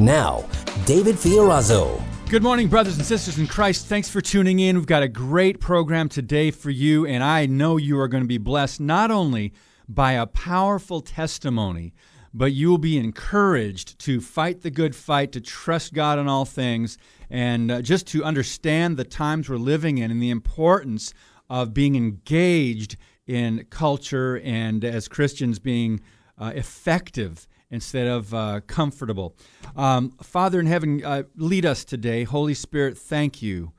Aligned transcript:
Now, 0.00 0.48
David 0.86 1.16
Fiorazo. 1.16 2.02
Good 2.30 2.42
morning, 2.42 2.68
brothers 2.68 2.96
and 2.96 3.04
sisters 3.04 3.38
in 3.38 3.46
Christ. 3.46 3.84
Thanks 3.84 4.08
for 4.08 4.22
tuning 4.22 4.58
in. 4.58 4.76
We've 4.76 4.86
got 4.86 5.02
a 5.02 5.08
great 5.08 5.60
program 5.60 6.08
today 6.08 6.50
for 6.50 6.70
you, 6.70 7.04
and 7.04 7.22
I 7.22 7.44
know 7.44 7.76
you 7.76 8.00
are 8.00 8.08
going 8.08 8.22
to 8.22 8.28
be 8.28 8.38
blessed 8.38 8.80
not 8.80 9.10
only 9.10 9.52
by 9.86 10.12
a 10.12 10.26
powerful 10.26 11.02
testimony, 11.02 11.92
but 12.32 12.52
you 12.52 12.70
will 12.70 12.78
be 12.78 12.96
encouraged 12.96 13.98
to 13.98 14.22
fight 14.22 14.62
the 14.62 14.70
good 14.70 14.96
fight, 14.96 15.32
to 15.32 15.40
trust 15.42 15.92
God 15.92 16.18
in 16.18 16.28
all 16.28 16.46
things, 16.46 16.96
and 17.28 17.70
uh, 17.70 17.82
just 17.82 18.06
to 18.06 18.24
understand 18.24 18.96
the 18.96 19.04
times 19.04 19.50
we're 19.50 19.58
living 19.58 19.98
in 19.98 20.10
and 20.10 20.22
the 20.22 20.30
importance 20.30 21.12
of 21.50 21.74
being 21.74 21.94
engaged 21.94 22.96
in 23.26 23.66
culture 23.68 24.38
and 24.38 24.82
as 24.82 25.08
Christians 25.08 25.58
being 25.58 26.00
uh, 26.38 26.52
effective 26.54 27.46
instead 27.70 28.06
of 28.06 28.34
uh, 28.34 28.60
comfortable. 28.66 29.36
Um, 29.76 30.10
Father 30.22 30.60
in 30.60 30.66
heaven, 30.66 31.04
uh, 31.04 31.22
lead 31.36 31.64
us 31.64 31.84
today. 31.84 32.24
Holy 32.24 32.54
Spirit, 32.54 32.98
thank 32.98 33.42
you 33.42 33.72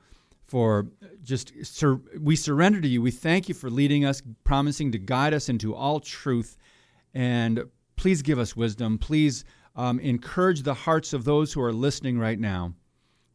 for 0.44 0.88
just, 1.22 1.52
sur- 1.62 2.00
we 2.18 2.36
surrender 2.36 2.80
to 2.80 2.88
you. 2.88 3.00
We 3.00 3.10
thank 3.10 3.48
you 3.48 3.54
for 3.54 3.70
leading 3.70 4.04
us, 4.04 4.22
promising 4.44 4.92
to 4.92 4.98
guide 4.98 5.34
us 5.34 5.48
into 5.48 5.74
all 5.74 6.00
truth. 6.00 6.56
And 7.14 7.64
please 7.96 8.22
give 8.22 8.38
us 8.38 8.56
wisdom. 8.56 8.98
Please 8.98 9.44
um, 9.76 9.98
encourage 10.00 10.62
the 10.62 10.74
hearts 10.74 11.12
of 11.12 11.24
those 11.24 11.52
who 11.52 11.62
are 11.62 11.72
listening 11.72 12.18
right 12.18 12.38
now. 12.38 12.74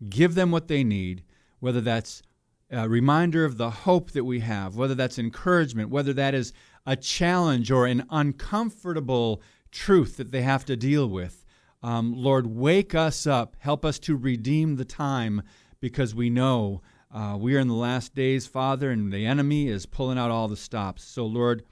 Give 0.10 0.36
them 0.36 0.52
what 0.52 0.68
they 0.68 0.84
need, 0.84 1.24
whether 1.60 1.82
that's 1.82 2.22
a 2.70 2.88
reminder 2.88 3.46
of 3.46 3.58
the 3.58 3.70
hope 3.70 4.12
that 4.12 4.26
we 4.26 4.42
have, 4.42 4.76
whether 4.76 4.94
that's 4.94 5.18
encouragement, 5.18 5.90
whether 5.90 6.14
that 6.14 6.36
is 6.36 6.54
a 6.86 6.96
challenge 6.96 7.72
or 7.72 7.86
an 7.86 8.06
uncomfortable 8.10 9.42
truth 9.78 10.18
that 10.18 10.32
they 10.32 10.42
have 10.42 10.66
to 10.66 10.76
deal 10.76 11.08
with. 11.08 11.46
Um, 11.84 12.14
Lord, 12.14 12.48
wake 12.48 12.96
us 12.96 13.28
up. 13.28 13.56
Help 13.60 13.86
us 13.86 14.00
to 14.00 14.16
redeem 14.16 14.76
the 14.76 14.86
time 14.86 15.44
because 15.80 16.16
we 16.16 16.30
know 16.30 16.82
uh, 17.14 17.38
we 17.40 17.56
are 17.56 17.60
in 17.60 17.68
the 17.68 17.74
last 17.76 18.16
days, 18.16 18.48
Father, 18.48 18.90
and 18.90 19.14
the 19.14 19.26
enemy 19.26 19.68
is 19.70 19.86
pulling 19.86 20.18
out 20.18 20.32
all 20.32 20.48
the 20.48 20.58
stops. 20.58 21.04
So, 21.04 21.26
Lord, 21.26 21.64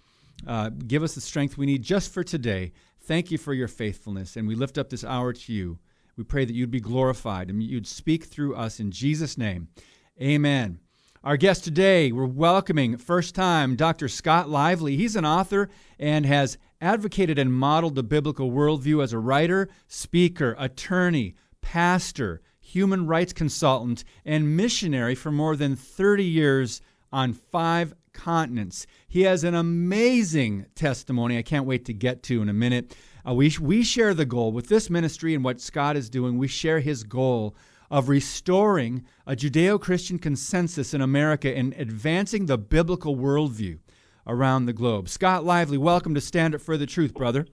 uh, 0.46 0.70
give 0.70 1.02
us 1.02 1.16
the 1.16 1.22
strength 1.22 1.58
we 1.58 1.66
need 1.66 1.82
just 1.82 2.14
for 2.14 2.24
today. 2.24 2.72
Thank 3.02 3.32
you 3.32 3.38
for 3.38 3.54
your 3.54 3.68
faithfulness, 3.68 4.38
and 4.38 4.48
we 4.48 4.56
lift 4.56 4.78
up 4.78 4.90
this 4.90 5.04
hour 5.04 5.34
to 5.34 5.54
you. 5.54 5.80
We 6.16 6.24
pray 6.24 6.46
that 6.46 6.54
you'd 6.54 6.72
be 6.72 6.80
glorified 6.80 7.50
and 7.50 7.62
you'd 7.62 7.88
speak 7.88 8.26
through 8.26 8.56
us 8.56 8.80
in 8.80 8.92
Jesus' 8.92 9.38
name. 9.38 9.68
Amen. 10.22 10.80
Our 11.24 11.38
guest 11.38 11.64
today, 11.64 12.12
we're 12.12 12.26
welcoming 12.26 12.98
first 12.98 13.34
time 13.34 13.76
Dr. 13.76 14.08
Scott 14.08 14.48
Lively. 14.48 14.96
He's 14.96 15.16
an 15.16 15.26
author 15.26 15.70
and 16.00 16.24
has 16.26 16.60
advocated 16.86 17.40
and 17.40 17.52
modeled 17.52 17.96
the 17.96 18.04
biblical 18.04 18.52
worldview 18.52 19.04
as 19.04 19.12
a 19.12 19.18
writer, 19.18 19.68
speaker, 19.88 20.56
attorney, 20.60 21.34
pastor, 21.60 22.42
human 22.60 23.08
rights 23.08 23.34
consultant, 23.34 24.04
and 24.24 24.56
missionary 24.56 25.16
for 25.16 25.32
more 25.32 25.56
than 25.56 25.76
30 25.76 26.24
years 26.24 26.82
on 27.12 27.34
five 27.34 27.96
continents. 28.14 28.86
He 29.08 29.24
has 29.24 29.44
an 29.44 29.56
amazing 29.56 30.68
testimony 30.76 31.40
I 31.40 31.42
can't 31.42 31.66
wait 31.66 31.86
to 31.86 31.94
get 31.94 32.22
to 32.24 32.44
in 32.44 32.50
a 32.50 32.54
minute. 32.54 32.96
Uh, 33.28 33.34
we, 33.34 33.52
we 33.60 33.84
share 33.84 34.14
the 34.14 34.26
goal 34.26 34.52
with 34.52 34.68
this 34.68 34.88
ministry 34.88 35.34
and 35.34 35.44
what 35.44 35.60
Scott 35.60 35.98
is 35.98 36.10
doing, 36.10 36.38
we 36.38 36.48
share 36.48 36.82
his 36.82 37.04
goal 37.04 37.56
of 37.90 38.10
restoring 38.10 39.04
a 39.26 39.36
Judeo 39.36 39.82
Christian 39.82 40.20
consensus 40.20 40.94
in 40.94 41.02
America 41.02 41.56
and 41.56 41.74
advancing 41.74 42.46
the 42.46 42.58
biblical 42.58 43.16
worldview 43.16 43.80
around 44.28 44.66
the 44.66 44.74
globe. 44.74 45.10
Scott 45.10 45.44
Lively, 45.44 45.78
welcome 45.78 46.14
to 46.16 46.22
Stand 46.22 46.56
Up 46.56 46.62
for 46.62 46.78
the 46.78 46.86
Truth, 46.86 47.14
brother. 47.14 47.48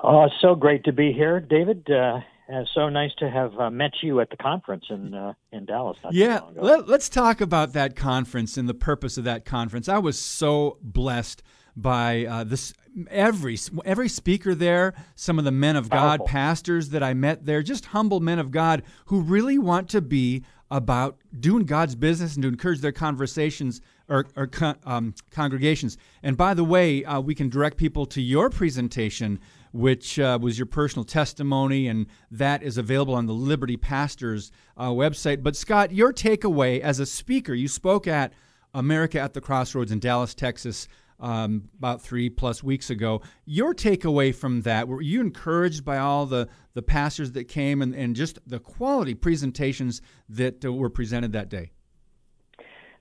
Oh, 0.00 0.28
so 0.40 0.54
great 0.54 0.84
to 0.84 0.92
be 0.92 1.12
here, 1.12 1.40
David. 1.40 1.88
Uh, 1.88 2.20
uh, 2.52 2.62
so 2.74 2.88
nice 2.90 3.12
to 3.18 3.30
have 3.30 3.58
uh, 3.58 3.70
met 3.70 3.92
you 4.02 4.20
at 4.20 4.28
the 4.28 4.36
conference 4.36 4.84
in 4.90 5.14
uh, 5.14 5.32
in 5.50 5.64
Dallas. 5.64 5.96
yeah, 6.10 6.40
let, 6.54 6.88
us 6.90 7.08
talk 7.08 7.40
about 7.40 7.72
that 7.72 7.96
conference 7.96 8.58
and 8.58 8.68
the 8.68 8.74
purpose 8.74 9.16
of 9.16 9.24
that 9.24 9.46
conference. 9.46 9.88
I 9.88 9.98
was 9.98 10.18
so 10.18 10.76
blessed 10.82 11.42
by 11.74 12.26
uh, 12.26 12.44
this 12.44 12.74
every 13.10 13.56
every 13.84 14.08
speaker 14.08 14.54
there, 14.54 14.92
some 15.14 15.38
of 15.38 15.46
the 15.46 15.50
men 15.50 15.76
of 15.76 15.88
God, 15.88 16.26
pastors 16.26 16.90
that 16.90 17.02
I 17.02 17.14
met 17.14 17.46
there, 17.46 17.62
just 17.62 17.86
humble 17.86 18.20
men 18.20 18.38
of 18.38 18.50
God 18.50 18.82
who 19.06 19.20
really 19.20 19.58
want 19.58 19.88
to 19.90 20.02
be 20.02 20.44
about 20.74 21.16
doing 21.38 21.64
God's 21.64 21.94
business 21.94 22.34
and 22.34 22.42
to 22.42 22.48
encourage 22.48 22.80
their 22.80 22.90
conversations 22.90 23.80
or, 24.08 24.26
or 24.34 24.50
um, 24.84 25.14
congregations. 25.30 25.96
And 26.20 26.36
by 26.36 26.52
the 26.52 26.64
way, 26.64 27.04
uh, 27.04 27.20
we 27.20 27.36
can 27.36 27.48
direct 27.48 27.76
people 27.76 28.06
to 28.06 28.20
your 28.20 28.50
presentation, 28.50 29.38
which 29.72 30.18
uh, 30.18 30.36
was 30.42 30.58
your 30.58 30.66
personal 30.66 31.04
testimony, 31.04 31.86
and 31.86 32.06
that 32.32 32.64
is 32.64 32.76
available 32.76 33.14
on 33.14 33.26
the 33.26 33.32
Liberty 33.32 33.76
Pastors 33.76 34.50
uh, 34.76 34.88
website. 34.88 35.44
But 35.44 35.54
Scott, 35.54 35.92
your 35.92 36.12
takeaway 36.12 36.80
as 36.80 36.98
a 36.98 37.06
speaker, 37.06 37.54
you 37.54 37.68
spoke 37.68 38.08
at 38.08 38.32
America 38.74 39.20
at 39.20 39.32
the 39.32 39.40
Crossroads 39.40 39.92
in 39.92 40.00
Dallas, 40.00 40.34
Texas 40.34 40.88
um, 41.20 41.68
about 41.78 42.02
three 42.02 42.28
plus 42.30 42.62
weeks 42.62 42.90
ago. 42.90 43.22
Your 43.44 43.74
takeaway 43.74 44.34
from 44.34 44.62
that, 44.62 44.88
were 44.88 45.02
you 45.02 45.20
encouraged 45.20 45.84
by 45.84 45.98
all 45.98 46.26
the, 46.26 46.48
the 46.74 46.82
pastors 46.82 47.32
that 47.32 47.44
came 47.44 47.82
and, 47.82 47.94
and 47.94 48.16
just 48.16 48.38
the 48.46 48.58
quality 48.58 49.14
presentations 49.14 50.02
that 50.28 50.64
uh, 50.64 50.72
were 50.72 50.90
presented 50.90 51.32
that 51.32 51.48
day? 51.48 51.72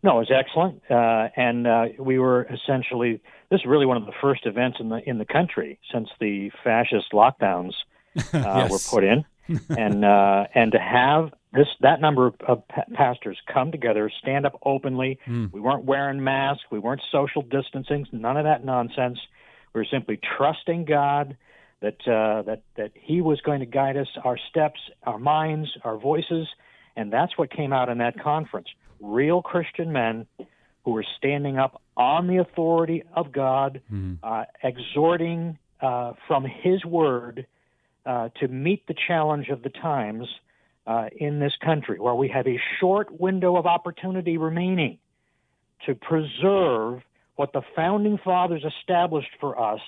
No, 0.03 0.17
it 0.17 0.29
was 0.29 0.31
excellent, 0.37 0.81
uh, 0.89 1.29
and 1.37 1.65
uh, 1.65 1.85
we 1.97 2.19
were 2.19 2.45
essentially 2.51 3.21
this 3.49 3.61
is 3.61 3.65
really 3.65 3.85
one 3.85 3.95
of 3.95 4.05
the 4.05 4.11
first 4.21 4.45
events 4.45 4.77
in 4.81 4.89
the 4.89 4.99
in 5.09 5.17
the 5.17 5.25
country 5.25 5.79
since 5.93 6.09
the 6.19 6.51
fascist 6.61 7.13
lockdowns 7.13 7.71
uh, 8.17 8.21
yes. 8.33 8.71
were 8.71 8.79
put 8.97 9.05
in, 9.05 9.23
and 9.69 10.05
uh, 10.05 10.45
and 10.53 10.71
to 10.71 10.79
have 10.79 11.31
this 11.53 11.67
that 11.81 12.01
number 12.01 12.27
of, 12.27 12.35
of 12.47 12.67
pa- 12.67 12.85
pastors 12.93 13.37
come 13.51 13.71
together, 13.71 14.11
stand 14.21 14.45
up 14.45 14.59
openly. 14.63 15.19
Mm. 15.27 15.51
We 15.51 15.59
weren't 15.59 15.85
wearing 15.85 16.23
masks, 16.23 16.63
we 16.71 16.79
weren't 16.79 17.01
social 17.11 17.41
distancing, 17.41 18.07
none 18.11 18.37
of 18.37 18.45
that 18.45 18.65
nonsense. 18.65 19.19
We 19.73 19.81
were 19.81 19.87
simply 19.89 20.19
trusting 20.37 20.85
God 20.85 21.37
that 21.81 22.07
uh, 22.07 22.43
that 22.43 22.63
that 22.75 22.91
He 22.95 23.21
was 23.21 23.41
going 23.41 23.59
to 23.59 23.65
guide 23.65 23.97
us, 23.97 24.07
our 24.23 24.37
steps, 24.49 24.79
our 25.03 25.19
minds, 25.19 25.69
our 25.83 25.97
voices, 25.97 26.47
and 26.95 27.11
that's 27.11 27.37
what 27.37 27.51
came 27.51 27.73
out 27.73 27.89
in 27.89 27.97
that 27.99 28.19
conference. 28.19 28.67
Real 28.99 29.41
Christian 29.41 29.91
men 29.91 30.25
who 30.85 30.91
were 30.91 31.05
standing 31.17 31.57
up 31.57 31.81
on 31.95 32.27
the 32.27 32.37
authority 32.37 33.03
of 33.13 33.31
God, 33.31 33.81
mm. 33.91 34.17
uh, 34.23 34.45
exhorting 34.63 35.57
uh, 35.81 36.13
from 36.27 36.45
His 36.45 36.83
Word 36.85 37.45
uh, 38.05 38.29
to 38.39 38.47
meet 38.47 38.85
the 38.87 38.95
challenge 39.07 39.49
of 39.49 39.63
the 39.63 39.69
times 39.69 40.27
uh, 40.85 41.05
in 41.15 41.39
this 41.39 41.53
country, 41.63 41.99
where 41.99 42.15
we 42.15 42.27
have 42.27 42.47
a 42.47 42.59
short 42.79 43.19
window 43.19 43.55
of 43.55 43.65
opportunity 43.65 44.37
remaining 44.37 44.97
to 45.85 45.95
preserve 45.95 47.01
what 47.35 47.53
the 47.53 47.61
founding 47.75 48.17
fathers 48.23 48.63
established 48.63 49.31
for 49.39 49.59
us 49.59 49.79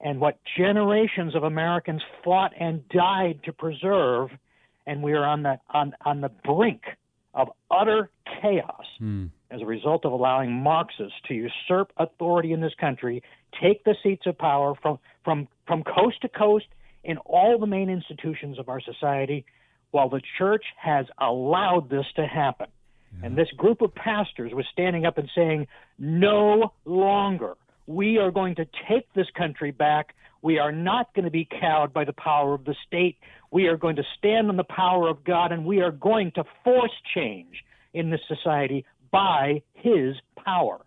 and 0.00 0.20
what 0.20 0.38
generations 0.56 1.34
of 1.34 1.42
Americans 1.42 2.02
fought 2.24 2.52
and 2.58 2.88
died 2.88 3.40
to 3.44 3.52
preserve, 3.52 4.30
and 4.86 5.02
we 5.02 5.12
are 5.12 5.24
on 5.24 5.42
the 5.42 5.58
on 5.70 5.92
on 6.04 6.20
the 6.20 6.30
brink 6.44 6.82
of 7.34 7.48
utter 7.70 8.10
chaos 8.40 8.86
mm. 9.00 9.28
as 9.50 9.60
a 9.60 9.66
result 9.66 10.04
of 10.04 10.12
allowing 10.12 10.52
Marxists 10.52 11.18
to 11.26 11.34
usurp 11.34 11.92
authority 11.96 12.52
in 12.52 12.60
this 12.60 12.74
country, 12.80 13.22
take 13.60 13.84
the 13.84 13.94
seats 14.02 14.26
of 14.26 14.38
power 14.38 14.74
from 14.80 14.98
from 15.24 15.48
from 15.66 15.82
coast 15.82 16.20
to 16.22 16.28
coast 16.28 16.66
in 17.04 17.18
all 17.18 17.58
the 17.58 17.66
main 17.66 17.88
institutions 17.88 18.58
of 18.58 18.68
our 18.68 18.80
society, 18.80 19.44
while 19.90 20.08
the 20.08 20.20
church 20.36 20.64
has 20.76 21.06
allowed 21.18 21.88
this 21.88 22.06
to 22.16 22.26
happen. 22.26 22.66
Yeah. 23.18 23.26
And 23.26 23.38
this 23.38 23.48
group 23.56 23.80
of 23.80 23.94
pastors 23.94 24.52
was 24.52 24.66
standing 24.72 25.06
up 25.06 25.16
and 25.18 25.30
saying, 25.34 25.66
no 25.98 26.72
longer. 26.84 27.54
We 27.86 28.18
are 28.18 28.30
going 28.30 28.56
to 28.56 28.66
take 28.88 29.10
this 29.14 29.28
country 29.34 29.70
back. 29.70 30.14
We 30.42 30.58
are 30.58 30.72
not 30.72 31.14
going 31.14 31.24
to 31.24 31.30
be 31.30 31.48
cowed 31.60 31.92
by 31.92 32.04
the 32.04 32.12
power 32.12 32.52
of 32.54 32.64
the 32.64 32.74
state. 32.86 33.16
We 33.50 33.66
are 33.66 33.78
going 33.78 33.96
to 33.96 34.04
stand 34.18 34.50
on 34.50 34.56
the 34.56 34.64
power 34.64 35.08
of 35.08 35.24
God, 35.24 35.52
and 35.52 35.64
we 35.64 35.80
are 35.80 35.90
going 35.90 36.32
to 36.32 36.44
force 36.64 36.92
change 37.14 37.64
in 37.94 38.10
this 38.10 38.20
society 38.28 38.84
by 39.10 39.62
His 39.72 40.16
power. 40.44 40.80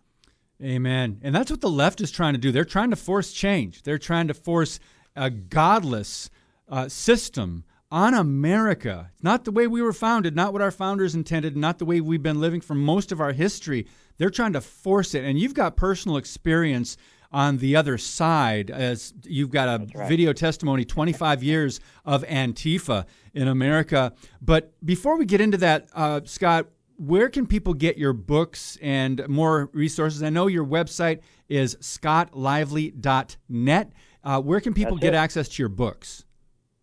Amen. 0.62 1.18
And 1.22 1.34
that's 1.34 1.50
what 1.50 1.60
the 1.60 1.68
left 1.68 2.00
is 2.00 2.12
trying 2.12 2.34
to 2.34 2.38
do. 2.38 2.52
They're 2.52 2.64
trying 2.64 2.90
to 2.90 2.96
force 2.96 3.32
change. 3.32 3.82
They're 3.82 3.98
trying 3.98 4.28
to 4.28 4.34
force 4.34 4.78
a 5.16 5.30
godless 5.30 6.30
uh, 6.68 6.88
system 6.88 7.64
on 7.90 8.14
America. 8.14 9.10
Not 9.20 9.44
the 9.44 9.50
way 9.50 9.66
we 9.66 9.82
were 9.82 9.92
founded, 9.92 10.34
not 10.34 10.52
what 10.52 10.62
our 10.62 10.70
founders 10.70 11.14
intended, 11.14 11.56
not 11.56 11.78
the 11.78 11.84
way 11.84 12.00
we've 12.00 12.22
been 12.22 12.40
living 12.40 12.62
for 12.62 12.74
most 12.74 13.12
of 13.12 13.20
our 13.20 13.32
history. 13.32 13.86
They're 14.16 14.30
trying 14.30 14.54
to 14.54 14.62
force 14.62 15.14
it. 15.14 15.24
And 15.24 15.38
you've 15.38 15.54
got 15.54 15.76
personal 15.76 16.16
experience 16.16 16.96
on 17.30 17.58
the 17.58 17.76
other 17.76 17.98
side 17.98 18.70
as 18.70 19.12
you've 19.24 19.50
got 19.50 19.68
a 19.68 19.86
right. 19.94 20.08
video 20.08 20.32
testimony 20.32 20.84
25 20.84 21.42
years 21.42 21.80
of 22.04 22.22
Antifa 22.24 23.06
in 23.34 23.48
America. 23.48 24.12
But 24.40 24.72
before 24.84 25.18
we 25.18 25.26
get 25.26 25.40
into 25.40 25.58
that, 25.58 25.88
uh, 25.94 26.20
Scott, 26.24 26.66
where 26.96 27.28
can 27.28 27.46
people 27.46 27.74
get 27.74 27.98
your 27.98 28.12
books 28.12 28.78
and 28.80 29.26
more 29.28 29.70
resources? 29.72 30.22
I 30.22 30.30
know 30.30 30.46
your 30.46 30.64
website 30.64 31.20
is 31.48 31.76
scottlively.net. 31.80 33.92
Uh, 34.24 34.40
where 34.40 34.60
can 34.60 34.74
people 34.74 34.96
That's 34.96 35.02
get 35.02 35.14
it. 35.14 35.18
access 35.18 35.48
to 35.48 35.62
your 35.62 35.68
books? 35.68 36.24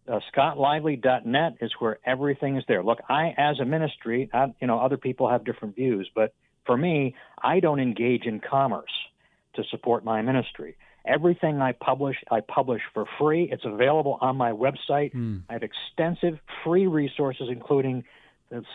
Uh, 0.07 0.19
scottlively.net 0.33 1.57
is 1.61 1.71
where 1.79 1.99
everything 2.05 2.57
is 2.57 2.63
there. 2.67 2.83
Look, 2.83 2.99
I, 3.09 3.33
as 3.37 3.59
a 3.59 3.65
ministry, 3.65 4.29
I, 4.33 4.47
you 4.59 4.67
know, 4.67 4.79
other 4.79 4.97
people 4.97 5.29
have 5.29 5.45
different 5.45 5.75
views, 5.75 6.09
but 6.15 6.33
for 6.65 6.75
me, 6.75 7.15
I 7.43 7.59
don't 7.59 7.79
engage 7.79 8.25
in 8.25 8.39
commerce 8.39 8.91
to 9.55 9.63
support 9.69 10.03
my 10.03 10.21
ministry. 10.21 10.77
Everything 11.05 11.61
I 11.61 11.71
publish, 11.71 12.17
I 12.29 12.41
publish 12.41 12.81
for 12.93 13.05
free. 13.19 13.49
It's 13.51 13.65
available 13.65 14.17
on 14.21 14.35
my 14.35 14.51
website. 14.51 15.13
Mm. 15.13 15.43
I 15.49 15.53
have 15.53 15.63
extensive 15.63 16.39
free 16.63 16.87
resources, 16.87 17.47
including 17.49 18.03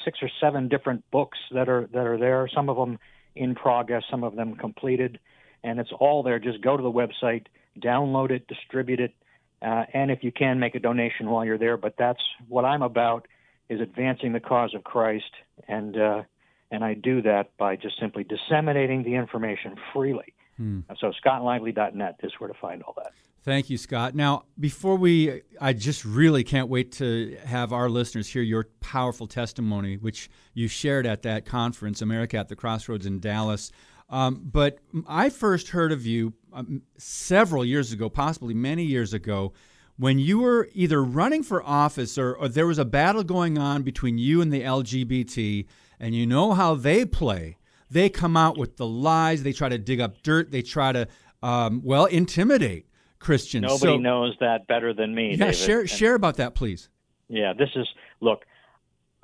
six 0.05 0.19
or 0.23 0.31
seven 0.41 0.69
different 0.69 1.09
books 1.11 1.39
that 1.53 1.69
are 1.69 1.89
that 1.93 2.07
are 2.07 2.19
there. 2.19 2.49
Some 2.53 2.69
of 2.69 2.77
them 2.77 2.99
in 3.35 3.55
progress, 3.55 4.05
some 4.11 4.25
of 4.25 4.37
them 4.37 4.57
completed, 4.57 5.19
and 5.63 5.79
it's 5.79 5.91
all 5.99 6.23
there. 6.23 6.39
Just 6.39 6.61
go 6.61 6.77
to 6.77 6.83
the 6.83 6.91
website, 6.91 7.47
download 7.81 8.31
it, 8.31 8.47
distribute 8.49 9.01
it, 9.01 9.15
uh, 9.63 9.85
and 9.93 10.11
if 10.11 10.23
you 10.23 10.33
can, 10.33 10.59
make 10.59 10.75
a 10.75 10.81
donation 10.81 11.31
while 11.31 11.45
you're 11.45 11.59
there. 11.59 11.77
But 11.77 11.95
that's 11.99 12.23
what 12.49 12.65
I'm 12.65 12.83
about: 12.83 13.27
is 13.69 13.81
advancing 13.81 14.33
the 14.33 14.41
cause 14.41 14.75
of 14.75 14.85
Christ, 14.85 15.31
and 15.69 15.97
uh, 15.97 16.23
and 16.71 16.85
I 16.85 16.95
do 16.95 17.23
that 17.23 17.57
by 17.57 17.77
just 17.77 17.99
simply 18.01 18.25
disseminating 18.25 19.05
the 19.05 19.15
information 19.15 19.77
freely. 19.93 20.35
Hmm. 20.57 20.81
So 21.01 21.13
scottlively.net 21.13 22.21
is 22.23 22.33
where 22.39 22.49
to 22.49 22.59
find 22.59 22.83
all 22.83 22.95
that. 22.97 23.13
Thank 23.45 23.69
you, 23.69 23.77
Scott. 23.77 24.15
Now, 24.15 24.45
before 24.59 24.97
we, 24.97 25.43
I 25.61 25.75
just 25.75 26.03
really 26.07 26.45
can't 26.45 26.71
wait 26.71 26.93
to 26.93 27.37
have 27.45 27.75
our 27.75 27.91
listeners 27.91 28.27
hear 28.27 28.41
your 28.41 28.69
powerful 28.81 29.27
testimony, 29.27 29.99
which 29.99 30.31
you 30.55 30.67
shared 30.67 31.07
at 31.07 31.23
that 31.23 31.45
conference, 31.45 32.01
America 32.01 32.39
at 32.39 32.49
the 32.49 32.57
Crossroads 32.57 33.05
in 33.05 33.21
Dallas. 33.21 33.71
Um, 34.11 34.43
but 34.45 34.79
I 35.09 35.31
first 35.31 35.69
heard 35.69 35.93
of 35.93 36.07
you 36.07 36.35
um, 36.53 36.83
several 36.99 37.65
years 37.65 37.93
ago, 37.93 38.09
possibly 38.09 38.55
many 38.55 38.85
years 38.85 39.13
ago, 39.15 39.53
when 39.97 40.19
you 40.19 40.41
were 40.41 40.69
either 40.73 41.03
running 41.03 41.43
for 41.43 41.63
office 41.63 42.19
or, 42.19 42.35
or 42.35 42.49
there 42.49 42.67
was 42.67 42.79
a 42.79 42.85
battle 42.85 43.25
going 43.25 43.59
on 43.59 43.83
between 43.83 44.19
you 44.19 44.41
and 44.41 44.53
the 44.53 44.63
LGBT, 44.63 45.67
and 46.01 46.15
you 46.15 46.27
know 46.27 46.53
how 46.53 46.75
they 46.75 47.05
play. 47.05 47.57
They 47.91 48.09
come 48.09 48.37
out 48.37 48.59
with 48.59 48.77
the 48.77 48.87
lies, 48.87 49.43
they 49.43 49.53
try 49.53 49.69
to 49.69 49.79
dig 49.79 50.01
up 50.01 50.23
dirt, 50.23 50.51
they 50.51 50.63
try 50.63 50.93
to, 50.93 51.09
um, 51.43 51.81
well, 51.85 52.07
intimidate. 52.07 52.87
Christians. 53.25 53.63
Nobody 53.63 53.95
so, 53.95 53.97
knows 53.97 54.37
that 54.41 54.67
better 54.67 54.93
than 54.93 55.15
me. 55.15 55.31
Yeah, 55.31 55.47
David. 55.47 55.57
share 55.57 55.81
and, 55.81 55.91
share 55.91 56.15
about 56.15 56.37
that, 56.37 56.55
please. 56.55 56.91
Yeah, 57.29 57.55
this 57.55 57.71
is 57.75 57.89
look. 58.21 58.45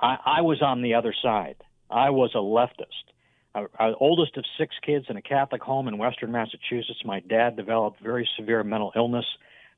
I, 0.01 0.17
I 0.25 0.41
was 0.41 0.61
on 0.61 0.81
the 0.81 0.95
other 0.95 1.13
side. 1.21 1.55
I 1.89 2.09
was 2.09 2.31
a 2.33 2.39
leftist. 2.39 3.11
I, 3.53 3.65
I, 3.79 3.93
oldest 3.99 4.37
of 4.37 4.45
six 4.57 4.75
kids 4.85 5.05
in 5.09 5.17
a 5.17 5.21
Catholic 5.21 5.61
home 5.61 5.87
in 5.87 5.97
Western 5.97 6.31
Massachusetts. 6.31 6.99
My 7.05 7.19
dad 7.19 7.55
developed 7.55 8.01
very 8.01 8.27
severe 8.37 8.63
mental 8.63 8.91
illness 8.95 9.25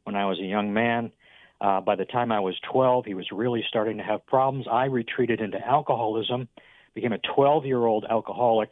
when 0.03 0.15
I 0.15 0.25
was 0.25 0.39
a 0.39 0.45
young 0.45 0.73
man. 0.73 1.11
Uh, 1.61 1.81
by 1.81 1.95
the 1.95 2.05
time 2.05 2.31
I 2.31 2.39
was 2.39 2.55
12, 2.71 3.05
he 3.05 3.13
was 3.13 3.27
really 3.31 3.63
starting 3.67 3.97
to 3.97 4.03
have 4.03 4.25
problems. 4.25 4.65
I 4.69 4.85
retreated 4.85 5.39
into 5.39 5.59
alcoholism, 5.65 6.49
became 6.93 7.13
a 7.13 7.19
12 7.35 7.65
year 7.65 7.85
old 7.85 8.05
alcoholic, 8.09 8.71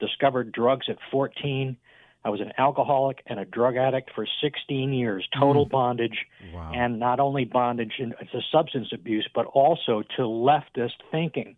discovered 0.00 0.52
drugs 0.52 0.86
at 0.88 0.96
14, 1.10 1.76
I 2.24 2.28
was 2.28 2.40
an 2.40 2.52
alcoholic 2.58 3.22
and 3.26 3.40
a 3.40 3.44
drug 3.44 3.76
addict 3.76 4.10
for 4.14 4.26
16 4.42 4.92
years, 4.92 5.26
total 5.38 5.66
mm. 5.66 5.70
bondage, 5.70 6.26
wow. 6.52 6.72
and 6.74 6.98
not 6.98 7.18
only 7.18 7.44
bondage 7.44 7.94
to 7.98 8.40
substance 8.52 8.88
abuse, 8.92 9.28
but 9.34 9.46
also 9.46 10.02
to 10.16 10.22
leftist 10.22 11.00
thinking. 11.10 11.56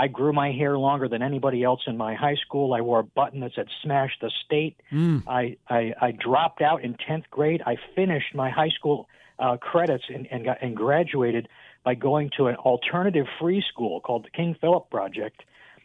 I 0.00 0.08
grew 0.08 0.32
my 0.32 0.50
hair 0.52 0.78
longer 0.78 1.08
than 1.08 1.22
anybody 1.22 1.62
else 1.62 1.82
in 1.86 1.96
my 1.96 2.14
high 2.14 2.36
school. 2.36 2.72
I 2.72 2.80
wore 2.80 3.00
a 3.00 3.04
button 3.04 3.40
that 3.40 3.52
said 3.54 3.68
"Smash 3.82 4.12
the 4.20 4.30
State." 4.44 4.76
Mm. 4.90 5.22
I, 5.26 5.56
I 5.68 5.92
I 6.00 6.10
dropped 6.12 6.62
out 6.62 6.82
in 6.82 6.94
10th 6.94 7.28
grade. 7.30 7.62
I 7.66 7.76
finished 7.94 8.34
my 8.34 8.50
high 8.50 8.70
school 8.70 9.08
uh, 9.38 9.56
credits 9.58 10.04
and 10.08 10.26
and, 10.30 10.44
got, 10.44 10.58
and 10.62 10.76
graduated 10.76 11.48
by 11.84 11.94
going 11.94 12.30
to 12.36 12.46
an 12.46 12.56
alternative 12.56 13.26
free 13.40 13.62
school 13.72 14.00
called 14.00 14.24
the 14.24 14.30
King 14.30 14.56
Philip 14.60 14.90
Project 14.90 15.42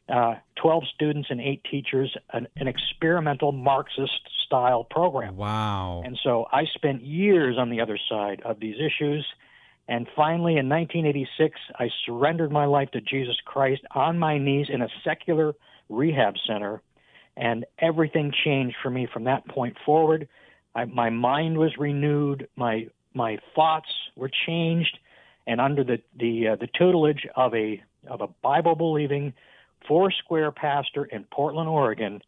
uh, 0.10 0.36
12 0.62 0.84
students 0.94 1.30
and 1.32 1.42
eight 1.42 1.64
teachers, 1.70 2.16
an, 2.32 2.48
an 2.58 2.68
experimental 2.68 3.52
Marxist 3.52 4.22
style 4.46 4.84
program. 4.84 5.36
Wow. 5.36 6.04
And 6.06 6.18
so 6.24 6.46
I 6.52 6.66
spent 6.76 7.02
years 7.02 7.58
on 7.58 7.70
the 7.70 7.82
other 7.82 7.98
side 8.10 8.42
of 8.46 8.60
these 8.60 8.76
issues. 8.76 9.26
And 9.88 10.08
finally, 10.16 10.58
in 10.58 10.68
1986, 10.68 11.60
I 11.78 11.90
surrendered 12.06 12.52
my 12.52 12.66
life 12.66 12.90
to 12.92 13.02
Jesus 13.02 13.38
Christ 13.46 13.84
on 13.92 14.18
my 14.18 14.38
knees 14.38 14.68
in 14.70 14.82
a 14.82 14.88
secular 15.04 15.54
rehab 15.90 16.36
center. 16.48 16.82
And 17.38 17.66
everything 17.80 18.34
changed 18.44 18.78
for 18.82 18.90
me 18.90 19.08
from 19.12 19.26
that 19.26 19.48
point 19.48 19.78
forward. 19.86 20.28
I, 20.74 20.86
my 20.86 21.10
mind 21.10 21.58
was 21.58 21.72
renewed. 21.78 22.48
My 22.56 22.88
my 23.14 23.38
thoughts 23.56 23.88
were 24.16 24.30
changed, 24.46 24.98
and 25.48 25.62
under 25.62 25.84
the 25.84 26.02
the 26.18 26.50
uh, 26.50 26.56
the 26.56 26.68
tutelage 26.68 27.28
of 27.36 27.54
a 27.54 27.82
of 28.08 28.22
a 28.22 28.28
Bible 28.42 28.76
believing 28.76 29.34
Foursquare 29.88 30.52
pastor 30.52 31.06
in 31.06 31.26
Portland, 31.26 31.70
Oregon, 31.70 32.22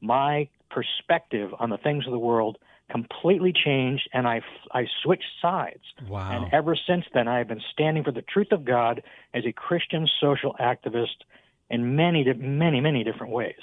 my 0.00 0.48
perspective 0.70 1.50
on 1.58 1.70
the 1.70 1.78
things 1.78 2.06
of 2.06 2.12
the 2.12 2.18
world 2.18 2.58
completely 2.90 3.52
changed 3.52 4.08
and 4.12 4.26
I, 4.26 4.40
I 4.72 4.86
switched 5.02 5.30
sides. 5.40 5.82
Wow. 6.08 6.30
And 6.32 6.52
ever 6.52 6.76
since 6.76 7.04
then, 7.14 7.28
I 7.28 7.38
have 7.38 7.48
been 7.48 7.62
standing 7.72 8.04
for 8.04 8.12
the 8.12 8.22
truth 8.22 8.52
of 8.52 8.64
God 8.64 9.02
as 9.34 9.44
a 9.46 9.52
Christian 9.52 10.08
social 10.20 10.54
activist 10.60 11.24
in 11.68 11.96
many, 11.96 12.24
many, 12.34 12.80
many 12.80 13.04
different 13.04 13.32
ways. 13.32 13.54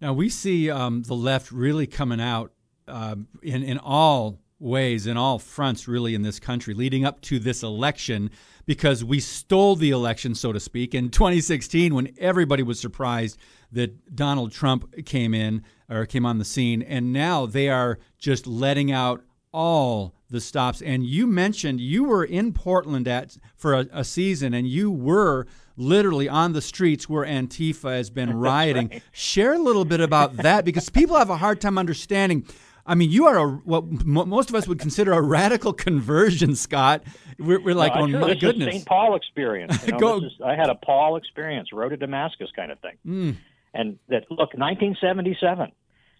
Now, 0.00 0.12
we 0.12 0.28
see 0.28 0.70
um, 0.70 1.02
the 1.02 1.14
left 1.14 1.50
really 1.52 1.86
coming 1.86 2.20
out 2.20 2.52
uh, 2.88 3.16
in, 3.42 3.62
in 3.62 3.78
all 3.78 4.38
ways, 4.60 5.06
in 5.06 5.16
all 5.16 5.38
fronts, 5.38 5.88
really, 5.88 6.14
in 6.14 6.22
this 6.22 6.38
country, 6.38 6.74
leading 6.74 7.04
up 7.04 7.20
to 7.22 7.38
this 7.38 7.62
election 7.62 8.30
because 8.66 9.02
we 9.02 9.18
stole 9.18 9.74
the 9.74 9.90
election, 9.90 10.34
so 10.34 10.52
to 10.52 10.60
speak, 10.60 10.94
in 10.94 11.08
2016 11.10 11.94
when 11.94 12.14
everybody 12.18 12.62
was 12.62 12.78
surprised 12.78 13.38
that 13.72 14.14
Donald 14.14 14.52
Trump 14.52 15.04
came 15.04 15.34
in 15.34 15.64
or 15.88 16.06
came 16.06 16.26
on 16.26 16.38
the 16.38 16.44
scene. 16.44 16.82
And 16.82 17.12
now 17.12 17.46
they 17.46 17.68
are 17.68 17.98
just 18.18 18.46
letting 18.46 18.92
out 18.92 19.22
all 19.52 20.14
the 20.28 20.40
stops. 20.40 20.80
And 20.82 21.04
you 21.04 21.26
mentioned 21.26 21.80
you 21.80 22.04
were 22.04 22.24
in 22.24 22.52
Portland 22.52 23.08
at 23.08 23.36
for 23.56 23.74
a, 23.74 23.86
a 23.92 24.04
season, 24.04 24.54
and 24.54 24.68
you 24.68 24.90
were 24.90 25.46
literally 25.76 26.28
on 26.28 26.52
the 26.52 26.62
streets 26.62 27.08
where 27.08 27.24
Antifa 27.24 27.96
has 27.96 28.10
been 28.10 28.34
rioting. 28.36 29.00
Share 29.12 29.54
a 29.54 29.58
little 29.58 29.84
bit 29.84 30.00
about 30.00 30.36
that 30.36 30.64
because 30.64 30.88
people 30.88 31.16
have 31.16 31.30
a 31.30 31.36
hard 31.36 31.60
time 31.60 31.78
understanding 31.78 32.46
I 32.86 32.94
mean, 32.94 33.10
you 33.10 33.26
are 33.26 33.36
a 33.36 33.46
what 33.46 33.84
most 33.84 34.48
of 34.48 34.54
us 34.54 34.66
would 34.66 34.78
consider 34.78 35.12
a 35.12 35.20
radical 35.20 35.72
conversion, 35.72 36.56
Scott. 36.56 37.02
We're, 37.38 37.60
we're 37.60 37.74
like, 37.74 37.94
no, 37.94 38.02
oh 38.02 38.08
sure, 38.08 38.20
my 38.20 38.28
this 38.28 38.40
goodness, 38.40 38.74
St. 38.74 38.86
Paul 38.86 39.16
experience. 39.16 39.86
You 39.86 39.92
know, 39.92 39.98
Go. 39.98 40.16
Is, 40.18 40.32
I 40.44 40.54
had 40.54 40.68
a 40.70 40.74
Paul 40.74 41.16
experience, 41.16 41.72
road 41.72 41.90
to 41.90 41.96
Damascus 41.96 42.50
kind 42.54 42.72
of 42.72 42.78
thing. 42.80 42.96
Mm. 43.06 43.36
And 43.72 43.98
that 44.08 44.30
look, 44.30 44.54
1977, 44.54 45.72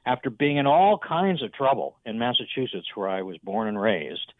after 0.06 0.30
being 0.30 0.58
in 0.58 0.66
all 0.66 0.98
kinds 0.98 1.42
of 1.42 1.52
trouble 1.52 1.96
in 2.06 2.18
Massachusetts, 2.18 2.86
where 2.94 3.08
I 3.08 3.22
was 3.22 3.36
born 3.38 3.68
and 3.68 3.80
raised, 3.80 4.32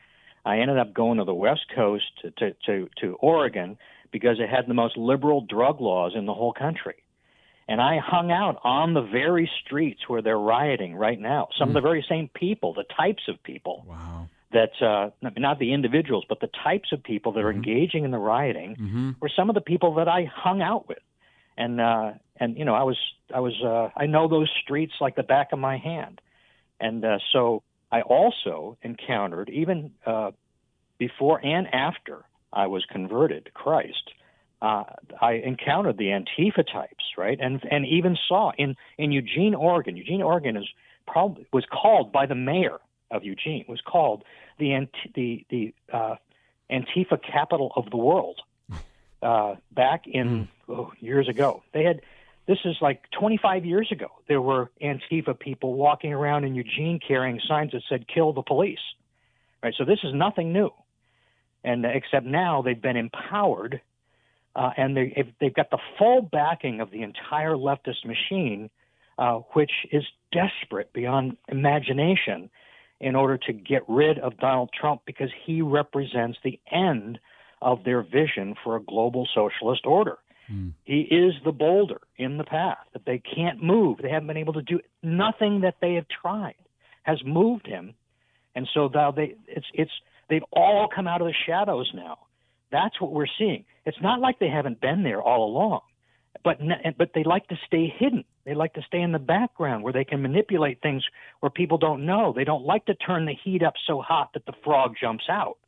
I 0.45 0.59
ended 0.59 0.79
up 0.79 0.95
going 0.95 1.19
to 1.19 1.25
the 1.25 1.35
West 1.35 1.67
Coast 1.75 2.05
to 2.23 2.31
to 2.31 2.57
to, 2.67 2.89
to 3.01 3.15
Oregon 3.21 3.77
because 4.13 4.39
it 4.41 4.49
had 4.49 4.67
the 4.67 4.75
most 4.75 4.97
liberal 4.97 5.41
drug 5.41 5.81
laws 5.81 6.13
in 6.15 6.27
the 6.27 6.35
whole 6.35 6.53
country. 6.53 7.03
And 7.69 7.81
I 7.81 7.99
hung 7.99 8.33
out 8.33 8.61
on 8.65 8.95
the 8.95 9.03
very 9.03 9.49
streets 9.65 10.01
where 10.09 10.23
they're 10.23 10.39
rioting 10.39 10.97
right 10.97 11.21
now. 11.21 11.49
Some 11.59 11.69
mm. 11.69 11.71
of 11.71 11.75
the 11.75 11.81
very 11.81 12.05
same 12.09 12.29
people, 12.35 12.75
the 12.75 12.85
types 12.97 13.23
of 13.29 13.43
people. 13.43 13.85
Wow. 13.87 14.29
That 14.53 14.73
uh, 14.83 15.11
not 15.39 15.61
the 15.61 15.73
individuals, 15.73 16.25
but 16.29 16.41
the 16.41 16.51
types 16.65 16.91
of 16.91 17.05
people 17.05 17.31
that 17.35 17.45
are 17.45 17.53
mm-hmm. 17.53 17.59
engaging 17.59 18.05
in 18.05 18.11
the 18.11 18.19
rioting 18.19 18.75
mm-hmm. 18.75 19.11
were 19.21 19.31
some 19.37 19.49
of 19.49 19.55
the 19.55 19.61
people 19.61 19.95
that 19.95 20.09
I 20.09 20.25
hung 20.25 20.61
out 20.61 20.89
with, 20.89 20.99
and 21.57 21.81
uh, 21.81 22.15
and 22.37 22.59
you 22.59 22.65
know 22.65 22.75
I 22.75 22.83
was 22.83 22.99
I 23.33 23.39
was 23.39 23.55
uh, 23.63 23.91
I 23.97 24.07
know 24.07 24.27
those 24.27 24.51
streets 24.61 24.95
like 25.01 25.15
the 25.15 25.23
back 25.23 25.53
of 25.53 25.61
my 25.61 25.77
hand, 25.77 26.21
and 26.81 27.05
uh, 27.05 27.19
so 27.33 27.63
I 27.93 28.03
also 28.03 28.77
encountered 28.83 29.51
even 29.51 29.93
uh, 30.05 30.33
before 30.99 31.45
and 31.45 31.67
after 31.73 32.25
I 32.53 32.67
was 32.67 32.85
converted 32.91 33.45
to 33.47 33.51
Christ 33.51 34.11
uh, 34.63 34.85
I 35.21 35.35
encountered 35.35 35.97
the 35.97 36.09
Antifa 36.09 36.65
types, 36.71 37.05
right, 37.17 37.39
and 37.41 37.63
and 37.71 37.87
even 37.87 38.17
saw 38.29 38.53
in 38.59 38.77
in 38.99 39.13
Eugene, 39.13 39.55
Oregon. 39.55 39.97
Eugene, 39.97 40.23
Oregon 40.23 40.57
is 40.57 40.69
probably 41.07 41.47
was 41.53 41.65
called 41.71 42.13
by 42.13 42.27
the 42.27 42.35
mayor 42.35 42.79
of 43.11 43.25
Eugene 43.25 43.65
was 43.69 43.81
called 43.81 44.25
the 44.59 44.87
the 45.15 45.45
the 45.51 45.75
uh, 45.93 46.17
Antifa 46.71 47.21
capital 47.23 47.73
of 47.75 47.91
the 47.91 47.97
world 47.97 48.41
uh, 49.23 49.57
back 49.73 50.07
in 50.07 50.29
mm. 50.29 50.49
oh, 50.69 50.93
years 51.01 51.29
ago. 51.29 51.63
They 51.73 51.85
had 51.85 52.03
this 52.47 52.59
is 52.65 52.77
like 52.81 53.03
25 53.19 53.65
years 53.65 53.93
ago. 53.93 54.09
There 54.29 54.41
were 54.41 54.71
Antifa 54.83 55.39
people 55.39 55.75
walking 55.75 56.13
around 56.13 56.45
in 56.45 56.55
Eugene 56.55 56.99
carrying 57.07 57.41
signs 57.47 57.73
that 57.73 57.83
said 57.89 58.07
"Kill 58.09 58.33
the 58.33 58.43
police." 58.43 58.79
Right. 59.63 59.75
So 59.77 59.85
this 59.85 59.99
is 60.05 60.15
nothing 60.15 60.53
new, 60.53 60.71
and 61.65 61.85
except 61.85 62.25
now 62.25 62.63
they've 62.63 62.81
been 62.81 62.97
empowered, 62.97 63.81
uh, 64.57 64.71
and 64.77 64.97
they 64.97 65.33
they've 65.41 65.55
got 65.55 65.71
the 65.71 65.79
full 65.99 66.23
backing 66.23 66.81
of 66.81 66.91
the 66.91 67.03
entire 67.03 67.55
leftist 67.55 68.05
machine, 68.05 68.71
uh, 69.19 69.41
which 69.53 69.71
is 69.93 70.05
desperate 70.33 70.93
beyond 70.93 71.37
imagination 71.49 72.51
in 73.01 73.15
order 73.15 73.39
to 73.39 73.53
get 73.53 73.83
rid 73.89 74.19
of 74.19 74.37
Donald 74.39 74.71
Trump 74.79 75.03
because 75.07 75.31
he 75.47 75.63
represents 75.63 76.39
the 76.45 76.61
end 76.71 77.19
of 77.63 77.85
their 77.85 78.03
vision 78.03 78.55
for 78.63 78.77
a 78.77 78.83
global 78.83 79.27
socialist 79.35 79.87
order. 79.87 80.19
Mm. 80.51 80.73
He 80.85 81.01
is 81.03 81.35
the 81.45 81.53
boulder 81.53 82.01
in 82.17 82.37
the 82.39 82.45
path 82.45 82.79
that 82.93 83.05
they 83.07 83.19
can't 83.19 83.63
move. 83.63 83.99
They 84.03 84.11
haven't 84.11 84.29
been 84.29 84.37
able 84.37 84.55
to 84.55 84.63
do 84.63 84.81
nothing 85.03 85.61
that 85.63 85.77
they 85.81 85.95
have 85.95 86.07
tried 86.09 86.55
has 87.03 87.19
moved 87.25 87.67
him, 87.67 87.95
and 88.55 88.69
so 88.75 88.91
now 88.93 89.11
they 89.11 89.35
it's 89.47 89.67
it's 89.73 89.91
they've 90.29 90.45
all 90.53 90.89
come 90.95 91.07
out 91.07 91.21
of 91.21 91.27
the 91.27 91.35
shadows 91.47 91.91
now. 91.95 92.19
That's 92.71 93.01
what 93.01 93.13
we're 93.13 93.27
seeing. 93.39 93.65
It's 93.85 94.01
not 94.01 94.21
like 94.21 94.39
they 94.39 94.49
haven't 94.49 94.81
been 94.81 95.03
there 95.03 95.23
all 95.23 95.45
along, 95.45 95.81
but 96.45 96.59
but 96.99 97.11
they 97.15 97.25
like 97.25 97.49
to 97.49 97.57
stay 97.67 97.93
hidden. 97.99 98.25
They 98.45 98.55
like 98.55 98.75
to 98.75 98.83
stay 98.83 99.01
in 99.01 99.13
the 99.13 99.19
background 99.19 99.83
where 99.83 99.93
they 99.93 100.05
can 100.05 100.23
manipulate 100.23 100.81
things 100.81 101.05
where 101.41 101.51
people 101.51 101.79
don't 101.79 102.07
know. 102.07 102.33
They 102.35 102.45
don't 102.45 102.65
like 102.65 102.87
to 102.87 102.95
turn 102.95 103.27
the 103.27 103.35
heat 103.45 103.63
up 103.63 103.75
so 103.87 104.01
hot 104.01 104.31
that 104.35 104.47
the 104.47 104.53
frog 104.65 104.95
jumps 105.01 105.25
out. 105.29 105.59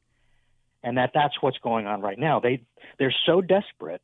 And 0.85 0.97
that 0.97 1.11
that's 1.15 1.35
what's 1.41 1.59
going 1.59 1.87
on 1.87 2.01
right 2.01 2.19
now. 2.19 2.41
They 2.41 2.63
they're 2.99 3.15
so 3.27 3.41
desperate 3.41 4.03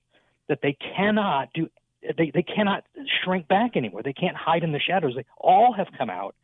that 0.49 0.61
they 0.63 0.77
cannot 0.97 1.53
do 1.55 1.69
they, 2.17 2.31
they 2.33 2.43
cannot 2.43 2.85
shrink 3.25 3.49
back 3.49 3.77
anymore. 3.77 4.03
They 4.03 4.13
can't 4.13 4.37
hide 4.37 4.63
in 4.63 4.73
the 4.73 4.81
shadows. 4.81 5.15
They 5.17 5.27
all 5.37 5.73
have 5.73 5.89
come 5.97 6.11
out 6.11 6.35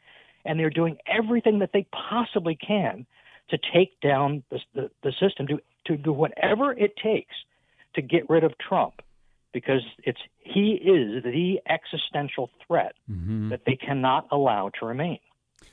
and 0.45 0.59
they're 0.59 0.71
doing 0.71 0.99
everything 1.07 1.61
that 1.61 1.71
they 1.73 1.87
possibly 1.93 2.57
can 2.57 3.07
to 3.51 3.59
take 3.73 4.01
down 4.01 4.43
the, 4.51 4.59
the, 4.75 4.91
the 5.03 5.13
system, 5.21 5.47
to, 5.47 5.61
to 5.87 5.97
do 5.97 6.13
whatever 6.13 6.73
it 6.73 6.97
takes 6.97 7.35
to 7.95 8.03
get 8.03 8.29
rid 8.29 8.45
of 8.45 8.53
Trump 8.59 8.95
because 9.53 9.83
it's 10.03 10.19
he 10.41 10.73
is 10.73 11.23
the 11.23 11.61
existential 11.69 12.51
threat 12.67 12.95
mm-hmm. 13.11 13.49
that 13.51 13.63
they 13.65 13.77
cannot 13.77 14.27
allow 14.31 14.71
to 14.81 14.87
remain. 14.87 15.19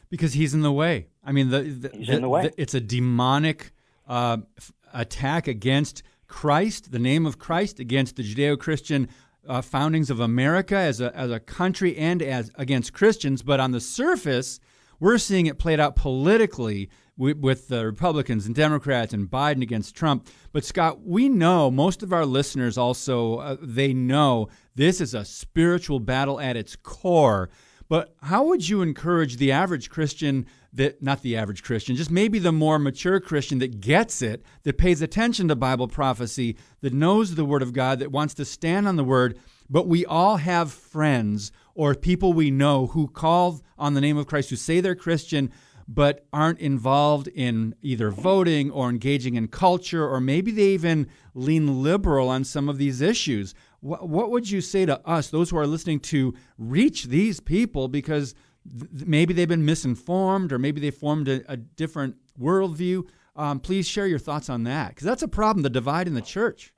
Because 0.10 0.34
he's 0.34 0.54
in 0.54 0.62
the 0.62 0.72
way. 0.72 1.08
I 1.24 1.32
mean, 1.32 1.50
the, 1.50 1.62
the 1.64 1.92
he's 1.94 2.08
the, 2.08 2.16
in 2.16 2.22
the 2.22 2.30
way. 2.30 2.52
it's 2.58 2.74
a 2.74 2.80
demonic 2.80 3.72
uh, 4.08 4.38
f- 4.58 4.72
attack 4.94 5.48
against 5.48 6.04
Christ, 6.28 6.92
the 6.92 7.00
name 7.00 7.26
of 7.26 7.40
Christ, 7.40 7.80
against 7.80 8.16
the 8.16 8.24
Judeo-Christian 8.24 9.10
uh, 9.48 9.62
foundings 9.62 10.10
of 10.10 10.20
America 10.20 10.78
as 10.78 11.02
a 11.02 11.16
as 11.18 11.32
a 11.32 11.40
country 11.40 11.98
and 11.98 12.22
as 12.22 12.52
against 12.56 12.94
Christians. 12.94 13.42
But 13.42 13.60
on 13.60 13.72
the 13.72 13.82
surface, 13.82 14.60
we're 15.00 15.18
seeing 15.18 15.48
it 15.48 15.58
played 15.58 15.80
out 15.80 15.96
politically 15.96 16.90
with, 17.22 17.68
the 17.68 17.86
Republicans 17.86 18.48
and 18.48 18.56
Democrats 18.56 19.14
and 19.14 19.30
Biden 19.30 19.62
against 19.62 19.96
Trump. 19.96 20.28
But 20.52 20.66
Scott, 20.66 21.06
we 21.06 21.30
know 21.30 21.70
most 21.70 22.02
of 22.02 22.12
our 22.12 22.26
listeners 22.26 22.78
also 22.78 23.36
uh, 23.36 23.58
they 23.62 23.94
know 23.94 24.50
this 24.76 25.00
is 25.00 25.14
a 25.14 25.24
spiritual 25.24 26.00
battle 26.00 26.40
at 26.40 26.58
its 26.58 26.76
core. 26.76 27.50
But 27.88 28.16
how 28.22 28.46
would 28.46 28.68
you 28.68 28.82
encourage 28.82 29.38
the 29.38 29.52
average 29.52 29.90
Christian 29.90 30.48
that 30.74 31.04
not 31.04 31.22
the 31.22 31.36
average 31.36 31.64
Christian, 31.64 31.96
just 31.96 32.10
maybe 32.10 32.40
the 32.40 32.52
more 32.52 32.80
mature 32.80 33.20
Christian 33.20 33.60
that 33.60 33.82
gets 33.82 34.22
it, 34.22 34.44
that 34.64 34.78
pays 34.78 35.02
attention 35.02 35.50
to 35.50 35.56
Bible 35.56 35.88
prophecy, 35.88 36.56
that 36.80 36.94
knows 36.94 37.36
the 37.36 37.46
word 37.46 37.62
of 37.62 37.74
God, 37.74 38.00
that 38.00 38.12
wants 38.12 38.34
to 38.36 38.46
stand 38.46 38.88
on 38.88 38.96
the 38.96 39.04
word, 39.04 39.38
but 39.70 39.88
we 39.88 40.06
all 40.06 40.38
have 40.38 40.72
friends 40.72 41.52
or 41.76 41.94
people 41.96 42.34
we 42.34 42.52
know 42.52 42.88
who 42.88 43.08
call 43.08 43.62
on 43.78 43.94
the 43.94 44.02
name 44.02 44.18
of 44.18 44.28
Christ, 44.28 44.50
who 44.50 44.56
say 44.56 44.80
they're 44.80 44.96
Christian, 44.96 45.52
but 45.94 46.26
aren't 46.32 46.60
involved 46.60 47.28
in 47.28 47.76
either 47.82 48.12
voting 48.12 48.72
or 48.72 48.90
engaging 48.90 49.36
in 49.36 49.48
culture, 49.48 50.08
or 50.08 50.22
maybe 50.22 50.52
they 50.52 50.70
even 50.70 51.08
lean 51.34 51.84
liberal 51.84 52.30
on 52.30 52.44
some 52.46 52.70
of 52.70 52.78
these 52.78 53.02
issues. 53.02 53.54
What, 53.82 54.08
what 54.08 54.30
would 54.32 54.50
you 54.50 54.62
say 54.62 54.86
to 54.86 55.06
us, 55.06 55.30
those 55.30 55.50
who 55.50 55.58
are 55.58 55.68
listening, 55.68 56.00
to 56.02 56.34
reach 56.58 57.06
these 57.06 57.42
people? 57.42 57.90
Because 57.90 58.36
th- 58.70 59.06
maybe 59.06 59.34
they've 59.34 59.50
been 59.50 59.66
misinformed, 59.66 60.54
or 60.54 60.60
maybe 60.60 60.80
they 60.80 60.92
formed 60.92 61.28
a, 61.28 61.42
a 61.52 61.58
different 61.58 62.16
worldview. 62.40 63.04
Um, 63.36 63.60
please 63.60 63.86
share 63.86 64.08
your 64.08 64.20
thoughts 64.20 64.50
on 64.50 64.64
that, 64.64 64.90
because 64.90 65.06
that's 65.06 65.24
a 65.24 65.28
problem—the 65.28 65.70
divide 65.70 66.08
in 66.08 66.14
the 66.14 66.22
church. 66.22 66.74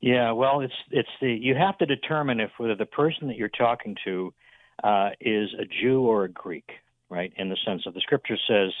Yeah, 0.00 0.32
well, 0.32 0.60
it's 0.60 0.74
it's 0.90 1.08
the 1.20 1.32
you 1.32 1.54
have 1.54 1.78
to 1.78 1.86
determine 1.86 2.40
if 2.40 2.50
whether 2.58 2.74
the 2.74 2.86
person 2.86 3.28
that 3.28 3.36
you're 3.36 3.48
talking 3.48 3.96
to 4.04 4.34
uh, 4.82 5.10
is 5.20 5.48
a 5.58 5.64
Jew 5.64 6.02
or 6.02 6.24
a 6.24 6.28
Greek 6.28 6.70
right? 7.10 7.32
In 7.36 7.48
the 7.48 7.56
sense 7.66 7.82
of 7.86 7.94
the 7.94 8.00
Scripture 8.00 8.38
says 8.48 8.72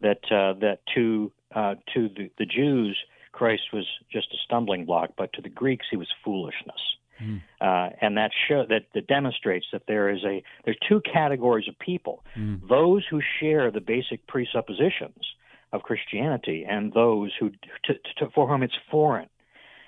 that 0.00 0.20
uh, 0.30 0.58
that 0.60 0.80
to 0.94 1.32
uh, 1.54 1.74
to 1.94 2.08
the, 2.08 2.30
the 2.38 2.46
Jews 2.46 2.98
Christ 3.32 3.62
was 3.72 3.86
just 4.12 4.28
a 4.32 4.36
stumbling 4.44 4.84
block, 4.84 5.10
but 5.16 5.32
to 5.34 5.42
the 5.42 5.48
Greeks 5.48 5.86
he 5.90 5.96
was 5.96 6.08
foolishness. 6.24 6.80
Mm. 7.22 7.42
Uh, 7.60 7.90
and 8.00 8.16
that 8.16 8.30
show 8.48 8.64
that, 8.68 8.82
that 8.94 9.06
demonstrates 9.06 9.66
that 9.72 9.82
there 9.88 10.08
is 10.08 10.20
a 10.24 10.42
there's 10.64 10.78
two 10.88 11.00
categories 11.00 11.68
of 11.68 11.78
people: 11.78 12.24
mm. 12.36 12.60
those 12.68 13.04
who 13.10 13.20
share 13.40 13.70
the 13.70 13.80
basic 13.80 14.26
presuppositions 14.26 15.24
of 15.72 15.82
Christianity, 15.82 16.64
and 16.68 16.92
those 16.92 17.32
who 17.38 17.50
to, 17.84 17.94
to, 18.18 18.30
for 18.34 18.48
whom 18.48 18.62
it's 18.62 18.78
foreign. 18.90 19.28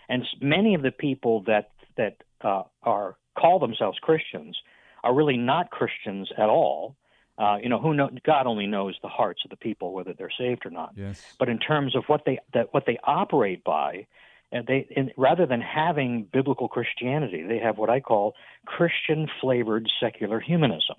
And 0.09 0.25
many 0.40 0.75
of 0.75 0.82
the 0.82 0.90
people 0.90 1.42
that 1.47 1.70
that 1.97 2.23
uh, 2.42 2.64
are 2.82 3.16
call 3.38 3.59
themselves 3.59 3.99
Christians 4.00 4.56
are 5.02 5.14
really 5.14 5.37
not 5.37 5.70
Christians 5.70 6.30
at 6.37 6.49
all. 6.49 6.97
Uh, 7.40 7.56
you 7.62 7.70
know, 7.70 7.80
who 7.80 7.94
know, 7.94 8.11
God 8.23 8.47
only 8.47 8.66
knows 8.66 8.97
the 9.00 9.09
hearts 9.09 9.40
of 9.47 9.50
the 9.50 9.56
people 9.56 9.94
whether 9.94 10.12
they're 10.12 10.32
saved 10.37 10.66
or 10.66 10.70
not. 10.70 10.92
Yes. 10.94 11.23
But 11.38 11.49
in 11.49 11.59
terms 11.59 11.97
of 11.97 12.04
what 12.06 12.25
they 12.26 12.38
that 12.52 12.75
what 12.75 12.85
they 12.87 12.99
operate 13.02 13.64
by, 13.64 14.06
and 14.52 14.66
they 14.66 14.87
in, 14.90 15.11
rather 15.16 15.47
than 15.47 15.62
having 15.62 16.28
biblical 16.30 16.68
Christianity, 16.68 17.42
they 17.42 17.59
have 17.59 17.78
what 17.78 17.88
I 17.88 18.00
call 18.00 18.35
Christian 18.66 19.26
flavored 19.40 19.88
secular 20.00 20.38
humanism. 20.38 20.97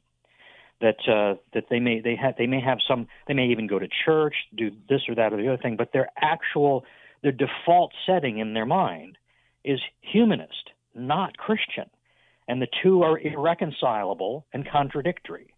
That 0.82 0.98
uh, 1.08 1.36
that 1.54 1.66
they 1.70 1.80
may 1.80 2.02
they 2.02 2.16
have 2.16 2.34
they 2.40 2.48
may 2.48 2.60
have 2.60 2.80
some 2.88 3.08
they 3.28 3.36
may 3.36 3.50
even 3.50 3.68
go 3.68 3.78
to 3.78 3.88
church, 4.04 4.34
do 4.56 4.72
this 4.90 5.02
or 5.08 5.14
that 5.14 5.34
or 5.34 5.38
the 5.38 5.48
other 5.48 5.62
thing, 5.62 5.76
but 5.76 5.94
their 5.94 6.10
actual 6.20 6.86
their 7.22 7.32
default 7.32 7.92
setting 8.08 8.40
in 8.40 8.56
their 8.56 8.66
mind 8.66 9.20
is 9.64 9.80
humanist, 10.02 10.72
not 10.96 11.38
Christian, 11.38 11.88
and 12.48 12.60
the 12.60 12.68
two 12.82 13.04
are 13.04 13.20
irreconcilable 13.20 14.48
and 14.54 14.68
contradictory. 14.68 15.51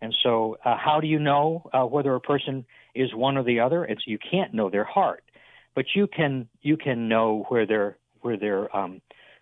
And 0.00 0.14
so, 0.22 0.58
uh, 0.64 0.76
how 0.76 1.00
do 1.00 1.06
you 1.06 1.18
know 1.18 1.68
uh, 1.72 1.84
whether 1.84 2.14
a 2.14 2.20
person 2.20 2.66
is 2.94 3.14
one 3.14 3.36
or 3.36 3.42
the 3.42 3.60
other? 3.60 3.84
It's 3.84 4.06
you 4.06 4.18
can't 4.18 4.52
know 4.52 4.68
their 4.68 4.84
heart, 4.84 5.24
but 5.74 5.86
you 5.94 6.06
can 6.06 6.48
you 6.62 6.76
can 6.76 7.08
know 7.08 7.46
where 7.48 7.66
their 7.66 7.96
where 8.20 8.36
their 8.36 8.74
um, 8.76 9.00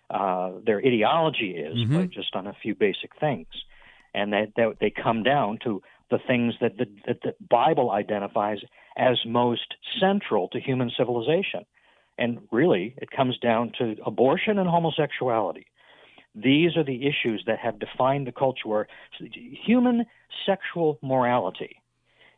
uh, 0.09 0.51
their 0.65 0.79
ideology 0.79 1.51
is 1.51 1.77
mm-hmm. 1.77 1.97
by 1.97 2.05
just 2.05 2.35
on 2.35 2.47
a 2.47 2.53
few 2.61 2.75
basic 2.75 3.11
things, 3.19 3.47
and 4.13 4.31
that, 4.33 4.53
that 4.55 4.77
they 4.79 4.91
come 4.91 5.23
down 5.23 5.59
to 5.63 5.81
the 6.11 6.19
things 6.25 6.53
that 6.61 6.77
the, 6.77 6.85
that 7.07 7.21
the 7.23 7.33
Bible 7.49 7.91
identifies 7.91 8.59
as 8.97 9.17
most 9.25 9.73
central 9.99 10.47
to 10.49 10.59
human 10.59 10.91
civilization. 10.95 11.65
And 12.17 12.39
really, 12.51 12.95
it 12.97 13.11
comes 13.11 13.37
down 13.39 13.73
to 13.79 13.95
abortion 14.05 14.57
and 14.57 14.69
homosexuality. 14.69 15.65
These 16.35 16.75
are 16.75 16.83
the 16.83 17.07
issues 17.07 17.43
that 17.47 17.59
have 17.59 17.79
defined 17.79 18.27
the 18.27 18.33
culture 18.33 18.67
where 18.67 18.87
human 19.65 20.05
sexual 20.45 20.99
morality 21.01 21.81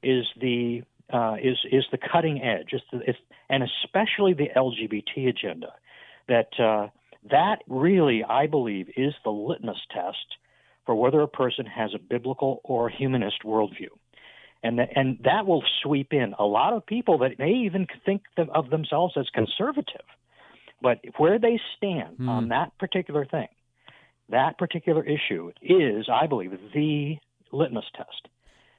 is 0.04 0.26
the 0.40 0.84
uh, 1.12 1.36
is 1.42 1.58
is 1.72 1.86
the 1.92 1.98
cutting 1.98 2.42
edge, 2.42 2.70
it's 2.74 2.84
the, 2.92 3.00
it's, 3.08 3.18
and 3.50 3.64
especially 3.64 4.34
the 4.34 4.50
LGBT 4.56 5.30
agenda. 5.30 5.74
That 6.28 6.50
uh, 6.60 6.90
that 7.32 7.64
really, 7.68 8.24
I 8.24 8.46
believe, 8.48 8.90
is 8.96 9.14
the 9.24 9.32
litmus 9.32 9.78
test 9.92 10.38
for 10.86 10.96
whether 10.96 11.22
a 11.22 11.28
person 11.28 11.66
has 11.66 11.92
a 11.96 12.00
biblical 12.00 12.62
or 12.64 12.90
humanist 12.90 13.44
worldview, 13.44 13.90
and 14.64 14.78
the, 14.78 14.86
and 14.96 15.18
that 15.24 15.48
will 15.48 15.64
sweep 15.82 16.12
in 16.12 16.36
a 16.38 16.46
lot 16.46 16.74
of 16.74 16.86
people 16.86 17.18
that 17.20 17.40
may 17.40 17.52
even 17.52 17.88
think 18.06 18.22
of 18.54 18.70
themselves 18.70 19.16
as 19.18 19.28
conservative, 19.34 20.06
but 20.82 21.00
where 21.18 21.40
they 21.40 21.60
stand 21.78 22.18
mm. 22.20 22.28
on 22.28 22.50
that 22.50 22.78
particular 22.78 23.26
thing 23.26 23.48
that 24.30 24.58
particular 24.58 25.04
issue 25.04 25.52
is, 25.62 26.08
I 26.12 26.28
believe, 26.28 26.52
the 26.74 27.18
litmus 27.52 27.86
test. 27.96 28.28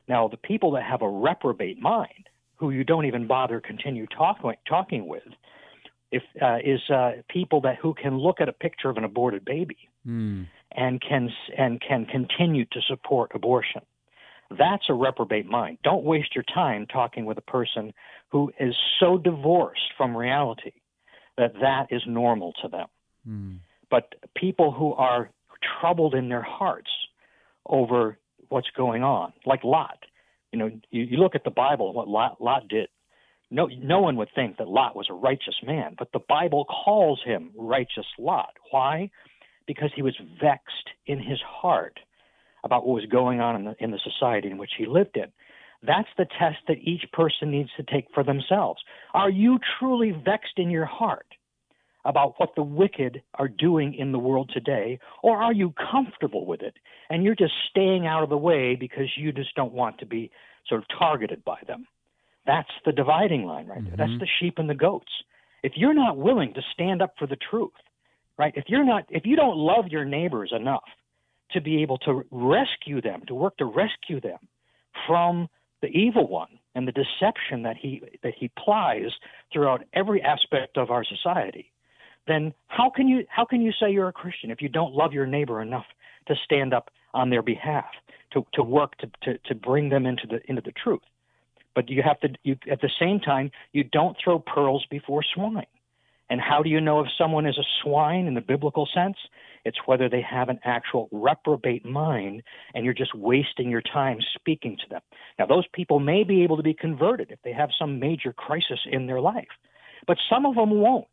Now, 0.08 0.28
the 0.28 0.36
people 0.36 0.72
that 0.72 0.84
have 0.84 1.02
a 1.02 1.08
reprobate 1.08 1.80
mind, 1.80 2.28
who 2.56 2.70
you 2.70 2.84
don't 2.84 3.06
even 3.06 3.26
bother 3.26 3.60
continue 3.60 4.06
talking 4.06 4.52
talking 4.68 5.06
with, 5.06 5.22
if 6.10 6.22
uh, 6.40 6.58
is 6.64 6.80
uh, 6.90 7.12
people 7.28 7.60
that 7.62 7.76
who 7.76 7.94
can 7.94 8.18
look 8.18 8.40
at 8.40 8.48
a 8.48 8.52
picture 8.52 8.88
of 8.88 8.96
an 8.96 9.04
aborted 9.04 9.44
baby 9.44 9.76
mm. 10.06 10.46
and 10.72 11.00
can 11.00 11.28
and 11.56 11.80
can 11.80 12.06
continue 12.06 12.64
to 12.66 12.80
support 12.88 13.32
abortion. 13.34 13.82
That's 14.50 14.84
a 14.88 14.94
reprobate 14.94 15.44
mind. 15.44 15.78
Don't 15.84 16.04
waste 16.04 16.34
your 16.34 16.44
time 16.54 16.86
talking 16.86 17.26
with 17.26 17.36
a 17.36 17.42
person 17.42 17.92
who 18.30 18.50
is 18.58 18.74
so 18.98 19.18
divorced 19.18 19.92
from 19.96 20.16
reality 20.16 20.72
that 21.36 21.52
that 21.60 21.88
is 21.90 22.02
normal 22.06 22.54
to 22.62 22.68
them. 22.68 22.86
Mm. 23.28 23.58
But 23.90 24.14
people 24.34 24.72
who 24.72 24.94
are 24.94 25.30
troubled 25.80 26.14
in 26.14 26.28
their 26.28 26.42
hearts 26.42 26.90
over 27.66 28.18
what's 28.48 28.70
going 28.76 29.02
on, 29.02 29.32
like 29.44 29.64
Lot, 29.64 29.98
you 30.52 30.58
know, 30.58 30.70
you, 30.90 31.02
you 31.02 31.16
look 31.18 31.34
at 31.34 31.44
the 31.44 31.50
Bible, 31.50 31.88
and 31.88 31.96
what 31.96 32.08
Lot, 32.08 32.40
Lot 32.40 32.68
did. 32.68 32.88
No, 33.50 33.66
no 33.66 34.00
one 34.00 34.16
would 34.16 34.28
think 34.34 34.58
that 34.58 34.68
Lot 34.68 34.94
was 34.94 35.06
a 35.10 35.14
righteous 35.14 35.56
man, 35.64 35.94
but 35.98 36.12
the 36.12 36.20
Bible 36.28 36.66
calls 36.66 37.20
him 37.24 37.50
righteous 37.56 38.06
Lot. 38.18 38.52
Why? 38.70 39.10
Because 39.66 39.90
he 39.94 40.02
was 40.02 40.16
vexed 40.40 40.90
in 41.06 41.18
his 41.18 41.38
heart 41.46 41.98
about 42.64 42.86
what 42.86 42.94
was 42.94 43.06
going 43.06 43.40
on 43.40 43.56
in 43.56 43.64
the, 43.64 43.76
in 43.78 43.90
the 43.90 44.00
society 44.02 44.50
in 44.50 44.58
which 44.58 44.72
he 44.76 44.86
lived 44.86 45.16
in. 45.16 45.26
That's 45.82 46.08
the 46.16 46.26
test 46.38 46.58
that 46.66 46.78
each 46.78 47.04
person 47.12 47.50
needs 47.50 47.70
to 47.76 47.84
take 47.84 48.06
for 48.12 48.24
themselves. 48.24 48.82
Are 49.14 49.30
you 49.30 49.58
truly 49.78 50.10
vexed 50.10 50.58
in 50.58 50.70
your 50.70 50.86
heart 50.86 51.26
about 52.08 52.34
what 52.38 52.54
the 52.56 52.62
wicked 52.62 53.22
are 53.34 53.48
doing 53.48 53.92
in 53.92 54.12
the 54.12 54.18
world 54.18 54.50
today, 54.52 54.98
or 55.22 55.36
are 55.36 55.52
you 55.52 55.74
comfortable 55.92 56.46
with 56.46 56.62
it 56.62 56.74
and 57.10 57.22
you're 57.22 57.36
just 57.36 57.52
staying 57.70 58.06
out 58.06 58.22
of 58.22 58.30
the 58.30 58.36
way 58.36 58.74
because 58.74 59.08
you 59.16 59.30
just 59.30 59.54
don't 59.54 59.74
want 59.74 59.98
to 59.98 60.06
be 60.06 60.30
sort 60.66 60.80
of 60.80 60.86
targeted 60.98 61.44
by 61.44 61.58
them? 61.66 61.86
That's 62.46 62.70
the 62.86 62.92
dividing 62.92 63.44
line 63.44 63.66
right 63.66 63.84
there. 63.84 63.92
Mm-hmm. 63.92 64.00
That's 64.00 64.20
the 64.20 64.28
sheep 64.40 64.54
and 64.56 64.70
the 64.70 64.74
goats. 64.74 65.12
If 65.62 65.72
you're 65.76 65.94
not 65.94 66.16
willing 66.16 66.54
to 66.54 66.62
stand 66.72 67.02
up 67.02 67.12
for 67.18 67.26
the 67.26 67.36
truth, 67.36 67.72
right? 68.38 68.54
If 68.56 68.64
you're 68.68 68.86
not 68.86 69.04
if 69.10 69.26
you 69.26 69.36
don't 69.36 69.58
love 69.58 69.88
your 69.88 70.06
neighbors 70.06 70.52
enough 70.58 70.88
to 71.52 71.60
be 71.60 71.82
able 71.82 71.98
to 71.98 72.24
rescue 72.30 73.02
them, 73.02 73.22
to 73.26 73.34
work 73.34 73.58
to 73.58 73.66
rescue 73.66 74.18
them 74.18 74.38
from 75.06 75.48
the 75.82 75.88
evil 75.88 76.26
one 76.26 76.58
and 76.74 76.88
the 76.88 76.92
deception 76.92 77.64
that 77.64 77.76
he 77.76 78.02
that 78.22 78.32
he 78.34 78.50
plies 78.58 79.10
throughout 79.52 79.84
every 79.92 80.22
aspect 80.22 80.78
of 80.78 80.90
our 80.90 81.04
society, 81.04 81.70
then 82.28 82.54
how 82.68 82.90
can 82.90 83.08
you 83.08 83.24
how 83.28 83.44
can 83.44 83.62
you 83.62 83.72
say 83.72 83.90
you're 83.90 84.08
a 84.08 84.12
Christian 84.12 84.50
if 84.50 84.62
you 84.62 84.68
don't 84.68 84.94
love 84.94 85.12
your 85.12 85.26
neighbor 85.26 85.60
enough 85.62 85.86
to 86.26 86.34
stand 86.44 86.74
up 86.74 86.90
on 87.14 87.30
their 87.30 87.42
behalf, 87.42 87.86
to, 88.32 88.46
to 88.52 88.62
work 88.62 88.96
to, 88.98 89.10
to, 89.22 89.38
to 89.38 89.54
bring 89.54 89.88
them 89.88 90.06
into 90.06 90.26
the 90.26 90.40
into 90.48 90.62
the 90.62 90.72
truth? 90.72 91.02
But 91.74 91.88
you 91.88 92.02
have 92.02 92.20
to 92.20 92.28
you 92.44 92.56
at 92.70 92.80
the 92.80 92.90
same 93.00 93.20
time 93.20 93.50
you 93.72 93.84
don't 93.84 94.16
throw 94.22 94.38
pearls 94.38 94.86
before 94.90 95.22
swine. 95.34 95.66
And 96.30 96.40
how 96.40 96.62
do 96.62 96.68
you 96.68 96.80
know 96.80 97.00
if 97.00 97.06
someone 97.16 97.46
is 97.46 97.56
a 97.56 97.64
swine 97.82 98.26
in 98.26 98.34
the 98.34 98.42
biblical 98.42 98.86
sense? 98.92 99.16
It's 99.64 99.78
whether 99.86 100.08
they 100.08 100.20
have 100.20 100.50
an 100.50 100.60
actual 100.64 101.08
reprobate 101.10 101.86
mind 101.86 102.42
and 102.74 102.84
you're 102.84 102.94
just 102.94 103.14
wasting 103.14 103.70
your 103.70 103.80
time 103.80 104.18
speaking 104.34 104.76
to 104.76 104.88
them. 104.90 105.00
Now, 105.38 105.46
those 105.46 105.66
people 105.72 106.00
may 106.00 106.24
be 106.24 106.42
able 106.42 106.58
to 106.58 106.62
be 106.62 106.74
converted 106.74 107.30
if 107.30 107.38
they 107.42 107.52
have 107.52 107.70
some 107.78 107.98
major 107.98 108.32
crisis 108.32 108.80
in 108.90 109.06
their 109.06 109.20
life, 109.20 109.48
but 110.06 110.18
some 110.28 110.44
of 110.44 110.54
them 110.54 110.70
won't. 110.70 111.06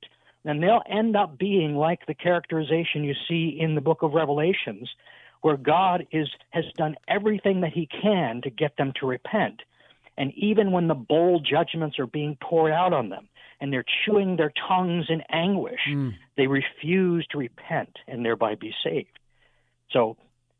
And 0.45 0.61
they'll 0.61 0.83
end 0.89 1.15
up 1.15 1.37
being 1.37 1.75
like 1.75 2.05
the 2.05 2.13
characterization 2.13 3.03
you 3.03 3.15
see 3.27 3.57
in 3.59 3.75
the 3.75 3.81
book 3.81 4.03
of 4.03 4.13
Revelations, 4.13 4.89
where 5.41 5.57
God 5.57 6.07
is, 6.11 6.29
has 6.51 6.65
done 6.77 6.95
everything 7.07 7.61
that 7.61 7.73
He 7.73 7.87
can 7.87 8.41
to 8.43 8.49
get 8.49 8.77
them 8.77 8.93
to 8.99 9.07
repent. 9.07 9.61
And 10.17 10.31
even 10.35 10.71
when 10.71 10.87
the 10.87 10.93
bowl 10.93 11.39
judgments 11.39 11.99
are 11.99 12.07
being 12.07 12.37
poured 12.41 12.71
out 12.71 12.93
on 12.93 13.09
them, 13.09 13.27
and 13.59 13.71
they're 13.71 13.85
chewing 14.05 14.35
their 14.35 14.51
tongues 14.67 15.05
in 15.09 15.21
anguish. 15.31 15.79
Mm. 15.89 16.13
They 16.37 16.47
refuse 16.47 17.25
to 17.31 17.37
repent 17.37 17.97
and 18.07 18.25
thereby 18.25 18.55
be 18.55 18.73
saved. 18.83 19.19
So 19.91 20.17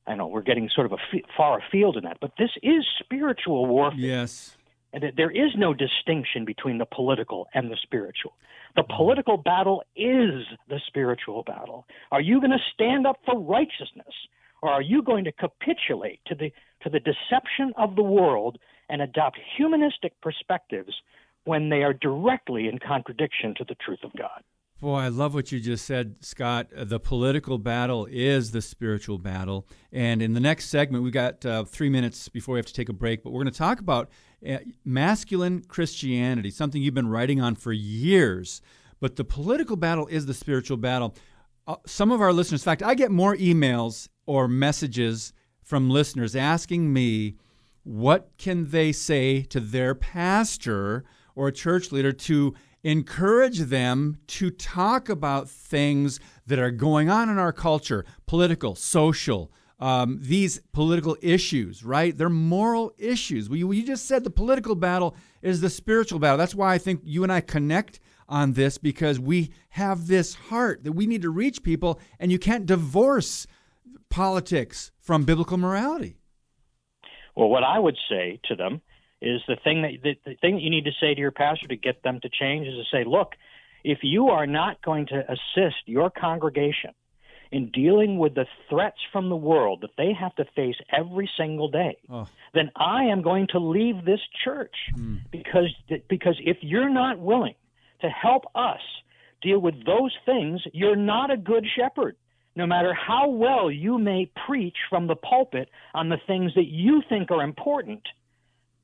I 0.08 0.15
know 0.15 0.27
we're 0.27 0.42
getting 0.42 0.70
sort 0.74 0.86
of 0.86 0.94
a 0.94 1.01
f- 1.13 1.30
far 1.36 1.60
afield 1.60 1.98
in 1.98 2.04
that, 2.04 2.18
but 2.22 2.32
this 2.38 2.51
is 2.62 2.86
spiritual 3.00 3.65
warfare. 3.65 4.00
Yes. 4.00 4.56
And 4.96 5.12
there 5.18 5.30
is 5.30 5.52
no 5.58 5.74
distinction 5.74 6.46
between 6.46 6.78
the 6.78 6.86
political 6.86 7.48
and 7.54 7.70
the 7.70 7.78
spiritual. 7.84 8.34
The 8.75 8.84
political 8.84 9.36
battle 9.38 9.84
is 9.96 10.46
the 10.70 10.80
spiritual 10.88 11.44
battle. 11.44 11.86
Are 12.12 12.22
you 12.22 12.40
going 12.40 12.52
to 12.52 12.64
stand 12.74 13.06
up 13.06 13.20
for 13.25 13.38
righteousness, 13.38 14.16
or 14.62 14.70
are 14.70 14.82
you 14.82 15.04
going 15.04 15.25
to 15.25 15.34
capitulate 15.34 16.22
to 16.27 16.36
the 16.36 16.51
to 16.81 16.90
the 16.90 17.01
deception 17.01 17.74
of 17.77 17.96
the 17.96 18.03
world 18.03 18.58
and 18.90 19.01
adopt 19.01 19.38
humanistic 19.58 20.14
perspectives 20.22 20.94
when 21.46 21.70
they 21.70 21.84
are 21.84 21.94
directly 21.94 22.68
in 22.68 22.79
contradiction 22.79 23.53
to 23.55 23.64
the 23.64 23.75
truth 23.75 24.03
of 24.03 24.12
God. 24.18 24.44
Boy, 24.81 24.98
I 24.98 25.07
love 25.07 25.33
what 25.33 25.53
you 25.53 25.61
just 25.61 25.85
said, 25.85 26.18
Scott. 26.20 26.68
Uh, 26.75 26.83
the 26.83 27.00
political 27.00 27.57
battle 27.57 28.07
is 28.11 28.51
the 28.51 28.61
spiritual 28.61 29.18
battle. 29.18 29.66
And 29.94 30.22
in 30.22 30.33
the 30.33 30.42
next 30.42 30.66
segment, 30.66 31.01
we've 31.01 31.14
got 31.14 31.46
uh, 31.46 31.64
three 31.64 31.90
minutes 31.90 32.27
before 32.27 32.53
we 32.53 32.59
have 32.59 32.66
to 32.66 32.74
take 32.74 32.90
a 32.90 32.94
break, 32.94 33.24
but 33.24 33.31
we're 33.31 33.42
going 33.42 33.53
to 33.53 33.57
talk 33.57 33.79
about 33.79 34.09
uh, 34.48 34.57
masculine 34.83 35.64
Christianity, 35.64 36.51
something 36.51 36.81
you've 36.81 36.94
been 36.94 37.07
writing 37.07 37.40
on 37.40 37.55
for 37.55 37.72
years. 37.72 38.61
But 39.00 39.16
the 39.16 39.24
political 39.24 39.77
battle 39.77 40.07
is 40.07 40.25
the 40.25 40.33
spiritual 40.33 40.75
battle. 40.75 41.16
Uh, 41.66 41.77
some 41.85 42.11
of 42.11 42.20
our 42.20 42.33
listeners, 42.33 42.61
in 42.61 42.66
fact, 42.66 42.83
I 42.83 42.96
get 42.96 43.11
more 43.11 43.35
emails 43.38 44.09
or 44.25 44.50
messages 44.50 45.31
from 45.64 45.90
listeners 45.90 46.35
asking 46.35 46.92
me 46.92 47.38
what 47.83 48.29
can 48.38 48.72
they 48.72 48.92
say 48.92 49.42
to 49.44 49.61
their 49.61 49.96
pastor 49.96 51.05
or 51.33 51.48
a 51.48 51.53
church 51.53 51.94
leader 51.94 52.11
to 52.11 52.53
encourage 52.85 53.61
them 53.61 54.15
to 54.27 54.51
talk 54.51 55.09
about 55.09 55.50
things 55.50 56.19
that 56.45 56.59
are 56.59 56.69
going 56.69 57.09
on 57.09 57.29
in 57.29 57.39
our 57.39 57.51
culture 57.51 58.05
political, 58.27 58.75
social. 58.75 59.51
Um, 59.77 60.19
these 60.21 60.61
political 60.71 61.17
issues, 61.21 61.83
right? 61.83 62.17
They're 62.17 62.29
moral 62.29 62.93
issues. 62.98 63.50
We, 63.50 63.65
we 63.65 63.83
just 63.83 64.05
said 64.05 64.24
the 64.24 64.29
political 64.29 64.74
battle 64.74 65.17
is 65.41 65.59
the 65.59 65.69
spiritual 65.69 66.17
battle. 66.17 66.37
That's 66.37 66.55
why 66.55 66.74
I 66.74 66.77
think 66.77 67.01
you 67.03 67.24
and 67.24 67.31
I 67.31 67.41
connect 67.41 68.00
on 68.29 68.53
this 68.53 68.77
because 68.77 69.19
we 69.19 69.51
have 69.71 70.07
this 70.07 70.33
heart 70.33 70.85
that 70.85 70.93
we 70.93 71.07
need 71.07 71.24
to 71.24 71.29
reach 71.29 71.61
people, 71.61 72.00
and 72.19 72.31
you 72.31 72.39
can't 72.39 72.65
divorce 72.65 73.48
politics 74.09 74.91
from 74.98 75.25
biblical 75.25 75.57
morality. 75.57 76.15
Well, 77.35 77.50
what 77.50 77.65
I 77.65 77.77
would 77.77 77.98
say 78.07 78.39
to 78.45 78.55
them 78.55 78.81
is 79.22 79.42
the 79.48 79.58
thing 79.64 79.82
that 79.82 79.92
the, 80.04 80.16
the 80.25 80.36
thing 80.36 80.56
that 80.56 80.62
you 80.62 80.70
need 80.70 80.86
to 80.86 80.92
say 81.00 81.14
to 81.14 81.20
your 81.20 81.32
pastor 81.32 81.68
to 81.68 81.75
get 81.75 82.04
them 82.04 82.20
to 82.22 82.30
change 82.30 82.68
is 82.68 82.75
to 82.75 82.84
say, 82.92 83.04
look, 83.06 83.34
if 83.84 84.00
you 84.01 84.30
are 84.30 84.48
not 84.48 84.82
going 84.82 85.06
to 85.08 85.24
assist 85.30 85.78
your 85.86 86.10
congregation 86.10 86.92
in 87.51 87.70
dealing 87.72 88.18
with 88.18 88.34
the 88.34 88.46
threats 88.70 88.98
from 89.12 89.30
the 89.30 89.36
world 89.36 89.82
that 89.82 89.92
they 89.98 90.12
have 90.12 90.36
to 90.36 90.46
face 90.56 90.75
every 90.92 91.30
single 91.38 91.70
day, 91.70 91.98
oh. 92.10 92.28
then 92.54 92.72
I 92.75 93.04
am 93.04 93.22
going 93.22 93.48
to 93.51 93.60
leave 93.60 94.04
this 94.04 94.20
church 94.44 94.75
mm. 94.98 95.20
because 95.32 95.74
because 96.10 96.38
if 96.44 96.58
you're 96.62 96.90
not 96.90 97.20
willing 97.20 97.56
to 98.01 98.10
help 98.10 98.46
us 98.56 98.82
deal 99.42 99.60
with 99.60 99.86
those 99.86 100.14
things, 100.25 100.62
you're 100.74 100.96
not 100.96 101.32
a 101.32 101.38
good 101.38 101.66
shepherd. 101.78 102.16
No 102.56 102.66
matter 102.66 102.94
how 102.94 103.28
well 103.30 103.70
you 103.70 103.98
may 103.98 104.32
preach 104.48 104.78
from 104.90 105.08
the 105.08 105.16
pulpit 105.16 105.70
on 105.94 106.10
the 106.10 106.18
things 106.25 106.54
that 106.56 106.68
you 106.68 107.04
think 107.10 107.30
are 107.30 107.44
important, 107.44 108.01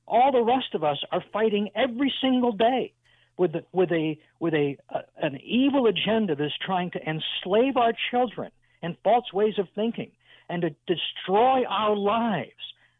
all 0.07 0.31
the 0.31 0.43
rest 0.43 0.73
of 0.73 0.83
us 0.83 0.97
are 1.11 1.23
fighting 1.31 1.69
every 1.75 2.13
single 2.21 2.51
day 2.51 2.93
with 3.37 3.51
with 3.71 3.91
a 3.91 4.17
with 4.39 4.53
a 4.53 4.77
uh, 4.93 4.99
an 5.21 5.39
evil 5.43 5.87
agenda 5.87 6.35
that's 6.35 6.57
trying 6.65 6.91
to 6.91 6.99
enslave 6.99 7.77
our 7.77 7.93
children 8.11 8.51
and 8.83 8.95
false 9.03 9.31
ways 9.33 9.55
of 9.57 9.67
thinking 9.75 10.11
and 10.49 10.61
to 10.63 10.69
destroy 10.85 11.63
our 11.65 11.95
lives, 11.95 12.51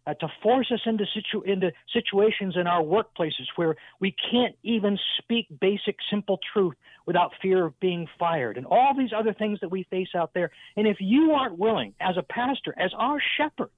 uh, 0.08 0.14
to 0.14 0.28
force 0.42 0.72
us 0.72 0.80
into 0.86 1.06
situ- 1.14 1.44
into 1.46 1.72
situations 1.94 2.56
in 2.56 2.66
our 2.66 2.82
workplaces 2.82 3.46
where 3.56 3.76
we 4.00 4.16
can't 4.32 4.56
even 4.64 4.98
speak 5.20 5.48
basic 5.60 5.98
simple 6.10 6.40
truth 6.54 6.76
without 7.06 7.32
fear 7.42 7.66
of 7.66 7.80
being 7.80 8.08
fired, 8.18 8.58
and 8.58 8.66
all 8.66 8.94
these 8.98 9.12
other 9.16 9.34
things 9.34 9.60
that 9.60 9.70
we 9.70 9.84
face 9.84 10.16
out 10.16 10.32
there. 10.34 10.50
And 10.78 10.88
if 10.88 10.98
you 11.00 11.32
aren't 11.32 11.58
willing, 11.58 11.94
as 12.00 12.16
a 12.18 12.24
pastor, 12.24 12.74
as 12.78 12.92
our 12.98 13.22
shepherd, 13.38 13.70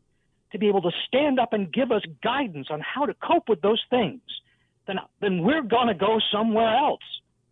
to 0.53 0.59
be 0.59 0.69
able 0.69 0.81
to 0.83 0.91
stand 1.07 1.39
up 1.39 1.51
and 1.51 1.71
give 1.71 1.91
us 1.91 2.01
guidance 2.23 2.67
on 2.69 2.79
how 2.81 3.05
to 3.05 3.13
cope 3.15 3.49
with 3.49 3.61
those 3.61 3.81
things, 3.89 4.21
then 4.87 4.97
then 5.19 5.41
we're 5.41 5.63
going 5.63 5.87
to 5.87 5.93
go 5.93 6.19
somewhere 6.31 6.73
else 6.75 7.01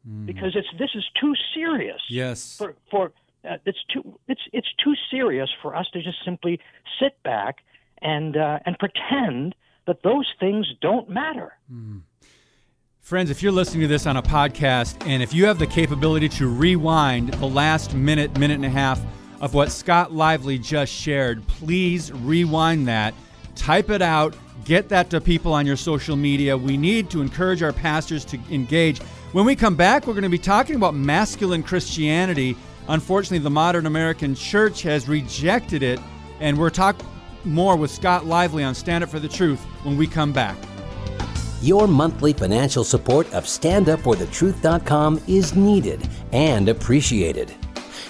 mm. 0.08 0.26
because 0.26 0.56
it's 0.56 0.68
this 0.80 0.92
is 0.96 1.04
too 1.20 1.34
serious. 1.54 2.02
Yes. 2.10 2.58
For 2.58 2.76
for 2.90 3.12
uh, 3.44 3.58
it's 3.66 3.84
too 3.92 4.18
it's 4.28 4.42
it's 4.54 4.70
too 4.84 4.94
serious 5.10 5.50
for 5.62 5.76
us 5.76 5.88
to 5.94 6.02
just 6.02 6.18
simply 6.24 6.60
sit 7.00 7.22
back 7.24 7.58
and 8.02 8.38
uh, 8.38 8.60
and 8.66 8.78
pretend 8.80 9.56
that 9.88 10.04
those 10.04 10.28
things 10.40 10.68
don't 10.82 11.10
matter. 11.10 11.54
Mm. 11.72 12.02
Friends, 13.00 13.32
if 13.32 13.42
you're 13.42 13.52
listening 13.52 13.82
to 13.82 13.88
this 13.88 14.06
on 14.06 14.16
a 14.16 14.22
podcast 14.22 15.08
and 15.08 15.24
if 15.24 15.34
you 15.34 15.46
have 15.46 15.58
the 15.58 15.66
capability 15.66 16.30
to 16.30 16.48
rewind 16.48 17.34
the 17.34 17.48
last 17.48 17.96
minute, 17.96 18.38
minute 18.38 18.56
and 18.56 18.66
a 18.66 18.70
half 18.70 19.02
of 19.42 19.56
what 19.56 19.72
Scott 19.72 20.14
Lively 20.14 20.58
just 20.58 20.94
shared, 20.94 21.46
please 21.48 22.14
rewind 22.14 22.88
that, 22.88 23.14
type 23.56 23.90
it 23.90 24.02
out, 24.02 24.36
get 24.64 24.88
that 24.90 25.10
to 25.10 25.20
people 25.20 25.52
on 25.52 25.66
your 25.66 25.76
social 25.76 26.16
media. 26.16 26.56
We 26.56 26.78
need 26.78 27.10
to 27.10 27.22
encourage 27.22 27.64
our 27.64 27.74
pastors 27.74 28.24
to 28.26 28.40
engage. 28.52 29.00
When 29.34 29.44
we 29.46 29.56
come 29.56 29.76
back, 29.76 30.06
we're 30.06 30.14
going 30.14 30.24
to 30.24 30.30
be 30.30 30.38
talking 30.38 30.76
about 30.76 30.94
masculine 30.94 31.64
Christianity. 31.64 32.56
Unfortunately, 32.88 33.40
the 33.40 33.50
modern 33.50 33.88
American 33.88 34.36
church 34.36 34.84
has 34.84 35.08
rejected 35.08 35.82
it, 35.82 36.00
and 36.40 36.58
we're 36.58 36.70
talk, 36.70 36.96
more 37.44 37.76
with 37.76 37.90
Scott 37.90 38.28
Lively 38.28 38.64
on 38.64 38.76
Stand 38.76 39.04
Up 39.04 39.10
for 39.10 39.20
the 39.20 39.28
Truth 39.28 39.62
when 39.84 39.98
we 39.98 40.06
come 40.06 40.32
back. 40.32 40.56
Your 41.64 41.88
monthly 41.88 42.34
financial 42.34 42.84
support 42.84 43.32
of 43.34 43.46
StandUpForTheTruth.com 43.46 45.22
is 45.28 45.56
needed 45.56 46.08
and 46.32 46.70
appreciated. 46.70 47.56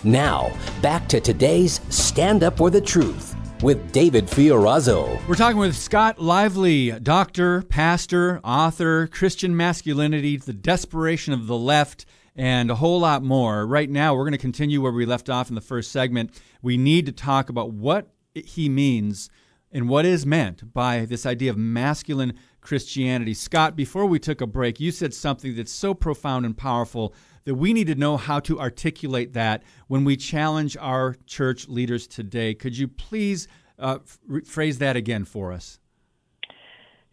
Now, 0.03 0.51
back 0.81 1.07
to 1.09 1.19
today's 1.19 1.79
Stand 1.89 2.41
Up 2.43 2.57
for 2.57 2.71
the 2.71 2.81
Truth 2.81 3.35
with 3.61 3.91
David 3.91 4.25
Fiorazo. 4.25 5.19
We're 5.27 5.35
talking 5.35 5.59
with 5.59 5.75
Scott 5.75 6.19
Lively, 6.19 6.89
doctor, 6.89 7.61
pastor, 7.61 8.39
author, 8.43 9.05
Christian 9.05 9.55
masculinity, 9.55 10.37
the 10.37 10.53
desperation 10.53 11.33
of 11.33 11.45
the 11.45 11.55
left, 11.55 12.07
and 12.35 12.71
a 12.71 12.75
whole 12.75 12.99
lot 12.99 13.21
more. 13.21 13.67
Right 13.67 13.91
now, 13.91 14.15
we're 14.15 14.23
going 14.23 14.31
to 14.31 14.39
continue 14.39 14.81
where 14.81 14.91
we 14.91 15.05
left 15.05 15.29
off 15.29 15.49
in 15.49 15.55
the 15.55 15.61
first 15.61 15.91
segment. 15.91 16.31
We 16.63 16.77
need 16.77 17.05
to 17.05 17.11
talk 17.11 17.49
about 17.49 17.71
what 17.71 18.07
he 18.33 18.69
means 18.69 19.29
and 19.71 19.87
what 19.87 20.05
is 20.05 20.25
meant 20.25 20.73
by 20.73 21.05
this 21.05 21.27
idea 21.27 21.51
of 21.51 21.57
masculine 21.57 22.33
Christianity. 22.59 23.35
Scott, 23.35 23.75
before 23.75 24.07
we 24.07 24.17
took 24.17 24.41
a 24.41 24.47
break, 24.47 24.79
you 24.79 24.91
said 24.91 25.13
something 25.13 25.55
that's 25.55 25.71
so 25.71 25.93
profound 25.93 26.45
and 26.45 26.57
powerful 26.57 27.13
that 27.45 27.55
we 27.55 27.73
need 27.73 27.87
to 27.87 27.95
know 27.95 28.17
how 28.17 28.39
to 28.41 28.59
articulate 28.59 29.33
that 29.33 29.63
when 29.87 30.03
we 30.03 30.15
challenge 30.15 30.77
our 30.77 31.15
church 31.25 31.67
leaders 31.67 32.07
today. 32.07 32.53
Could 32.53 32.77
you 32.77 32.87
please 32.87 33.47
uh, 33.79 33.99
phrase 34.45 34.77
that 34.79 34.95
again 34.95 35.25
for 35.25 35.51
us? 35.51 35.79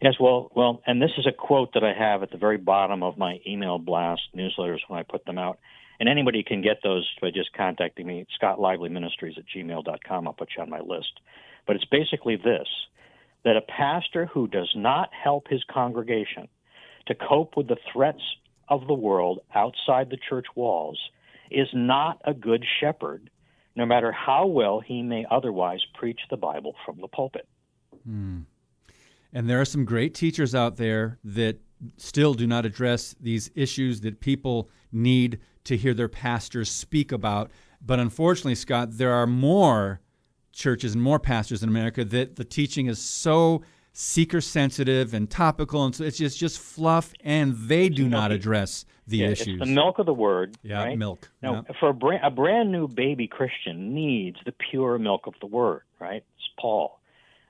Yes, 0.01 0.13
well, 0.19 0.49
well, 0.55 0.81
and 0.87 1.01
this 1.01 1.11
is 1.17 1.25
a 1.27 1.31
quote 1.33 1.73
that 1.73 1.83
I 1.83 1.93
have 1.93 2.23
at 2.23 2.31
the 2.31 2.37
very 2.37 2.57
bottom 2.57 3.03
of 3.03 3.17
my 3.17 3.39
email 3.45 3.77
blast 3.77 4.21
newsletters 4.35 4.79
when 4.87 4.99
I 4.99 5.03
put 5.03 5.25
them 5.25 5.37
out. 5.37 5.59
And 5.99 6.07
anybody 6.07 6.43
can 6.43 6.61
get 6.61 6.77
those 6.81 7.09
by 7.21 7.31
just 7.31 7.51
contacting 7.51 8.07
me, 8.07 8.25
Scott 8.35 8.61
Lively 8.61 8.87
Ministries 8.87 9.35
at 9.37 9.43
gmail.com. 9.53 10.27
I'll 10.27 10.33
put 10.33 10.51
you 10.55 10.63
on 10.63 10.69
my 10.69 10.79
list. 10.79 11.19
But 11.67 11.75
it's 11.75 11.85
basically 11.85 12.37
this 12.37 12.67
that 13.43 13.55
a 13.57 13.61
pastor 13.61 14.25
who 14.25 14.47
does 14.47 14.71
not 14.75 15.09
help 15.13 15.47
his 15.49 15.63
congregation 15.71 16.47
to 17.07 17.15
cope 17.15 17.55
with 17.55 17.67
the 17.67 17.77
threats 17.91 18.21
of 18.69 18.87
the 18.87 18.93
world 18.93 19.39
outside 19.53 20.09
the 20.09 20.17
church 20.29 20.45
walls 20.55 20.99
is 21.51 21.67
not 21.73 22.21
a 22.25 22.33
good 22.33 22.63
shepherd, 22.79 23.29
no 23.75 23.85
matter 23.85 24.11
how 24.11 24.45
well 24.45 24.79
he 24.79 25.01
may 25.01 25.25
otherwise 25.29 25.81
preach 25.93 26.19
the 26.29 26.37
Bible 26.37 26.75
from 26.85 26.99
the 27.01 27.07
pulpit. 27.07 27.47
Hmm. 28.03 28.41
And 29.33 29.49
there 29.49 29.61
are 29.61 29.65
some 29.65 29.85
great 29.85 30.13
teachers 30.13 30.55
out 30.55 30.77
there 30.77 31.19
that 31.23 31.59
still 31.97 32.33
do 32.33 32.47
not 32.47 32.65
address 32.65 33.15
these 33.19 33.49
issues 33.55 34.01
that 34.01 34.19
people 34.19 34.69
need 34.91 35.39
to 35.65 35.77
hear 35.77 35.93
their 35.93 36.09
pastors 36.09 36.69
speak 36.69 37.11
about. 37.11 37.51
But 37.81 37.99
unfortunately, 37.99 38.55
Scott, 38.55 38.97
there 38.97 39.13
are 39.13 39.27
more 39.27 40.01
churches 40.51 40.93
and 40.93 41.01
more 41.01 41.19
pastors 41.19 41.63
in 41.63 41.69
America 41.69 42.03
that 42.03 42.35
the 42.35 42.43
teaching 42.43 42.87
is 42.87 42.99
so 42.99 43.61
seeker 43.93 44.41
sensitive 44.41 45.13
and 45.13 45.29
topical, 45.29 45.85
and 45.85 45.95
so 45.95 46.03
it's 46.03 46.17
just 46.17 46.37
just 46.37 46.59
fluff, 46.59 47.13
and 47.23 47.55
they 47.55 47.89
do 47.89 48.07
not 48.07 48.31
address 48.31 48.85
the 49.07 49.17
yeah, 49.17 49.29
issues. 49.29 49.59
It's 49.59 49.69
the 49.69 49.75
milk 49.75 49.99
of 49.99 50.05
the 50.05 50.13
word. 50.13 50.57
Yeah, 50.63 50.83
right? 50.83 50.97
milk. 50.97 51.29
Now, 51.41 51.65
yeah. 51.67 51.75
for 51.79 51.89
a 51.89 51.93
brand, 51.93 52.23
a 52.23 52.29
brand 52.31 52.71
new 52.71 52.87
baby 52.87 53.27
Christian 53.27 53.93
needs 53.93 54.37
the 54.45 54.53
pure 54.71 54.97
milk 54.97 55.27
of 55.27 55.33
the 55.41 55.47
word, 55.47 55.81
right? 55.99 56.23
It's 56.37 56.49
Paul. 56.59 56.99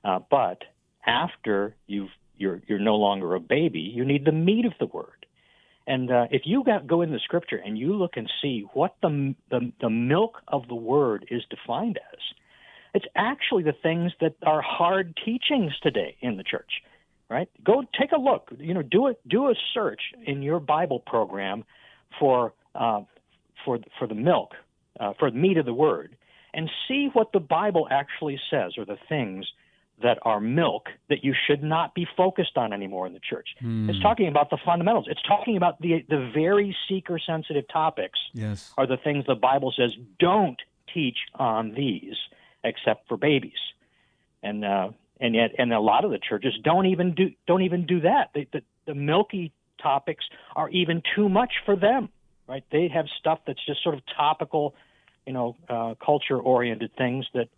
Uh, 0.04 0.20
but 0.30 0.62
after 1.06 1.74
you've 1.86 2.10
you're 2.36 2.62
you're 2.66 2.78
no 2.78 2.96
longer 2.96 3.34
a 3.34 3.40
baby, 3.40 3.80
you 3.80 4.04
need 4.04 4.24
the 4.24 4.32
meat 4.32 4.64
of 4.64 4.72
the 4.80 4.86
word. 4.86 5.26
And 5.86 6.10
uh, 6.10 6.26
if 6.30 6.42
you 6.44 6.62
got, 6.62 6.86
go 6.86 7.02
in 7.02 7.10
the 7.10 7.18
scripture 7.18 7.56
and 7.56 7.76
you 7.76 7.94
look 7.94 8.16
and 8.16 8.30
see 8.40 8.64
what 8.74 8.94
the, 9.02 9.34
the 9.50 9.72
the 9.80 9.90
milk 9.90 10.38
of 10.48 10.68
the 10.68 10.74
word 10.74 11.26
is 11.30 11.42
defined 11.50 11.98
as, 12.12 12.18
it's 12.94 13.06
actually 13.16 13.62
the 13.62 13.74
things 13.82 14.12
that 14.20 14.34
are 14.42 14.62
hard 14.62 15.18
teachings 15.24 15.72
today 15.82 16.16
in 16.20 16.36
the 16.36 16.42
church, 16.42 16.82
right? 17.28 17.48
Go 17.64 17.82
take 17.98 18.12
a 18.12 18.20
look. 18.20 18.50
You 18.58 18.74
know, 18.74 18.82
do 18.82 19.08
it. 19.08 19.20
Do 19.28 19.48
a 19.48 19.54
search 19.74 20.00
in 20.24 20.42
your 20.42 20.60
Bible 20.60 21.00
program 21.00 21.64
for 22.18 22.52
uh, 22.74 23.02
for 23.64 23.78
for 23.98 24.06
the 24.06 24.14
milk, 24.14 24.52
uh, 24.98 25.12
for 25.18 25.30
the 25.30 25.36
meat 25.36 25.56
of 25.56 25.66
the 25.66 25.74
word, 25.74 26.16
and 26.54 26.70
see 26.88 27.10
what 27.12 27.32
the 27.32 27.40
Bible 27.40 27.86
actually 27.90 28.40
says, 28.50 28.72
or 28.76 28.84
the 28.84 28.98
things 29.08 29.46
that 30.02 30.18
are 30.22 30.40
milk 30.40 30.88
that 31.10 31.22
you 31.22 31.34
should 31.46 31.62
not 31.62 31.94
be 31.94 32.06
focused 32.16 32.56
on 32.56 32.72
anymore 32.72 33.06
in 33.06 33.12
the 33.12 33.20
church. 33.20 33.48
Mm. 33.62 33.88
It's 33.90 34.00
talking 34.00 34.28
about 34.28 34.48
the 34.50 34.58
fundamentals. 34.64 35.06
It's 35.08 35.22
talking 35.22 35.56
about 35.56 35.80
the 35.80 36.04
the 36.08 36.30
very 36.34 36.76
seeker 36.88 37.18
sensitive 37.18 37.64
topics. 37.72 38.18
Yes. 38.32 38.72
Are 38.78 38.86
the 38.86 38.96
things 38.96 39.24
the 39.26 39.34
Bible 39.34 39.72
says 39.76 39.92
don't 40.18 40.60
teach 40.92 41.18
on 41.34 41.72
these 41.74 42.16
except 42.64 43.08
for 43.08 43.16
babies, 43.16 43.58
and 44.42 44.64
uh, 44.64 44.90
and 45.20 45.34
yet 45.34 45.52
and 45.58 45.72
a 45.72 45.80
lot 45.80 46.04
of 46.04 46.10
the 46.10 46.18
churches 46.18 46.54
don't 46.62 46.86
even 46.86 47.14
do 47.14 47.30
don't 47.46 47.62
even 47.62 47.86
do 47.86 48.00
that. 48.00 48.30
They, 48.34 48.46
the, 48.52 48.62
the 48.86 48.94
milky 48.94 49.52
topics 49.82 50.24
are 50.56 50.68
even 50.70 51.02
too 51.14 51.28
much 51.28 51.52
for 51.64 51.76
them, 51.76 52.08
right? 52.46 52.64
They 52.70 52.88
have 52.88 53.06
stuff 53.18 53.40
that's 53.46 53.64
just 53.64 53.82
sort 53.82 53.94
of 53.94 54.02
topical, 54.16 54.74
you 55.26 55.32
know, 55.32 55.56
uh, 55.68 55.94
culture 56.04 56.38
oriented 56.38 56.90
things 56.96 57.26
that 57.34 57.48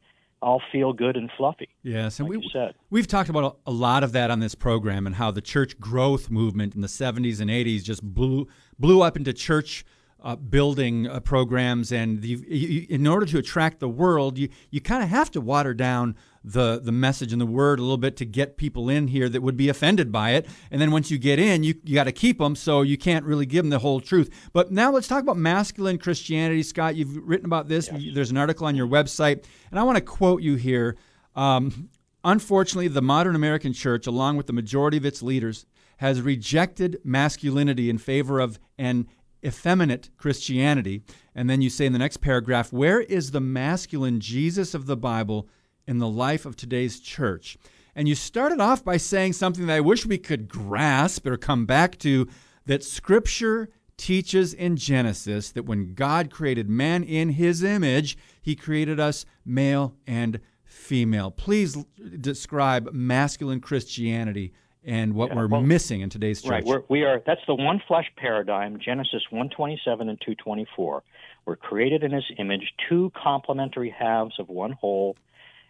all 0.40 0.60
feel 0.72 0.92
good 0.92 1.16
and 1.16 1.30
fluffy. 1.36 1.68
Yes, 1.82 2.18
and 2.18 2.28
like 2.28 2.40
we 2.40 2.50
said. 2.52 2.74
we've 2.90 3.06
talked 3.06 3.30
about 3.30 3.58
a, 3.66 3.70
a 3.70 3.72
lot 3.72 4.02
of 4.02 4.12
that 4.12 4.30
on 4.30 4.40
this 4.40 4.54
program 4.54 5.06
and 5.06 5.14
how 5.16 5.30
the 5.30 5.40
church 5.40 5.78
growth 5.78 6.30
movement 6.30 6.74
in 6.74 6.80
the 6.80 6.88
70s 6.88 7.40
and 7.40 7.48
80s 7.48 7.82
just 7.84 8.02
blew 8.02 8.48
blew 8.78 9.02
up 9.02 9.16
into 9.16 9.32
church 9.32 9.84
uh, 10.22 10.36
building 10.36 11.06
uh, 11.06 11.20
programs, 11.20 11.92
and 11.92 12.24
you, 12.24 12.38
you, 12.48 12.86
in 12.88 13.06
order 13.06 13.26
to 13.26 13.38
attract 13.38 13.80
the 13.80 13.88
world, 13.88 14.38
you, 14.38 14.48
you 14.70 14.80
kind 14.80 15.02
of 15.02 15.08
have 15.08 15.30
to 15.32 15.40
water 15.40 15.74
down 15.74 16.16
the 16.44 16.80
the 16.80 16.90
message 16.90 17.32
and 17.32 17.40
the 17.40 17.46
word 17.46 17.78
a 17.78 17.82
little 17.82 17.96
bit 17.96 18.16
to 18.16 18.24
get 18.24 18.56
people 18.56 18.88
in 18.88 19.08
here 19.08 19.28
that 19.28 19.42
would 19.42 19.56
be 19.56 19.68
offended 19.68 20.10
by 20.10 20.30
it. 20.30 20.46
And 20.70 20.80
then 20.80 20.90
once 20.90 21.10
you 21.10 21.18
get 21.18 21.38
in, 21.38 21.62
you, 21.62 21.74
you 21.84 21.94
got 21.94 22.04
to 22.04 22.12
keep 22.12 22.38
them, 22.38 22.56
so 22.56 22.82
you 22.82 22.98
can't 22.98 23.24
really 23.24 23.46
give 23.46 23.64
them 23.64 23.70
the 23.70 23.78
whole 23.78 24.00
truth. 24.00 24.28
But 24.52 24.72
now 24.72 24.90
let's 24.90 25.08
talk 25.08 25.22
about 25.22 25.36
masculine 25.36 25.98
Christianity, 25.98 26.62
Scott. 26.62 26.96
You've 26.96 27.16
written 27.16 27.46
about 27.46 27.68
this. 27.68 27.88
Yes. 27.92 28.14
There's 28.14 28.30
an 28.30 28.36
article 28.36 28.66
on 28.66 28.74
your 28.74 28.88
website, 28.88 29.44
and 29.70 29.78
I 29.78 29.82
want 29.82 29.96
to 29.96 30.02
quote 30.02 30.42
you 30.42 30.56
here. 30.56 30.96
Um, 31.34 31.90
Unfortunately, 32.24 32.86
the 32.86 33.02
modern 33.02 33.34
American 33.34 33.72
church, 33.72 34.06
along 34.06 34.36
with 34.36 34.46
the 34.46 34.52
majority 34.52 34.96
of 34.96 35.04
its 35.04 35.22
leaders, 35.22 35.66
has 35.96 36.20
rejected 36.20 37.00
masculinity 37.04 37.90
in 37.90 37.98
favor 37.98 38.38
of 38.38 38.60
an 38.78 39.08
effeminate 39.44 40.10
Christianity. 40.16 41.02
And 41.34 41.48
then 41.48 41.62
you 41.62 41.70
say 41.70 41.86
in 41.86 41.92
the 41.92 41.98
next 41.98 42.18
paragraph, 42.18 42.72
where 42.72 43.00
is 43.00 43.30
the 43.30 43.40
masculine 43.40 44.20
Jesus 44.20 44.74
of 44.74 44.86
the 44.86 44.96
Bible 44.96 45.48
in 45.86 45.98
the 45.98 46.08
life 46.08 46.46
of 46.46 46.56
today's 46.56 47.00
church? 47.00 47.56
And 47.94 48.08
you 48.08 48.14
started 48.14 48.60
off 48.60 48.84
by 48.84 48.96
saying 48.96 49.34
something 49.34 49.66
that 49.66 49.76
I 49.76 49.80
wish 49.80 50.06
we 50.06 50.18
could 50.18 50.48
grasp 50.48 51.26
or 51.26 51.36
come 51.36 51.66
back 51.66 51.98
to 51.98 52.28
that 52.66 52.84
Scripture 52.84 53.68
teaches 53.96 54.54
in 54.54 54.76
Genesis 54.76 55.52
that 55.52 55.66
when 55.66 55.94
God 55.94 56.30
created 56.30 56.68
man 56.68 57.04
in 57.04 57.30
his 57.30 57.62
image, 57.62 58.16
he 58.40 58.56
created 58.56 58.98
us 58.98 59.26
male 59.44 59.94
and 60.06 60.40
female. 60.64 61.30
Please 61.30 61.84
describe 62.20 62.92
masculine 62.92 63.60
Christianity 63.60 64.52
and 64.84 65.14
what 65.14 65.30
Yeah, 65.30 65.36
we're 65.36 65.46
well, 65.48 65.62
missing 65.62 66.00
in 66.00 66.10
today's 66.10 66.42
church. 66.42 66.50
Right. 66.50 66.64
We're, 66.64 66.82
we 66.88 67.04
are. 67.04 67.22
That's 67.24 67.40
the 67.46 67.54
one 67.54 67.80
flesh 67.86 68.10
paradigm. 68.16 68.78
Genesis 68.78 69.22
one 69.30 69.48
twenty 69.48 69.80
seven 69.84 70.08
and 70.08 70.20
two 70.20 70.34
twenty 70.34 70.66
four. 70.74 71.02
We're 71.44 71.56
created 71.56 72.02
in 72.02 72.12
His 72.12 72.24
image, 72.38 72.72
two 72.88 73.12
complementary 73.20 73.90
halves 73.90 74.38
of 74.38 74.48
one 74.48 74.72
whole. 74.72 75.16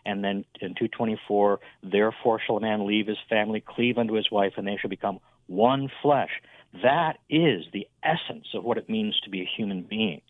And 0.05 0.25
then 0.25 0.45
in 0.61 0.75
two 0.75 0.89
twenty 0.89 1.21
four, 1.29 1.61
therefore 1.83 2.41
shall 2.45 2.57
a 2.57 2.61
man 2.61 2.87
leave 2.87 3.07
his 3.07 3.19
family, 3.29 3.61
cleave 3.61 3.99
unto 3.99 4.15
his 4.15 4.31
wife, 4.31 4.55
and 4.57 4.67
they 4.67 4.77
shall 4.81 4.91
become 4.91 5.21
one 5.47 5.91
flesh. 6.03 6.31
That 6.83 7.19
is 7.29 7.65
the 7.73 7.87
essence 8.03 8.47
of 8.55 8.65
what 8.65 8.79
it 8.79 8.89
means 8.89 9.19
to 9.25 9.31
be 9.31 9.43
a 9.43 9.49
human 9.57 9.83
being. 9.83 10.23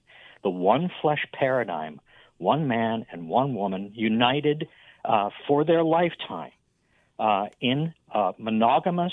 The 0.42 0.51
one 0.51 0.90
flesh 1.01 1.25
paradigm, 1.33 2.01
one 2.38 2.66
man 2.66 3.07
and 3.12 3.29
one 3.29 3.55
woman 3.55 3.92
united 3.95 4.68
uh, 5.05 5.31
for 5.47 5.64
their 5.64 5.85
lifetime 5.85 6.51
uh, 7.23 7.47
in 7.61 7.95
a 8.13 8.33
monogamous 8.37 9.13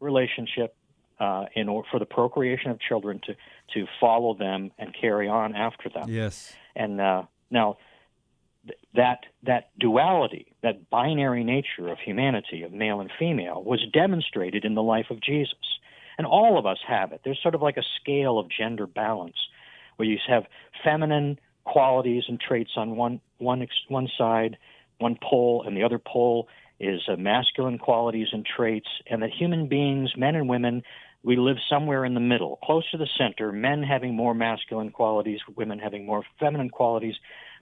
relationship 0.00 0.74
uh, 1.20 1.44
in 1.54 1.68
or, 1.68 1.84
for 1.90 1.98
the 2.00 2.06
procreation 2.06 2.70
of 2.70 2.80
children 2.80 3.20
to 3.26 3.34
to 3.74 3.86
follow 4.00 4.34
them 4.34 4.70
and 4.78 4.96
carry 4.98 5.28
on 5.28 5.54
after 5.54 5.88
them. 5.90 6.08
Yes. 6.08 6.54
And 6.74 7.00
uh, 7.00 7.22
now 7.50 7.76
th- 8.66 8.78
that 8.94 9.20
that 9.42 9.64
duality, 9.78 10.54
that 10.62 10.88
binary 10.88 11.44
nature 11.44 11.88
of 11.92 11.98
humanity, 11.98 12.62
of 12.62 12.72
male 12.72 13.00
and 13.00 13.10
female, 13.18 13.62
was 13.62 13.80
demonstrated 13.92 14.64
in 14.64 14.74
the 14.74 14.82
life 14.82 15.10
of 15.10 15.20
Jesus. 15.20 15.66
And 16.18 16.26
all 16.26 16.58
of 16.58 16.64
us 16.66 16.78
have 16.86 17.12
it. 17.12 17.20
There's 17.24 17.40
sort 17.42 17.54
of 17.54 17.62
like 17.62 17.76
a 17.76 17.86
scale 18.00 18.38
of 18.38 18.46
gender 18.48 18.86
balance, 18.86 19.36
where 19.96 20.08
you 20.08 20.18
have 20.26 20.44
feminine 20.82 21.38
qualities 21.64 22.24
and 22.28 22.40
traits 22.40 22.72
on 22.76 22.96
one 22.96 23.20
one 23.38 23.60
ex- 23.62 23.86
one 23.88 24.08
side, 24.16 24.56
one 24.98 25.18
pole, 25.22 25.64
and 25.66 25.76
the 25.76 25.84
other 25.84 25.98
pole 25.98 26.48
is 26.82 27.00
uh, 27.08 27.16
masculine 27.16 27.78
qualities 27.78 28.28
and 28.32 28.44
traits, 28.44 28.88
and 29.08 29.22
that 29.22 29.30
human 29.30 29.68
beings, 29.68 30.10
men 30.16 30.34
and 30.34 30.48
women, 30.48 30.82
we 31.22 31.36
live 31.36 31.56
somewhere 31.70 32.04
in 32.04 32.14
the 32.14 32.20
middle, 32.20 32.58
close 32.64 32.90
to 32.90 32.98
the 32.98 33.06
center, 33.16 33.52
men 33.52 33.82
having 33.82 34.14
more 34.14 34.34
masculine 34.34 34.90
qualities, 34.90 35.38
women 35.56 35.78
having 35.78 36.04
more 36.04 36.24
feminine 36.40 36.68
qualities, 36.68 37.14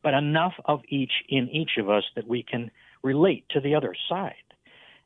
but 0.02 0.14
enough 0.14 0.54
of 0.64 0.80
each 0.88 1.12
in 1.28 1.48
each 1.50 1.72
of 1.78 1.90
us 1.90 2.04
that 2.16 2.26
we 2.26 2.42
can 2.42 2.70
relate 3.02 3.44
to 3.50 3.60
the 3.60 3.74
other 3.74 3.94
side. 4.08 4.34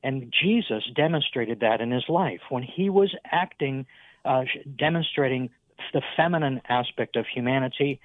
And 0.04 0.32
Jesus 0.42 0.84
demonstrated 0.94 1.60
that 1.60 1.80
in 1.80 1.90
his 1.90 2.04
life 2.08 2.40
when 2.50 2.62
he 2.62 2.90
was 2.90 3.12
acting, 3.32 3.86
uh, 4.24 4.44
demonstrating 4.78 5.50
the 5.92 6.02
feminine 6.16 6.60
aspect 6.68 7.16
of 7.16 7.26
humanity. 7.26 8.00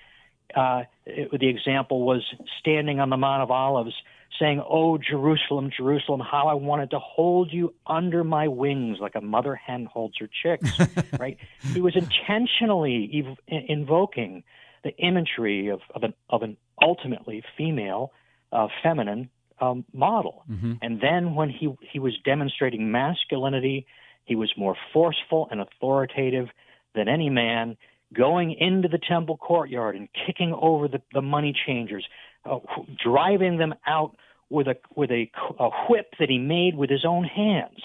Uh, 0.55 0.83
it, 1.05 1.29
the 1.39 1.47
example 1.47 2.05
was 2.05 2.23
standing 2.59 2.99
on 2.99 3.11
the 3.11 3.17
Mount 3.17 3.43
of 3.43 3.51
Olives 3.51 3.93
saying, 4.39 4.63
Oh, 4.67 4.97
Jerusalem, 4.97 5.69
Jerusalem, 5.75 6.21
how 6.21 6.47
I 6.47 6.53
wanted 6.53 6.91
to 6.91 6.99
hold 6.99 7.51
you 7.51 7.73
under 7.85 8.23
my 8.23 8.47
wings 8.47 8.97
like 8.99 9.15
a 9.15 9.21
mother 9.21 9.55
hen 9.55 9.85
holds 9.85 10.15
her 10.19 10.29
chicks, 10.41 10.71
right? 11.19 11.37
He 11.73 11.81
was 11.81 11.95
intentionally 11.95 13.25
ev- 13.25 13.63
invoking 13.67 14.43
the 14.83 14.95
imagery 14.97 15.67
of, 15.67 15.81
of, 15.93 16.03
an, 16.03 16.13
of 16.29 16.41
an 16.41 16.57
ultimately 16.81 17.43
female, 17.57 18.11
uh, 18.51 18.67
feminine 18.81 19.29
um, 19.61 19.85
model. 19.93 20.43
Mm-hmm. 20.49 20.73
And 20.81 21.01
then 21.01 21.35
when 21.35 21.49
he, 21.49 21.73
he 21.91 21.99
was 21.99 22.17
demonstrating 22.23 22.91
masculinity, 22.91 23.85
he 24.25 24.35
was 24.35 24.51
more 24.57 24.75
forceful 24.93 25.47
and 25.51 25.59
authoritative 25.59 26.47
than 26.95 27.07
any 27.07 27.29
man, 27.29 27.77
going 28.13 28.53
into 28.53 28.87
the 28.87 28.97
temple 28.97 29.37
courtyard 29.37 29.95
and 29.95 30.07
kicking 30.25 30.53
over 30.59 30.87
the, 30.87 31.01
the 31.13 31.21
money 31.21 31.53
changers, 31.67 32.05
uh, 32.45 32.59
driving 33.03 33.57
them 33.57 33.75
out 33.85 34.15
with 34.49 34.67
a 34.67 34.75
with 34.95 35.11
a, 35.11 35.29
a 35.59 35.69
whip 35.87 36.13
that 36.19 36.29
he 36.29 36.37
made 36.37 36.75
with 36.75 36.89
his 36.89 37.05
own 37.05 37.23
hands, 37.23 37.81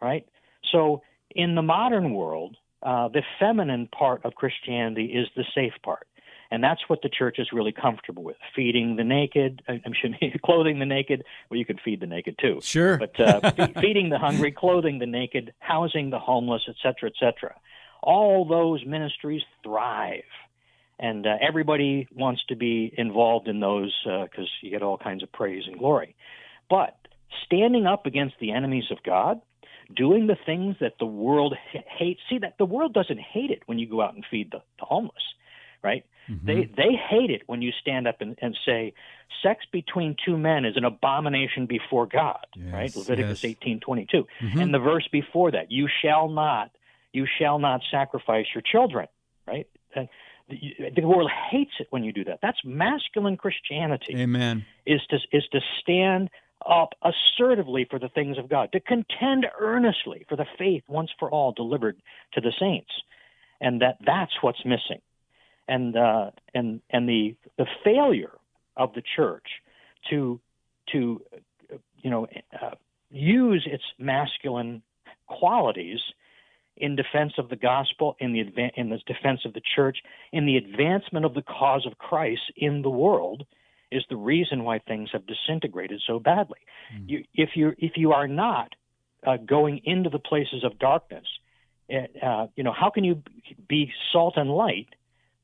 right? 0.00 0.26
So 0.72 1.02
in 1.30 1.54
the 1.54 1.62
modern 1.62 2.14
world, 2.14 2.56
uh, 2.82 3.08
the 3.08 3.22
feminine 3.38 3.88
part 3.88 4.24
of 4.24 4.34
Christianity 4.34 5.06
is 5.06 5.26
the 5.36 5.44
safe 5.54 5.74
part. 5.82 6.06
And 6.50 6.62
that's 6.62 6.82
what 6.88 7.00
the 7.02 7.08
church 7.08 7.38
is 7.38 7.48
really 7.52 7.72
comfortable 7.72 8.22
with: 8.22 8.36
feeding 8.54 8.96
the 8.96 9.04
naked. 9.04 9.62
I'm 9.66 9.92
sure 10.00 10.10
clothing 10.44 10.78
the 10.78 10.86
naked. 10.86 11.24
Well, 11.50 11.58
you 11.58 11.64
can 11.64 11.78
feed 11.84 12.00
the 12.00 12.06
naked 12.06 12.36
too. 12.40 12.60
Sure. 12.62 12.98
But 12.98 13.18
uh, 13.18 13.50
feeding 13.80 14.10
the 14.10 14.18
hungry, 14.18 14.52
clothing 14.52 14.98
the 14.98 15.06
naked, 15.06 15.54
housing 15.58 16.10
the 16.10 16.18
homeless, 16.18 16.62
etc., 16.68 17.10
etc. 17.10 17.54
All 18.02 18.44
those 18.44 18.84
ministries 18.84 19.42
thrive, 19.62 20.22
and 20.98 21.26
uh, 21.26 21.36
everybody 21.40 22.08
wants 22.14 22.42
to 22.48 22.56
be 22.56 22.92
involved 22.96 23.48
in 23.48 23.60
those 23.60 23.94
because 24.04 24.46
uh, 24.46 24.62
you 24.62 24.70
get 24.70 24.82
all 24.82 24.98
kinds 24.98 25.22
of 25.22 25.32
praise 25.32 25.64
and 25.66 25.78
glory. 25.78 26.14
But 26.70 26.96
standing 27.44 27.86
up 27.86 28.06
against 28.06 28.34
the 28.40 28.52
enemies 28.52 28.84
of 28.90 28.98
God, 29.02 29.40
doing 29.94 30.26
the 30.26 30.36
things 30.46 30.76
that 30.80 30.94
the 30.98 31.06
world 31.06 31.54
hates. 31.72 32.20
See 32.30 32.38
that 32.38 32.56
the 32.58 32.64
world 32.64 32.92
doesn't 32.94 33.20
hate 33.20 33.50
it 33.50 33.62
when 33.66 33.78
you 33.78 33.88
go 33.88 34.00
out 34.00 34.14
and 34.14 34.24
feed 34.30 34.50
the, 34.50 34.62
the 34.78 34.84
homeless, 34.84 35.22
right? 35.82 36.04
Mm-hmm. 36.28 36.46
They 36.46 36.70
they 36.76 36.94
hate 36.94 37.30
it 37.30 37.42
when 37.46 37.60
you 37.60 37.70
stand 37.80 38.08
up 38.08 38.20
and, 38.20 38.38
and 38.40 38.56
say 38.64 38.94
sex 39.42 39.64
between 39.70 40.16
two 40.24 40.38
men 40.38 40.64
is 40.64 40.76
an 40.76 40.84
abomination 40.84 41.66
before 41.66 42.06
God, 42.06 42.46
yes, 42.56 42.72
right? 42.72 42.96
Leviticus 42.96 43.44
yes. 43.44 43.50
eighteen 43.50 43.80
twenty 43.80 44.06
two, 44.10 44.26
mm-hmm. 44.40 44.58
and 44.58 44.72
the 44.72 44.78
verse 44.78 45.06
before 45.12 45.50
that, 45.50 45.70
you 45.70 45.88
shall 46.02 46.28
not 46.28 46.70
you 47.12 47.26
shall 47.38 47.58
not 47.58 47.82
sacrifice 47.90 48.46
your 48.54 48.62
children, 48.62 49.06
right? 49.46 49.68
And 49.94 50.08
the, 50.48 51.02
world 51.02 51.30
hates 51.50 51.72
it 51.80 51.86
when 51.90 52.04
you 52.04 52.12
do 52.12 52.24
that. 52.24 52.38
That's 52.42 52.58
masculine 52.64 53.36
Christianity. 53.36 54.14
Amen. 54.16 54.64
Is 54.86 55.00
to 55.10 55.16
is 55.32 55.44
to 55.52 55.60
stand 55.80 56.30
up 56.66 56.90
assertively 57.02 57.86
for 57.88 57.98
the 57.98 58.08
things 58.08 58.38
of 58.38 58.48
God, 58.48 58.72
to 58.72 58.80
contend 58.80 59.46
earnestly 59.58 60.24
for 60.28 60.36
the 60.36 60.46
faith 60.58 60.82
once 60.88 61.10
for 61.18 61.30
all 61.30 61.52
delivered 61.52 61.96
to 62.32 62.40
the 62.40 62.52
saints, 62.58 62.90
and 63.60 63.80
that 63.82 63.96
that's 64.04 64.32
what's 64.40 64.64
missing 64.64 65.00
and 65.68 65.96
uh, 65.96 66.30
and 66.54 66.80
and 66.90 67.08
the 67.08 67.36
the 67.58 67.66
failure 67.82 68.32
of 68.76 68.92
the 68.94 69.02
church 69.16 69.46
to 70.10 70.40
to 70.92 71.22
you 72.02 72.10
know 72.10 72.26
uh, 72.60 72.70
use 73.10 73.66
its 73.70 73.84
masculine 73.98 74.82
qualities 75.26 76.00
in 76.94 77.02
defense 77.02 77.32
of 77.38 77.48
the 77.48 77.56
gospel, 77.56 78.16
in 78.20 78.32
the 78.32 78.40
adva- 78.40 78.72
in 78.76 78.90
the 78.90 78.98
defense 79.06 79.40
of 79.44 79.52
the 79.52 79.62
church, 79.74 79.98
in 80.32 80.46
the 80.46 80.56
advancement 80.56 81.24
of 81.24 81.34
the 81.34 81.42
cause 81.42 81.86
of 81.86 81.98
Christ 81.98 82.42
in 82.56 82.82
the 82.82 82.90
world, 82.90 83.44
is 83.90 84.02
the 84.08 84.16
reason 84.16 84.64
why 84.64 84.78
things 84.78 85.10
have 85.12 85.22
disintegrated 85.26 86.00
so 86.06 86.18
badly. 86.18 86.58
Mm. 86.94 87.08
You, 87.08 87.24
if 87.34 87.50
you 87.54 87.74
if 87.78 87.92
you 87.96 88.12
are 88.12 88.28
not 88.28 88.74
uh, 89.26 89.36
going 89.36 89.80
into 89.84 90.10
the 90.10 90.18
places 90.18 90.64
of 90.64 90.78
darkness, 90.78 91.26
eh, 91.90 92.06
uh, 92.22 92.46
you 92.56 92.64
know 92.64 92.72
how 92.72 92.90
can 92.90 93.04
you 93.04 93.22
be 93.68 93.92
salt 94.12 94.34
and 94.36 94.50
light 94.50 94.88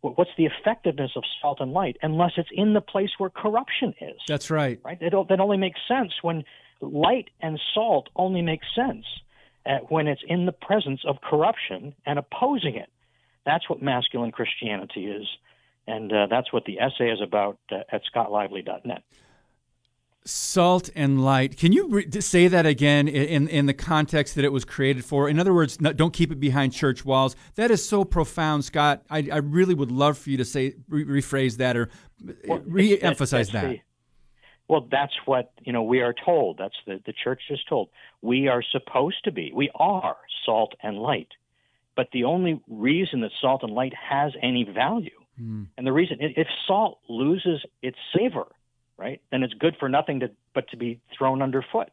what's 0.03 0.31
the 0.39 0.47
effectiveness 0.47 1.11
of 1.15 1.23
salt 1.43 1.59
and 1.61 1.75
light 1.75 1.99
unless 2.01 2.33
it's 2.39 2.49
in 2.53 2.73
the 2.73 2.81
place 2.81 3.11
where 3.19 3.29
corruption 3.29 3.93
is? 4.01 4.17
That's 4.27 4.51
right. 4.51 4.81
Right. 4.83 4.97
It, 4.99 5.13
that 5.29 5.41
only 5.41 5.59
makes 5.59 5.79
sense 5.87 6.15
when 6.23 6.43
light 6.81 7.29
and 7.43 7.61
salt 7.75 8.09
only 8.17 8.41
make 8.41 8.61
sense 8.75 9.05
when 9.89 10.07
it's 10.07 10.23
in 10.27 10.47
the 10.47 10.53
presence 10.53 11.01
of 11.07 11.21
corruption 11.21 11.95
and 12.07 12.19
opposing 12.19 12.77
it. 12.77 12.91
That's 13.47 13.69
what 13.69 13.83
masculine 13.83 14.33
Christianity 14.33 15.07
is, 15.07 15.27
and 15.87 16.13
uh, 16.13 16.27
that's 16.29 16.53
what 16.53 16.65
the 16.65 16.79
essay 16.79 17.11
is 17.11 17.21
about 17.23 17.59
uh, 17.73 17.79
at 17.91 18.03
scottlively.net. 18.05 19.03
Salt 20.27 20.91
and 20.95 21.25
light. 21.25 21.57
Can 21.57 21.73
you 21.73 21.89
re- 21.89 22.21
say 22.21 22.47
that 22.49 22.67
again 22.67 23.09
in, 23.09 23.49
in 23.49 23.65
the 23.65 23.73
context 23.73 24.35
that 24.35 24.45
it 24.45 24.53
was 24.53 24.67
created 24.67 25.03
for? 25.03 25.31
In 25.31 25.41
other 25.41 25.55
words, 25.55 25.81
no, 25.81 25.95
don't 25.95 26.13
keep 26.13 26.31
it 26.31 26.39
behind 26.39 26.75
church 26.75 27.07
walls. 27.07 27.35
That 27.55 27.71
is 27.71 27.87
so 27.89 28.05
profound, 28.05 28.67
Scott. 28.67 29.03
I, 29.09 29.27
I 29.33 29.39
really 29.39 29.73
would 29.73 29.91
love 29.91 30.19
for 30.19 30.29
you 30.29 30.37
to 30.37 30.45
say 30.45 30.75
re- 30.89 31.07
rephrase 31.07 31.57
that 31.57 31.75
or 31.75 31.89
well, 32.47 32.61
re-emphasize 32.67 33.49
that. 33.51 33.71
The, 33.71 33.81
well, 34.71 34.87
that's 34.91 35.15
what 35.27 35.53
you 35.63 35.73
know. 35.73 35.83
We 35.83 36.01
are 36.01 36.15
told. 36.25 36.59
That's 36.59 36.77
the 36.87 37.01
the 37.05 37.13
church 37.13 37.43
is 37.51 37.61
told. 37.69 37.91
We 38.23 38.49
are 38.49 38.63
supposed 38.63 39.25
to 39.25 39.33
be. 39.33 39.53
We 39.55 39.71
are 39.75 40.17
salt 40.47 40.75
and 40.83 40.99
light. 40.99 41.29
But 41.97 42.09
the 42.13 42.25
only 42.25 42.61
reason 42.69 43.21
that 43.21 43.33
salt 43.41 43.63
and 43.63 43.73
light 43.73 43.93
has 43.95 44.33
any 44.43 44.65
value, 44.65 45.19
mm. 45.41 45.67
and 45.77 45.87
the 45.87 45.93
reason 45.93 46.19
if 46.21 46.47
salt 46.67 47.01
loses 47.09 47.61
its 47.83 47.99
savor 48.17 48.47
right? 49.01 49.21
Then 49.33 49.43
it's 49.43 49.55
good 49.55 49.77
for 49.81 49.89
nothing 49.89 50.21
to 50.21 50.31
but 50.55 50.69
to 50.69 50.77
be 50.77 51.01
thrown 51.17 51.43
underfoot, 51.43 51.89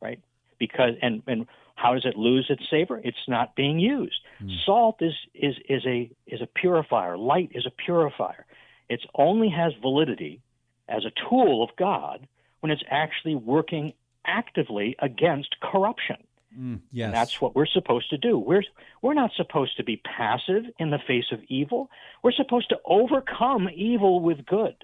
right? 0.00 0.20
Because 0.58 0.92
and 1.02 1.22
and 1.26 1.46
how 1.74 1.94
does 1.94 2.04
it 2.06 2.16
lose 2.16 2.46
its 2.48 2.62
savor? 2.70 3.00
It's 3.02 3.28
not 3.28 3.56
being 3.56 3.80
used. 3.80 4.20
Mm. 4.40 4.50
Salt 4.64 5.02
is 5.02 5.14
is 5.34 5.56
is 5.68 5.82
a 5.84 6.10
is 6.26 6.40
a 6.40 6.46
purifier. 6.46 7.18
Light 7.18 7.50
is 7.52 7.66
a 7.66 7.70
purifier. 7.70 8.46
It 8.88 9.00
only 9.16 9.48
has 9.48 9.72
validity 9.82 10.40
as 10.88 11.04
a 11.04 11.12
tool 11.28 11.62
of 11.62 11.70
God 11.76 12.26
when 12.60 12.70
it's 12.70 12.82
actually 12.90 13.34
working 13.34 13.92
actively 14.26 14.96
against 15.00 15.56
corruption. 15.60 16.16
Mm, 16.58 16.80
yes. 16.92 17.06
And 17.06 17.14
that's 17.14 17.40
what 17.40 17.54
we're 17.54 17.66
supposed 17.66 18.10
to 18.10 18.16
do. 18.16 18.38
We're 18.38 18.62
we're 19.02 19.14
not 19.14 19.32
supposed 19.36 19.76
to 19.78 19.84
be 19.84 19.96
passive 19.96 20.64
in 20.78 20.90
the 20.90 21.00
face 21.04 21.26
of 21.32 21.40
evil. 21.48 21.90
We're 22.22 22.32
supposed 22.32 22.68
to 22.70 22.78
overcome 22.84 23.68
evil 23.74 24.20
with 24.20 24.46
good. 24.46 24.76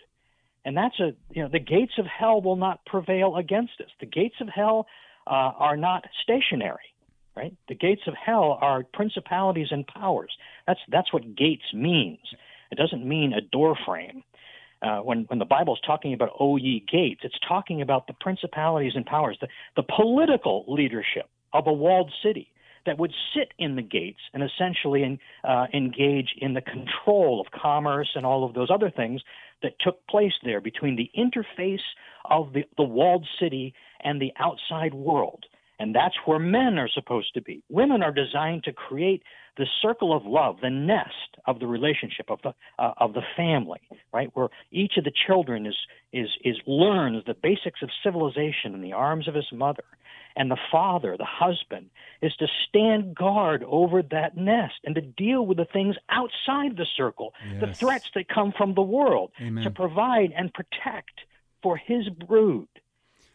And 0.65 0.77
that's 0.77 0.99
a, 1.01 1.13
you 1.31 1.43
know, 1.43 1.49
the 1.49 1.59
gates 1.59 1.93
of 1.99 2.07
hell 2.07 2.43
will 2.43 2.57
not 2.57 2.85
prevail 2.85 3.37
against 3.37 3.81
us. 3.81 3.89
The 3.99 4.07
gates 4.07 4.37
of 4.41 4.49
hell 4.49 4.87
uh, 5.27 5.53
are 5.57 5.77
not 5.77 6.05
stationary, 6.23 6.95
right? 7.35 7.55
The 7.69 7.75
gates 7.75 8.03
of 8.07 8.15
hell 8.15 8.59
are 8.61 8.85
principalities 8.93 9.69
and 9.71 9.87
powers. 9.87 10.33
That's, 10.67 10.81
that's 10.89 11.13
what 11.13 11.35
gates 11.35 11.73
means. 11.73 12.19
It 12.71 12.77
doesn't 12.77 13.07
mean 13.07 13.33
a 13.33 13.41
door 13.41 13.77
frame. 13.87 14.23
Uh, 14.83 14.99
when, 15.01 15.25
when 15.25 15.39
the 15.39 15.45
Bible 15.45 15.75
is 15.75 15.81
talking 15.87 16.15
about 16.15 16.31
O 16.41 16.57
ye 16.57 16.85
gates, 16.91 17.21
it's 17.23 17.39
talking 17.47 17.83
about 17.83 18.07
the 18.07 18.15
principalities 18.15 18.93
and 18.95 19.05
powers, 19.05 19.37
the, 19.41 19.49
the 19.77 19.83
political 19.83 20.65
leadership 20.69 21.29
of 21.53 21.67
a 21.67 21.73
walled 21.73 22.11
city 22.23 22.51
that 22.87 22.99
would 22.99 23.13
sit 23.35 23.53
in 23.59 23.77
the 23.77 23.83
gates 23.83 24.21
and 24.33 24.43
essentially 24.43 25.03
in, 25.03 25.19
uh, 25.45 25.67
engage 25.75 26.35
in 26.39 26.55
the 26.55 26.63
control 26.63 27.41
of 27.41 27.61
commerce 27.61 28.09
and 28.15 28.25
all 28.25 28.45
of 28.45 28.55
those 28.55 28.71
other 28.71 28.91
things 28.91 29.21
that 29.63 29.73
took 29.81 30.07
place 30.07 30.33
there 30.45 30.61
between 30.61 30.97
the 30.97 31.11
interface 31.17 31.85
of 32.25 32.53
the, 32.53 32.65
the 32.77 32.83
walled 32.83 33.27
city 33.39 33.75
and 34.03 34.21
the 34.21 34.33
outside 34.39 34.95
world. 34.95 35.45
And 35.81 35.95
that's 35.95 36.15
where 36.27 36.39
men 36.39 36.79
are 36.79 36.91
supposed 36.93 37.33
to 37.35 37.41
be. 37.41 37.63
Women 37.71 38.03
are 38.03 38.13
designed 38.13 38.65
to 38.65 38.73
create 38.73 39.23
the 39.57 39.67
circle 39.81 40.15
of 40.15 40.27
love, 40.27 40.57
the 40.61 40.69
nest 40.69 41.39
of 41.47 41.59
the 41.59 41.67
relationship 41.67 42.27
of 42.29 42.39
the 42.43 42.53
uh, 42.79 42.93
of 42.99 43.15
the 43.15 43.23
family, 43.35 43.81
right? 44.13 44.29
Where 44.35 44.49
each 44.71 44.99
of 44.99 45.05
the 45.05 45.13
children 45.27 45.65
is 45.65 45.77
is 46.13 46.29
is 46.45 46.57
learns 46.67 47.25
the 47.25 47.35
basics 47.35 47.81
of 47.83 47.89
civilization 48.05 48.75
in 48.75 48.83
the 48.83 48.93
arms 48.93 49.27
of 49.27 49.35
his 49.35 49.51
mother, 49.53 49.85
and 50.37 50.51
the 50.51 50.59
father, 50.71 51.17
the 51.17 51.25
husband, 51.25 51.89
is 52.21 52.35
to 52.37 52.47
stand 52.69 53.15
guard 53.15 53.65
over 53.67 54.03
that 54.03 54.37
nest 54.37 54.81
and 54.85 54.95
to 54.97 55.01
deal 55.01 55.47
with 55.47 55.57
the 55.57 55.65
things 55.65 55.97
outside 56.11 56.77
the 56.77 56.87
circle, 56.95 57.33
yes. 57.53 57.61
the 57.61 57.75
threats 57.75 58.11
that 58.15 58.29
come 58.29 58.53
from 58.53 58.75
the 58.75 58.83
world, 58.83 59.33
Amen. 59.41 59.65
to 59.65 59.71
provide 59.71 60.31
and 60.37 60.53
protect 60.53 61.23
for 61.63 61.79
his 61.79 62.11
brood. 62.11 62.69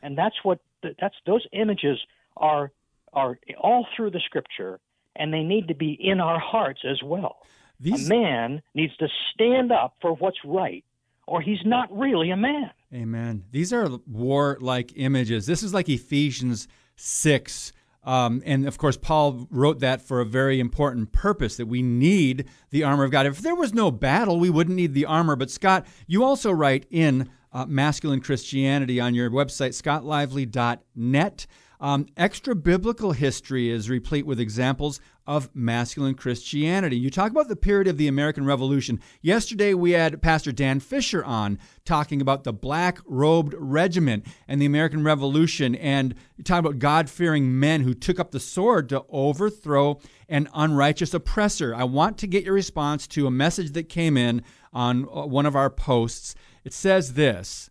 And 0.04 0.16
that's 0.16 0.36
what 0.44 0.60
that's 1.02 1.16
those 1.26 1.48
images 1.52 2.00
are 2.38 2.72
are 3.14 3.40
all 3.58 3.88
through 3.96 4.12
the 4.12 4.20
scripture 4.26 4.80
and 5.16 5.34
they 5.34 5.44
need 5.44 5.70
to 5.70 5.76
be 5.76 5.98
in 6.00 6.20
our 6.20 6.40
hearts 6.40 6.82
as 6.90 7.02
well. 7.02 7.38
These... 7.80 8.08
A 8.08 8.10
man 8.10 8.62
needs 8.74 8.96
to 8.98 9.08
stand 9.34 9.72
up 9.72 9.96
for 10.02 10.14
what's 10.16 10.38
right 10.44 10.84
or 11.28 11.42
he's 11.42 11.66
not 11.66 11.96
really 11.98 12.32
a 12.32 12.38
man. 12.38 12.72
Amen. 12.94 13.46
These 13.52 13.74
are 13.74 13.90
war 14.08 14.58
like 14.62 14.94
images. 14.96 15.46
This 15.46 15.64
is 15.64 15.74
like 15.74 15.90
Ephesians 15.90 16.68
6. 16.98 17.72
Um, 18.04 18.44
and 18.46 18.68
of 18.68 18.78
course, 18.78 18.98
Paul 18.98 19.48
wrote 19.50 19.80
that 19.80 20.02
for 20.02 20.22
a 20.22 20.26
very 20.26 20.60
important 20.60 21.12
purpose 21.12 21.58
that 21.58 21.66
we 21.66 21.82
need 21.82 22.46
the 22.70 22.84
armor 22.84 23.04
of 23.04 23.12
God. 23.12 23.26
If 23.26 23.40
there 23.40 23.56
was 23.56 23.74
no 23.74 23.90
battle, 23.90 24.40
we 24.40 24.52
wouldn't 24.52 24.76
need 24.76 24.94
the 24.94 25.06
armor. 25.06 25.36
But 25.36 25.50
Scott, 25.50 25.88
you 26.06 26.24
also 26.24 26.52
write 26.52 26.86
in 26.92 27.30
uh, 27.52 27.66
Masculine 27.66 28.22
Christianity 28.22 29.00
on 29.00 29.16
your 29.16 29.32
website, 29.32 29.74
scottlively.net. 29.74 31.48
Um, 31.80 32.08
extra 32.16 32.56
biblical 32.56 33.12
history 33.12 33.70
is 33.70 33.90
replete 33.90 34.26
with 34.26 34.40
examples 34.40 35.00
of 35.28 35.50
masculine 35.56 36.14
Christianity. 36.14 36.98
You 36.98 37.10
talk 37.10 37.32
about 37.32 37.48
the 37.48 37.56
period 37.56 37.88
of 37.88 37.98
the 37.98 38.08
American 38.08 38.46
Revolution. 38.46 39.00
Yesterday, 39.22 39.74
we 39.74 39.92
had 39.92 40.22
Pastor 40.22 40.52
Dan 40.52 40.80
Fisher 40.80 41.24
on 41.26 41.58
talking 41.84 42.22
about 42.22 42.44
the 42.44 42.54
black 42.54 43.00
robed 43.06 43.56
regiment 43.58 44.26
and 44.48 44.62
the 44.62 44.66
American 44.68 45.04
Revolution, 45.04 45.76
and 45.76 46.14
you 46.38 46.44
talk 46.44 46.60
about 46.60 46.80
God 46.80 47.10
fearing 47.10 47.60
men 47.60 47.82
who 47.82 47.94
took 47.94 48.20
up 48.20 48.32
the 48.32 48.40
sword 48.40 48.90
to 48.90 49.04
overthrow 49.10 50.00
an 50.30 50.48
unrighteous 50.54 51.14
oppressor. 51.14 51.74
I 51.74 51.86
want 51.86 52.18
to 52.20 52.28
get 52.28 52.44
your 52.44 52.54
response 52.54 53.08
to 53.08 53.28
a 53.28 53.32
message 53.32 53.72
that 53.72 53.90
came 53.90 54.18
in 54.18 54.44
on 54.74 55.06
uh, 55.06 55.26
one 55.26 55.46
of 55.46 55.56
our 55.56 55.70
posts. 55.70 56.36
It 56.64 56.74
says 56.74 57.14
this. 57.14 57.70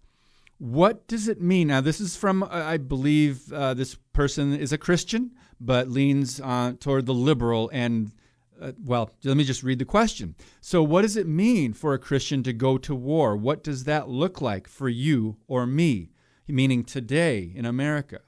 What 0.64 1.06
does 1.08 1.28
it 1.28 1.42
mean? 1.42 1.68
Now, 1.68 1.82
this 1.82 2.00
is 2.00 2.16
from, 2.16 2.42
uh, 2.42 2.46
I 2.50 2.78
believe, 2.78 3.52
uh, 3.52 3.74
this 3.74 3.96
person 4.14 4.54
is 4.54 4.72
a 4.72 4.78
Christian 4.78 5.32
but 5.60 5.90
leans 5.90 6.40
uh, 6.40 6.72
toward 6.80 7.04
the 7.04 7.12
liberal 7.12 7.68
and 7.70 8.12
uh, 8.58 8.72
well, 8.82 9.10
let 9.24 9.36
me 9.36 9.44
just 9.44 9.62
read 9.62 9.78
the 9.78 9.84
question. 9.84 10.34
So, 10.62 10.82
what 10.82 11.02
does 11.02 11.18
it 11.18 11.26
mean 11.26 11.74
for 11.74 11.92
a 11.92 11.98
Christian 11.98 12.42
to 12.44 12.54
go 12.54 12.78
to 12.78 12.94
war? 12.94 13.36
What 13.36 13.62
does 13.62 13.84
that 13.84 14.08
look 14.08 14.40
like 14.40 14.66
for 14.66 14.88
you 14.88 15.36
or 15.48 15.66
me? 15.66 16.12
Meaning 16.48 16.84
today 16.84 17.52
in 17.54 17.66
America. 17.66 18.20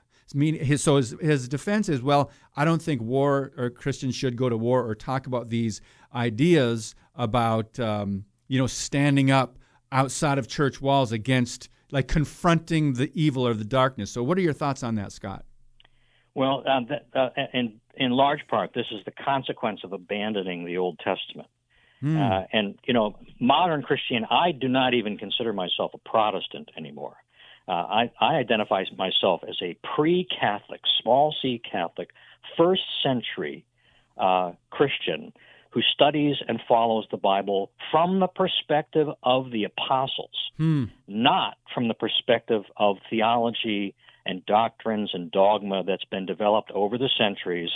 So 0.76 0.96
his, 0.96 1.14
his 1.18 1.48
defense 1.48 1.88
is, 1.88 2.02
well, 2.02 2.30
I 2.54 2.66
don't 2.66 2.82
think 2.82 3.00
war 3.00 3.52
or 3.56 3.70
Christians 3.70 4.14
should 4.14 4.36
go 4.36 4.50
to 4.50 4.58
war 4.58 4.86
or 4.86 4.94
talk 4.94 5.26
about 5.26 5.48
these 5.48 5.80
ideas 6.14 6.94
about, 7.14 7.80
um, 7.80 8.26
you 8.48 8.58
know, 8.58 8.66
standing 8.66 9.30
up 9.30 9.58
outside 9.90 10.36
of 10.36 10.48
church 10.48 10.82
walls 10.82 11.12
against, 11.12 11.70
like 11.90 12.08
confronting 12.08 12.94
the 12.94 13.10
evil 13.14 13.46
or 13.46 13.54
the 13.54 13.64
darkness. 13.64 14.10
So, 14.10 14.22
what 14.22 14.38
are 14.38 14.42
your 14.42 14.52
thoughts 14.52 14.82
on 14.82 14.96
that, 14.96 15.12
Scott? 15.12 15.44
Well, 16.34 16.62
uh, 16.66 16.80
that, 16.88 17.06
uh, 17.14 17.28
in 17.54 17.80
in 17.94 18.10
large 18.10 18.46
part, 18.48 18.72
this 18.74 18.86
is 18.90 19.04
the 19.04 19.12
consequence 19.12 19.80
of 19.84 19.92
abandoning 19.92 20.64
the 20.64 20.78
Old 20.78 20.98
Testament. 20.98 21.48
Mm. 22.02 22.20
Uh, 22.20 22.46
and 22.52 22.78
you 22.86 22.92
know, 22.92 23.16
modern 23.40 23.82
Christian, 23.82 24.26
I 24.30 24.52
do 24.52 24.68
not 24.68 24.94
even 24.94 25.16
consider 25.16 25.52
myself 25.52 25.92
a 25.94 25.98
Protestant 25.98 26.70
anymore. 26.76 27.16
Uh, 27.68 27.72
I, 27.72 28.10
I 28.20 28.34
identify 28.34 28.84
myself 28.96 29.40
as 29.48 29.56
a 29.60 29.76
pre-Catholic, 29.94 30.82
small 31.02 31.34
C 31.42 31.60
Catholic, 31.70 32.10
first 32.56 32.82
century 33.02 33.64
uh, 34.18 34.52
Christian 34.70 35.32
who 35.76 35.82
studies 35.92 36.36
and 36.48 36.58
follows 36.66 37.06
the 37.10 37.18
Bible 37.18 37.70
from 37.90 38.18
the 38.18 38.26
perspective 38.26 39.08
of 39.22 39.50
the 39.50 39.64
apostles, 39.64 40.30
hmm. 40.56 40.84
not 41.06 41.58
from 41.74 41.86
the 41.88 41.92
perspective 41.92 42.62
of 42.78 42.96
theology 43.10 43.94
and 44.24 44.44
doctrines 44.46 45.10
and 45.12 45.30
dogma 45.30 45.84
that's 45.86 46.06
been 46.06 46.24
developed 46.24 46.70
over 46.70 46.96
the 46.96 47.10
centuries 47.18 47.68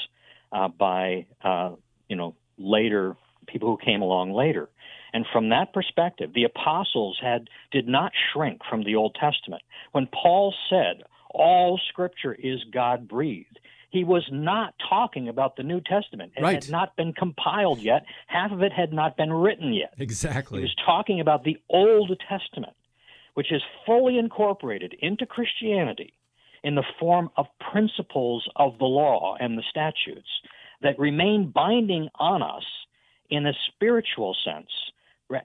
uh, 0.51 0.69
by 0.69 1.27
uh, 1.45 1.73
you 2.09 2.17
know 2.17 2.35
later 2.57 3.17
people 3.47 3.69
who 3.69 3.85
came 3.85 4.01
along 4.01 4.33
later. 4.33 4.71
And 5.13 5.27
from 5.31 5.51
that 5.51 5.75
perspective, 5.75 6.31
the 6.35 6.45
apostles 6.45 7.19
had 7.21 7.49
did 7.71 7.87
not 7.87 8.13
shrink 8.33 8.63
from 8.71 8.83
the 8.83 8.95
Old 8.95 9.15
Testament. 9.21 9.63
When 9.93 10.07
Paul 10.07 10.55
said 10.71 11.03
all 11.29 11.79
Scripture 11.91 12.33
is 12.33 12.65
God 12.73 13.07
breathed, 13.07 13.59
he 13.91 14.05
was 14.05 14.27
not 14.31 14.75
talking 14.89 15.29
about 15.29 15.57
the 15.57 15.63
New 15.63 15.81
Testament. 15.81 16.33
It 16.37 16.43
right. 16.43 16.63
had 16.63 16.71
not 16.71 16.97
been 16.97 17.13
compiled 17.13 17.81
yet. 17.81 18.05
Half 18.29 18.53
of 18.53 18.63
it 18.63 18.73
had 18.73 18.93
not 18.93 19.17
been 19.17 19.33
written 19.33 19.73
yet. 19.73 19.95
Exactly. 19.99 20.59
He 20.59 20.63
was 20.63 20.77
talking 20.85 21.21
about 21.21 21.45
the 21.45 21.59
Old 21.69 22.13
Testament, 22.29 22.75
which 23.35 23.53
is 23.53 23.63
fully 23.85 24.17
incorporated 24.17 24.95
into 25.01 25.27
Christianity 25.27 26.15
in 26.63 26.77
the 26.77 26.85
form 26.99 27.31
of 27.37 27.47
principles 27.73 28.49
of 28.57 28.79
the 28.79 28.85
law 28.85 29.37
and 29.41 29.59
the 29.59 29.65
statutes 29.69 30.29
that 30.83 30.99
remain 30.99 31.51
binding 31.51 32.09
on 32.15 32.43
us 32.43 32.65
in 33.29 33.47
a 33.47 33.53
spiritual 33.69 34.37
sense. 34.45 34.71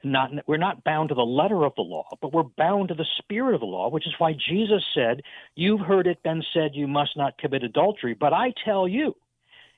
Not, 0.04 0.32
we're 0.48 0.58
not 0.58 0.84
bound 0.84 1.10
to 1.10 1.16
the 1.16 1.22
letter 1.22 1.64
of 1.64 1.76
the 1.76 1.84
law, 1.84 2.06
but 2.22 2.34
we're 2.34 2.44
bound 2.44 2.90
to 2.90 2.96
the 2.96 3.06
spirit 3.20 3.54
of 3.54 3.60
the 3.60 3.68
law, 3.68 3.90
which 3.90 4.08
is 4.08 4.14
why 4.18 4.34
Jesus 4.34 4.84
said, 4.94 5.22
You've 5.56 5.82
heard 5.82 6.08
it 6.08 6.24
been 6.24 6.44
said, 6.54 6.72
you 6.74 6.88
must 6.88 7.16
not 7.16 7.38
commit 7.38 7.64
adultery. 7.64 8.16
But 8.20 8.34
I 8.34 8.52
tell 8.64 8.88
you, 8.88 9.16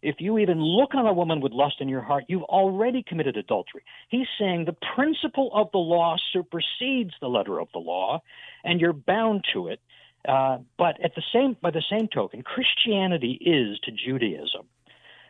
if 0.01 0.15
you 0.19 0.37
even 0.37 0.61
look 0.61 0.93
on 0.95 1.07
a 1.07 1.13
woman 1.13 1.41
with 1.41 1.51
lust 1.51 1.75
in 1.79 1.89
your 1.89 2.01
heart, 2.01 2.25
you've 2.27 2.43
already 2.43 3.03
committed 3.03 3.35
adultery. 3.35 3.83
He's 4.09 4.27
saying 4.39 4.65
the 4.65 4.75
principle 4.95 5.49
of 5.53 5.69
the 5.71 5.79
law 5.79 6.15
supersedes 6.31 7.13
the 7.19 7.27
letter 7.27 7.59
of 7.59 7.67
the 7.73 7.79
law, 7.79 8.21
and 8.63 8.79
you're 8.79 8.93
bound 8.93 9.43
to 9.53 9.67
it. 9.67 9.81
Uh, 10.27 10.59
but 10.77 11.03
at 11.03 11.15
the 11.15 11.23
same, 11.33 11.57
by 11.61 11.71
the 11.71 11.83
same 11.89 12.07
token, 12.07 12.43
Christianity 12.43 13.39
is 13.41 13.79
to 13.81 13.91
Judaism 13.91 14.67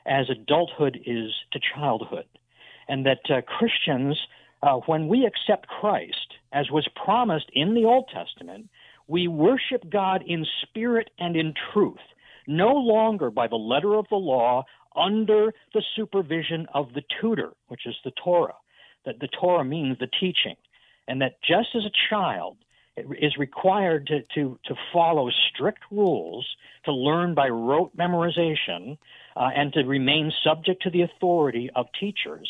as 0.07 0.29
adulthood 0.29 0.99
is 1.05 1.31
to 1.51 1.59
childhood, 1.75 2.25
and 2.87 3.05
that 3.05 3.19
uh, 3.29 3.41
Christians, 3.41 4.17
uh, 4.63 4.75
when 4.85 5.07
we 5.07 5.25
accept 5.25 5.67
Christ, 5.67 6.33
as 6.51 6.71
was 6.71 6.87
promised 7.03 7.49
in 7.53 7.73
the 7.73 7.85
Old 7.85 8.09
Testament, 8.13 8.69
we 9.07 9.27
worship 9.27 9.89
God 9.89 10.23
in 10.25 10.45
spirit 10.63 11.09
and 11.19 11.35
in 11.35 11.53
truth, 11.73 11.97
no 12.47 12.73
longer 12.73 13.29
by 13.29 13.47
the 13.47 13.55
letter 13.55 13.95
of 13.95 14.07
the 14.09 14.15
law 14.15 14.65
under 14.95 15.53
the 15.73 15.83
supervision 15.95 16.65
of 16.73 16.93
the 16.93 17.03
tutor, 17.21 17.53
which 17.67 17.85
is 17.85 17.95
the 18.03 18.11
Torah. 18.23 18.55
That 19.05 19.19
the 19.19 19.27
Torah 19.27 19.63
means 19.63 19.99
the 19.99 20.09
teaching, 20.19 20.55
and 21.07 21.21
that 21.21 21.41
just 21.41 21.69
as 21.75 21.85
a 21.85 21.91
child 22.09 22.57
is 22.97 23.37
required 23.37 24.07
to, 24.07 24.21
to, 24.33 24.59
to 24.65 24.75
follow 24.91 25.29
strict 25.49 25.83
rules, 25.91 26.47
to 26.85 26.91
learn 26.91 27.35
by 27.35 27.47
rote 27.47 27.95
memorization, 27.95 28.97
uh, 29.35 29.49
and 29.55 29.71
to 29.73 29.83
remain 29.83 30.31
subject 30.43 30.81
to 30.83 30.89
the 30.89 31.03
authority 31.03 31.69
of 31.75 31.85
teachers. 31.99 32.49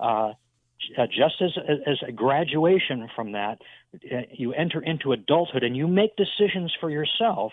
Uh, 0.00 0.32
uh 0.98 1.06
just 1.06 1.40
as, 1.40 1.52
as 1.86 1.98
a 2.06 2.12
graduation 2.12 3.08
from 3.14 3.32
that, 3.32 3.58
uh, 3.94 4.22
you 4.32 4.52
enter 4.52 4.80
into 4.80 5.12
adulthood 5.12 5.62
and 5.62 5.76
you 5.76 5.86
make 5.88 6.10
decisions 6.16 6.72
for 6.80 6.90
yourself. 6.90 7.52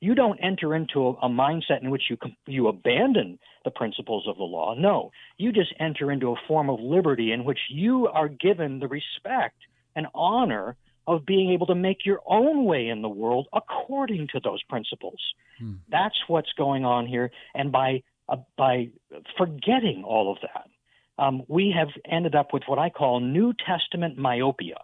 You 0.00 0.14
don't 0.14 0.38
enter 0.38 0.74
into 0.74 1.06
a, 1.06 1.10
a 1.12 1.28
mindset 1.28 1.82
in 1.82 1.90
which 1.90 2.04
you 2.10 2.18
you 2.46 2.68
abandon 2.68 3.38
the 3.64 3.70
principles 3.70 4.26
of 4.28 4.36
the 4.36 4.42
law. 4.42 4.74
No, 4.74 5.12
you 5.38 5.52
just 5.52 5.72
enter 5.80 6.10
into 6.10 6.30
a 6.32 6.36
form 6.46 6.68
of 6.68 6.80
liberty 6.80 7.32
in 7.32 7.44
which 7.44 7.60
you 7.70 8.08
are 8.08 8.28
given 8.28 8.80
the 8.80 8.88
respect 8.88 9.56
and 9.96 10.06
honor 10.14 10.76
of 11.06 11.26
being 11.26 11.50
able 11.52 11.66
to 11.66 11.74
make 11.74 12.06
your 12.06 12.20
own 12.26 12.64
way 12.64 12.88
in 12.88 13.02
the 13.02 13.08
world 13.08 13.46
according 13.52 14.28
to 14.32 14.40
those 14.40 14.62
principles. 14.64 15.20
Hmm. 15.58 15.74
That's 15.90 16.16
what's 16.28 16.52
going 16.56 16.84
on 16.84 17.06
here. 17.06 17.30
And 17.54 17.70
by 17.70 18.02
uh, 18.28 18.36
by 18.56 18.88
forgetting 19.36 20.02
all 20.04 20.32
of 20.32 20.38
that, 20.42 20.68
um, 21.18 21.42
we 21.48 21.74
have 21.76 21.88
ended 22.10 22.34
up 22.34 22.52
with 22.52 22.64
what 22.66 22.78
I 22.78 22.90
call 22.90 23.20
New 23.20 23.52
Testament 23.66 24.18
myopia, 24.18 24.78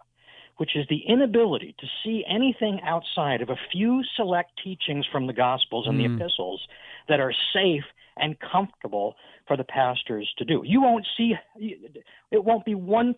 which 0.57 0.75
is 0.75 0.85
the 0.89 1.01
inability 1.07 1.75
to 1.79 1.87
see 2.03 2.23
anything 2.27 2.79
outside 2.85 3.41
of 3.41 3.49
a 3.49 3.59
few 3.71 4.01
select 4.15 4.51
teachings 4.63 5.05
from 5.11 5.27
the 5.27 5.33
Gospels 5.33 5.87
and 5.87 5.99
the 5.99 6.07
hmm. 6.07 6.15
epistles 6.15 6.61
that 7.09 7.19
are 7.19 7.33
safe 7.53 7.83
and 8.17 8.37
comfortable 8.39 9.15
for 9.47 9.57
the 9.57 9.63
pastors 9.63 10.31
to 10.37 10.45
do. 10.45 10.61
You 10.65 10.81
won't 10.81 11.07
see, 11.17 11.33
it 11.57 12.43
won't 12.43 12.65
be 12.65 12.75
1% 12.75 13.15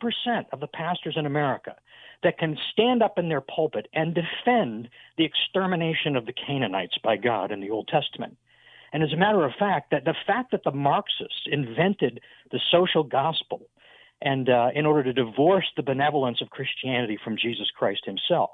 of 0.52 0.60
the 0.60 0.68
pastors 0.68 1.16
in 1.18 1.26
America 1.26 1.76
that 2.24 2.38
can 2.38 2.58
stand 2.72 3.04
up 3.04 3.18
in 3.18 3.30
their 3.30 3.42
pulpit 3.42 3.88
and 3.94 4.16
defend 4.16 4.90
the 5.18 5.26
extermination 5.26 6.16
of 6.16 6.26
the 6.26 6.34
Canaanites 6.34 6.98
by 7.04 7.18
God 7.18 7.52
in 7.52 7.60
the 7.60 7.70
Old 7.70 7.88
Testament. 7.88 8.38
And 8.94 9.02
as 9.02 9.12
a 9.12 9.18
matter 9.18 9.44
of 9.44 9.52
fact, 9.58 9.90
that 9.92 10.06
the 10.06 10.16
fact 10.26 10.52
that 10.52 10.64
the 10.64 10.72
Marxists 10.72 11.48
invented 11.48 12.22
the 12.52 12.60
social 12.72 13.04
gospel 13.04 13.62
and 14.22 14.48
uh, 14.48 14.70
in 14.74 14.86
order 14.86 15.04
to 15.04 15.14
divorce 15.14 15.66
the 15.76 15.84
benevolence 15.84 16.42
of 16.42 16.52
Christianity 16.52 17.18
from 17.22 17.36
Jesus 17.36 17.70
Christ 17.76 18.06
himself, 18.06 18.52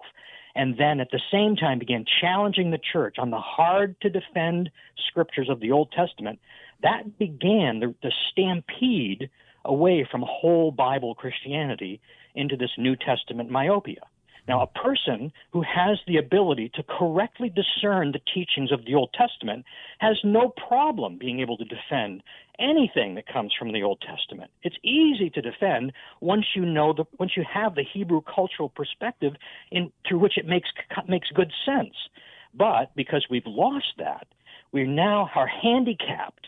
and 0.56 0.78
then 0.78 1.00
at 1.00 1.12
the 1.12 1.22
same 1.32 1.56
time 1.56 1.78
began 1.78 2.06
challenging 2.22 2.72
the 2.72 2.80
church 2.92 3.18
on 3.20 3.30
the 3.30 3.38
hard 3.38 4.00
to 4.02 4.10
defend 4.10 4.72
scriptures 5.08 5.50
of 5.50 5.60
the 5.60 5.72
Old 5.72 5.92
Testament, 5.92 6.40
that 6.82 7.20
began 7.20 7.82
the, 7.82 7.94
the 8.02 8.12
stampede 8.32 9.30
away 9.66 10.08
from 10.10 10.24
whole 10.26 10.72
Bible 10.72 11.14
Christianity 11.14 12.00
into 12.34 12.56
this 12.56 12.72
New 12.78 12.96
Testament 12.96 13.52
myopia. 13.52 14.02
Now, 14.50 14.64
a 14.64 14.80
person 14.80 15.32
who 15.54 15.62
has 15.62 16.00
the 16.08 16.18
ability 16.18 16.72
to 16.74 16.82
correctly 16.82 17.54
discern 17.54 18.12
the 18.12 18.22
teachings 18.34 18.72
of 18.72 18.84
the 18.84 18.96
Old 18.96 19.14
Testament 19.14 19.64
has 20.00 20.18
no 20.24 20.50
problem 20.68 21.20
being 21.20 21.40
able 21.40 21.56
to 21.58 21.66
defend 21.66 22.24
anything 22.58 23.14
that 23.14 23.28
comes 23.32 23.54
from 23.58 23.72
the 23.74 23.84
Old 23.84 24.02
Testament. 24.02 24.50
It's 24.64 24.76
easy 24.84 25.30
to 25.30 25.42
defend 25.44 25.94
once 26.20 26.48
you 26.56 26.66
know 26.66 26.94
the 26.94 27.06
once 27.20 27.34
you 27.38 27.46
have 27.54 27.76
the 27.76 27.84
Hebrew 27.84 28.22
cultural 28.22 28.70
perspective 28.70 29.34
in 29.70 29.92
through 30.08 30.18
which 30.18 30.40
it 30.40 30.48
makes 30.48 30.70
makes 31.08 31.28
good 31.30 31.54
sense. 31.64 31.94
But 32.52 32.96
because 32.96 33.28
we've 33.30 33.46
lost 33.46 33.94
that, 34.00 34.26
we 34.72 34.84
now 34.84 35.30
are 35.36 35.48
handicapped 35.48 36.48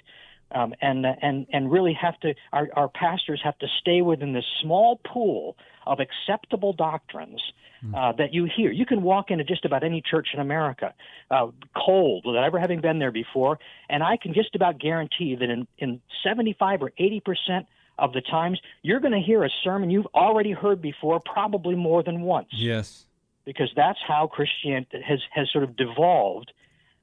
um, 0.54 0.74
and 0.82 1.06
and 1.06 1.46
and 1.54 1.72
really 1.72 1.94
have 1.94 2.20
to 2.22 2.34
our, 2.52 2.68
our 2.76 2.90
pastors 2.90 3.42
have 3.44 3.60
to 3.60 3.68
stay 3.80 4.02
within 4.02 4.34
this 4.34 4.46
small 4.60 5.00
pool 5.06 5.56
of 5.86 6.00
acceptable 6.00 6.74
doctrines 6.74 7.42
hmm. 7.82 7.94
uh, 7.96 8.12
that 8.14 8.34
you 8.34 8.46
hear. 8.46 8.72
You 8.72 8.86
can 8.86 9.02
walk 9.02 9.32
into 9.32 9.44
just 9.44 9.66
about 9.66 9.84
any 9.84 10.02
church 10.02 10.30
in 10.34 10.40
America, 10.40 10.94
uh, 11.30 11.48
cold, 11.76 12.26
without 12.26 12.44
ever 12.44 12.60
having 12.60 12.82
been 12.82 13.00
there 13.00 13.12
before, 13.12 13.60
and 13.90 14.04
I 14.04 14.18
can 14.18 14.34
just 14.34 14.56
about 14.56 14.80
guarantee 14.80 15.36
that 15.36 15.50
in 15.50 15.68
in 15.78 16.02
75 16.24 16.84
or 16.84 16.92
80 16.98 17.20
percent 17.22 17.68
of 17.98 18.14
the 18.14 18.22
times 18.22 18.60
you're 18.82 19.00
going 19.00 19.14
to 19.14 19.20
hear 19.20 19.44
a 19.44 19.50
sermon 19.64 19.90
you've 19.90 20.08
already 20.16 20.52
heard 20.52 20.82
before, 20.82 21.20
probably 21.20 21.76
more 21.76 22.04
than 22.04 22.22
once. 22.22 22.50
Yes, 22.52 23.06
because 23.46 23.72
that's 23.76 24.00
how 24.08 24.28
Christianity 24.28 25.02
has 25.06 25.22
has 25.32 25.52
sort 25.52 25.64
of 25.64 25.76
devolved 25.76 26.52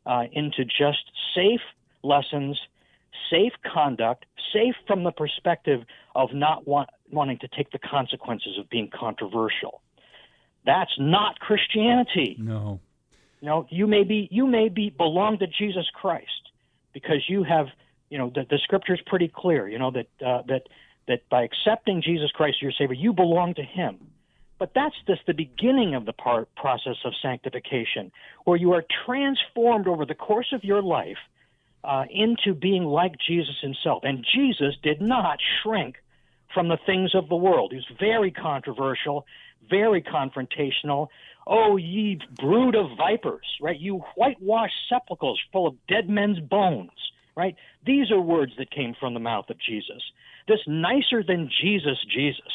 uh, 0.07 0.25
into 0.33 0.65
just 0.65 1.11
safe 1.35 1.61
lessons 2.03 2.59
safe 3.31 3.53
conduct, 3.73 4.27
safe 4.53 4.75
from 4.87 5.05
the 5.05 5.13
perspective 5.13 5.81
of 6.15 6.33
not 6.33 6.67
want, 6.67 6.89
wanting 7.11 7.39
to 7.39 7.49
take 7.49 7.71
the 7.71 7.79
consequences 7.79 8.59
of 8.59 8.69
being 8.71 8.91
controversial. 8.93 9.81
That's 10.67 10.93
not 10.99 11.39
Christianity. 11.41 12.37
No. 12.39 12.81
You 13.41 13.49
know, 13.49 13.67
you 13.71 13.87
may 13.87 14.05
be 14.05 14.29
you 14.31 14.47
may 14.47 14.69
be 14.69 14.91
belong 14.91 15.39
to 15.39 15.47
Jesus 15.47 15.87
Christ 15.95 16.51
because 16.93 17.23
you 17.29 17.45
have 17.45 17.67
you 18.11 18.19
know 18.19 18.31
the, 18.35 18.45
the 18.49 18.59
scripture 18.65 18.95
is 18.95 19.01
pretty 19.07 19.31
clear. 19.35 19.69
You 19.69 19.79
know 19.79 19.93
that 19.93 20.09
uh, 20.25 20.43
that 20.49 20.63
that 21.07 21.29
by 21.31 21.43
accepting 21.45 22.03
Jesus 22.03 22.31
Christ 22.33 22.57
as 22.59 22.63
your 22.63 22.73
Savior, 22.73 22.95
you 22.95 23.13
belong 23.13 23.55
to 23.55 23.63
Him. 23.63 23.99
But 24.59 24.73
that's 24.75 24.95
just 25.07 25.21
the 25.27 25.35
beginning 25.35 25.95
of 25.95 26.05
the 26.05 26.13
part, 26.13 26.53
process 26.57 26.97
of 27.05 27.13
sanctification, 27.23 28.11
where 28.45 28.57
you 28.57 28.73
are 28.73 28.85
transformed 29.07 29.87
over 29.87 30.05
the 30.05 30.17
course 30.17 30.53
of 30.53 30.65
your 30.65 30.83
life 30.83 31.19
uh, 31.85 32.05
into 32.11 32.55
being 32.55 32.85
like 32.85 33.15
Jesus 33.27 33.57
himself. 33.61 34.03
And 34.05 34.25
Jesus 34.35 34.75
did 34.83 35.01
not 35.01 35.39
shrink 35.63 35.97
from 36.53 36.69
the 36.69 36.79
things 36.87 37.15
of 37.15 37.29
the 37.29 37.37
world. 37.37 37.73
He 37.73 37.77
was 37.77 37.99
very 37.99 38.31
controversial, 38.31 39.27
very 39.69 40.03
confrontational. 40.03 41.09
Oh, 41.47 41.77
ye 41.77 42.21
brood 42.37 42.75
of 42.75 42.97
vipers, 42.97 43.47
right? 43.61 43.79
You 43.79 44.03
whitewashed 44.17 44.89
sepulchres 44.89 45.41
full 45.53 45.67
of 45.67 45.75
dead 45.87 46.09
men's 46.09 46.41
bones, 46.41 46.91
right? 47.37 47.55
These 47.87 48.11
are 48.11 48.21
words 48.21 48.53
that 48.59 48.71
came 48.71 48.95
from 48.99 49.15
the 49.15 49.21
mouth 49.21 49.49
of 49.51 49.59
Jesus. 49.59 50.03
This 50.47 50.61
nicer 50.67 51.23
than 51.23 51.51
Jesus 51.63 51.99
Jesus 52.13 52.53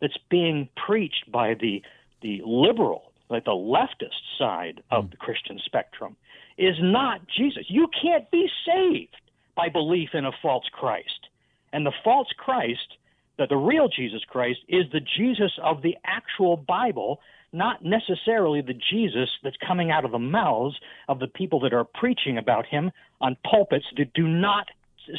that's 0.00 0.16
being 0.30 0.68
preached 0.86 1.30
by 1.30 1.54
the 1.54 1.82
the 2.22 2.40
liberal, 2.44 3.12
like 3.28 3.44
the 3.44 3.50
leftist 3.50 4.38
side 4.38 4.82
of 4.90 5.10
the 5.10 5.16
Christian 5.16 5.60
spectrum 5.64 6.16
is 6.58 6.76
not 6.80 7.20
Jesus. 7.36 7.64
You 7.68 7.88
can't 8.00 8.30
be 8.30 8.48
saved 8.66 9.14
by 9.56 9.68
belief 9.68 10.10
in 10.14 10.24
a 10.24 10.32
false 10.40 10.64
Christ. 10.72 11.28
And 11.72 11.86
the 11.86 11.92
false 12.04 12.28
Christ, 12.36 12.96
that 13.38 13.48
the 13.48 13.56
real 13.56 13.88
Jesus 13.88 14.22
Christ, 14.28 14.60
is 14.68 14.84
the 14.92 15.00
Jesus 15.00 15.52
of 15.62 15.82
the 15.82 15.96
actual 16.04 16.56
Bible, 16.56 17.20
not 17.52 17.84
necessarily 17.84 18.60
the 18.60 18.78
Jesus 18.90 19.30
that's 19.42 19.56
coming 19.66 19.90
out 19.90 20.04
of 20.04 20.10
the 20.10 20.18
mouths 20.18 20.76
of 21.08 21.18
the 21.18 21.28
people 21.28 21.60
that 21.60 21.72
are 21.72 21.84
preaching 21.84 22.38
about 22.38 22.66
him 22.66 22.90
on 23.20 23.36
pulpits 23.48 23.86
that 23.96 24.12
do 24.14 24.28
not 24.28 24.66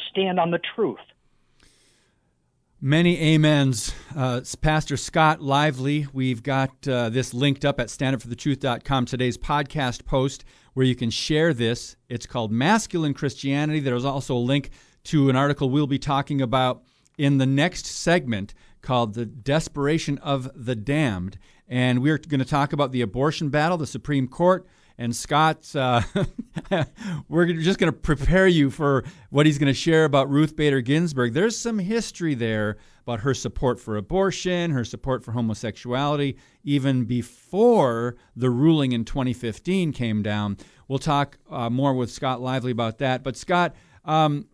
stand 0.10 0.40
on 0.40 0.52
the 0.52 0.60
truth. 0.76 1.00
Many 2.86 3.34
amens. 3.34 3.96
Uh, 4.14 4.42
Pastor 4.60 4.98
Scott 4.98 5.42
Lively, 5.42 6.06
we've 6.12 6.44
got 6.44 6.86
uh, 6.86 7.08
this 7.08 7.34
linked 7.34 7.64
up 7.64 7.80
at 7.80 7.88
standupforthetruth.com, 7.88 9.06
today's 9.06 9.38
podcast 9.38 10.06
post 10.06 10.44
where 10.74 10.86
you 10.86 10.96
can 10.96 11.10
share 11.10 11.54
this. 11.54 11.96
It's 12.10 12.26
called 12.26 12.52
Masculine 12.52 13.14
Christianity. 13.14 13.80
There's 13.80 14.06
also 14.06 14.36
a 14.36 14.38
link 14.38 14.72
to 15.06 15.30
an 15.30 15.36
article 15.36 15.70
we'll 15.70 15.88
be 15.88 16.00
talking 16.00 16.42
about 16.42 16.84
in 17.18 17.38
the 17.38 17.46
next 17.46 17.86
segment 17.86 18.54
called 18.82 19.14
The 19.14 19.26
Desperation 19.26 20.18
of 20.20 20.50
the 20.56 20.76
Damned. 20.76 21.38
And 21.68 22.02
we're 22.02 22.18
going 22.18 22.40
to 22.40 22.46
talk 22.46 22.74
about 22.74 22.92
the 22.92 23.02
abortion 23.02 23.50
battle, 23.50 23.78
the 23.78 23.88
Supreme 23.88 24.28
Court. 24.28 24.68
And 24.98 25.16
Scott, 25.16 25.76
uh, 25.76 26.02
we're 27.28 27.54
just 27.54 27.80
going 27.80 27.92
to 27.92 27.98
prepare 27.98 28.48
you 28.48 28.70
for 28.70 29.04
what 29.32 29.46
he's 29.46 29.58
going 29.58 29.68
to 29.68 29.74
share 29.74 30.06
about 30.06 30.30
Ruth 30.30 30.56
Bader 30.56 30.82
Ginsburg. 30.82 31.34
There's 31.34 31.58
some 31.58 31.80
history 31.80 32.36
there 32.36 32.78
about 33.02 33.22
her 33.22 33.34
support 33.34 33.80
for 33.80 33.98
abortion, 33.98 34.72
her 34.72 34.86
support 34.86 35.24
for 35.24 35.32
homosexuality, 35.32 36.38
even 36.64 37.06
before 37.06 38.16
the 38.36 38.50
ruling 38.50 38.92
in 38.92 39.04
2015 39.04 39.92
came 39.92 40.22
down. 40.22 40.58
We'll 40.88 41.00
talk 41.00 41.38
uh, 41.50 41.70
more 41.70 41.94
with 41.94 42.12
Scott 42.12 42.40
Lively 42.40 42.72
about 42.72 43.00
that. 43.00 43.24
But, 43.24 43.36
Scott, 43.36 43.76
um, 44.06 44.46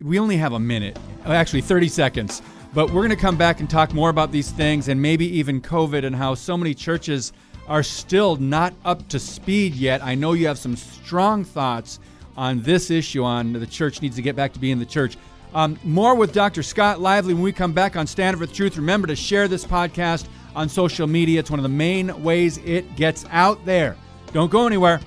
we 0.00 0.18
only 0.18 0.36
have 0.36 0.52
a 0.52 0.60
minute, 0.60 0.98
actually 1.24 1.60
30 1.60 1.88
seconds. 1.88 2.42
But 2.74 2.86
we're 2.88 3.02
going 3.02 3.10
to 3.10 3.16
come 3.16 3.36
back 3.36 3.60
and 3.60 3.68
talk 3.68 3.92
more 3.92 4.08
about 4.10 4.32
these 4.32 4.50
things 4.50 4.88
and 4.88 5.00
maybe 5.00 5.26
even 5.38 5.60
COVID 5.60 6.04
and 6.04 6.16
how 6.16 6.34
so 6.34 6.56
many 6.56 6.74
churches 6.74 7.32
are 7.68 7.82
still 7.82 8.36
not 8.36 8.74
up 8.84 9.08
to 9.08 9.18
speed 9.18 9.74
yet. 9.74 10.02
I 10.02 10.14
know 10.14 10.32
you 10.32 10.46
have 10.46 10.58
some 10.58 10.76
strong 10.76 11.44
thoughts 11.44 12.00
on 12.36 12.62
this 12.62 12.90
issue 12.90 13.22
on 13.22 13.52
the 13.52 13.66
church 13.66 14.02
needs 14.02 14.16
to 14.16 14.22
get 14.22 14.36
back 14.36 14.52
to 14.54 14.58
being 14.58 14.78
the 14.78 14.86
church. 14.86 15.16
Um, 15.54 15.78
more 15.84 16.14
with 16.14 16.32
Dr. 16.32 16.62
Scott 16.62 17.00
Lively 17.00 17.34
when 17.34 17.42
we 17.42 17.52
come 17.52 17.72
back 17.72 17.94
on 17.96 18.06
Stand 18.06 18.38
for 18.38 18.46
the 18.46 18.52
Truth. 18.52 18.76
Remember 18.76 19.06
to 19.06 19.16
share 19.16 19.48
this 19.48 19.64
podcast 19.64 20.26
on 20.56 20.68
social 20.68 21.06
media. 21.06 21.40
It's 21.40 21.50
one 21.50 21.58
of 21.58 21.64
the 21.64 21.68
main 21.68 22.22
ways 22.22 22.58
it 22.58 22.96
gets 22.96 23.26
out 23.30 23.62
there. 23.66 23.96
Don't 24.32 24.50
go 24.50 24.66
anywhere. 24.66 25.00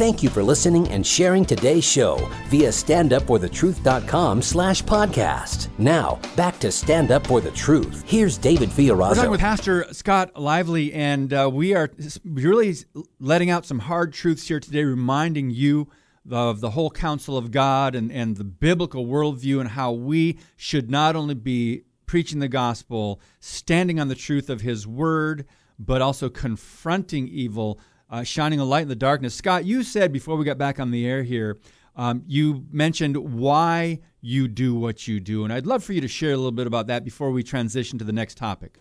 Thank 0.00 0.22
you 0.22 0.30
for 0.30 0.42
listening 0.42 0.88
and 0.88 1.06
sharing 1.06 1.44
today's 1.44 1.84
show 1.84 2.16
via 2.48 2.70
standupforthetruth.com 2.70 4.40
slash 4.40 4.82
podcast. 4.82 5.68
Now, 5.76 6.18
back 6.36 6.58
to 6.60 6.72
Stand 6.72 7.10
Up 7.10 7.26
for 7.26 7.42
the 7.42 7.50
Truth. 7.50 8.02
Here's 8.06 8.38
David 8.38 8.70
Fiorazo. 8.70 9.10
We're 9.10 9.14
talking 9.16 9.30
with 9.30 9.40
Pastor 9.40 9.84
Scott 9.92 10.40
Lively, 10.40 10.94
and 10.94 11.30
uh, 11.34 11.50
we 11.52 11.74
are 11.74 11.90
really 12.24 12.76
letting 13.18 13.50
out 13.50 13.66
some 13.66 13.78
hard 13.78 14.14
truths 14.14 14.48
here 14.48 14.58
today, 14.58 14.84
reminding 14.84 15.50
you 15.50 15.90
of 16.30 16.60
the 16.60 16.70
whole 16.70 16.90
counsel 16.90 17.36
of 17.36 17.50
God 17.50 17.94
and, 17.94 18.10
and 18.10 18.38
the 18.38 18.44
biblical 18.44 19.04
worldview 19.04 19.60
and 19.60 19.68
how 19.68 19.92
we 19.92 20.38
should 20.56 20.90
not 20.90 21.14
only 21.14 21.34
be 21.34 21.82
preaching 22.06 22.38
the 22.38 22.48
gospel, 22.48 23.20
standing 23.38 24.00
on 24.00 24.08
the 24.08 24.14
truth 24.14 24.48
of 24.48 24.62
his 24.62 24.86
word, 24.86 25.44
but 25.78 26.00
also 26.00 26.30
confronting 26.30 27.28
evil 27.28 27.78
uh, 28.10 28.22
shining 28.22 28.60
a 28.60 28.64
light 28.64 28.82
in 28.82 28.88
the 28.88 28.96
darkness. 28.96 29.34
Scott, 29.34 29.64
you 29.64 29.82
said 29.82 30.12
before 30.12 30.36
we 30.36 30.44
got 30.44 30.58
back 30.58 30.80
on 30.80 30.90
the 30.90 31.06
air 31.06 31.22
here, 31.22 31.58
um, 31.96 32.22
you 32.26 32.64
mentioned 32.70 33.16
why 33.16 34.00
you 34.20 34.48
do 34.48 34.74
what 34.74 35.08
you 35.08 35.20
do, 35.20 35.44
and 35.44 35.52
I'd 35.52 35.66
love 35.66 35.82
for 35.82 35.92
you 35.92 36.00
to 36.00 36.08
share 36.08 36.32
a 36.32 36.36
little 36.36 36.52
bit 36.52 36.66
about 36.66 36.86
that 36.88 37.04
before 37.04 37.30
we 37.30 37.42
transition 37.42 37.98
to 37.98 38.04
the 38.04 38.12
next 38.12 38.36
topic. 38.36 38.78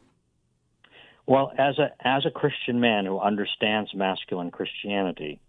Well, 1.25 1.51
as 1.57 1.77
a 1.77 1.91
as 2.01 2.25
a 2.25 2.32
Christian 2.32 2.80
man 2.80 3.05
who 3.05 3.19
understands 3.19 3.93
masculine 3.93 4.51
Christianity, 4.51 5.39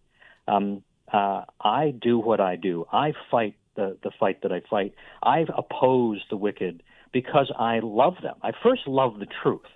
um, 0.46 0.82
uh, 1.10 1.44
I 1.60 1.94
do 1.98 2.18
what 2.18 2.40
I 2.40 2.56
do. 2.56 2.86
I 2.92 3.14
fight 3.30 3.56
the 3.76 3.96
the 4.02 4.10
fight 4.20 4.42
that 4.42 4.52
I 4.52 4.60
fight. 4.68 4.94
I 5.22 5.46
oppose 5.56 6.22
the 6.28 6.36
wicked 6.36 6.82
because 7.12 7.50
I 7.58 7.80
love 7.82 8.14
them. 8.22 8.36
I 8.42 8.52
first 8.62 8.86
love 8.86 9.18
the 9.18 9.26
truth, 9.42 9.66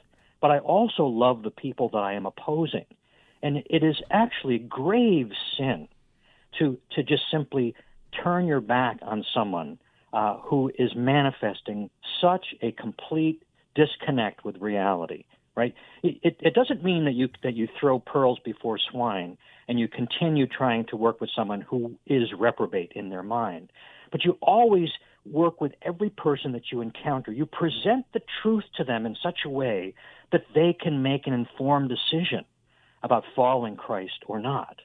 but 0.41 0.51
I 0.51 0.59
also 0.59 1.07
love 1.07 1.43
the 1.43 1.51
people 1.51 1.89
that 1.91 1.99
I 1.99 2.13
am 2.15 2.27
opposing. 2.27 2.87
And 3.45 3.63
it 3.69 3.85
is 3.85 4.01
actually 4.11 4.59
grave 4.59 5.31
sin 5.59 5.87
to 6.59 6.79
to 6.93 7.03
just 7.03 7.25
simply 7.31 7.75
turn 8.23 8.47
your 8.47 8.63
back 8.63 8.97
on 9.03 9.23
someone 9.35 9.79
uh, 10.15 10.39
who 10.39 10.73
is 10.79 10.95
manifesting 10.97 11.91
such 12.23 12.47
a 12.63 12.73
complete 12.73 13.43
disconnect 13.75 14.47
with 14.47 14.57
reality. 14.63 15.25
Right? 15.55 15.75
It, 16.03 16.19
it, 16.23 16.37
it 16.41 16.55
doesn't 16.55 16.83
mean 16.83 17.05
that 17.05 17.13
you 17.13 17.29
that 17.43 17.55
you 17.55 17.69
throw 17.79 17.99
pearls 17.99 18.39
before 18.47 18.79
swine 18.79 19.37
and 19.69 19.79
you 19.79 19.89
continue 19.89 20.47
trying 20.47 20.87
to 20.87 20.97
work 20.97 21.21
with 21.21 21.29
someone 21.37 21.61
who 21.61 21.97
is 22.07 22.33
reprobate 22.39 22.93
in 22.95 23.11
their 23.11 23.23
mind, 23.23 23.71
but 24.11 24.25
you 24.25 24.39
always 24.41 24.89
work 25.27 25.61
with 25.61 25.73
every 25.83 26.11
person 26.11 26.53
that 26.53 26.73
you 26.73 26.81
encounter. 26.81 27.31
You 27.31 27.45
present 27.45 28.07
the 28.15 28.23
truth 28.43 28.65
to 28.77 28.85
them 28.85 29.05
in 29.05 29.17
such 29.23 29.41
a 29.45 29.51
way 29.51 29.95
that 30.33 30.47
they 30.55 30.73
can 30.79 31.03
make 31.03 31.27
an 31.27 31.35
informed 31.35 31.91
decision 31.91 32.45
about 33.05 33.23
following 33.37 33.77
Christ 33.77 34.25
or 34.27 34.41
not. 34.41 34.81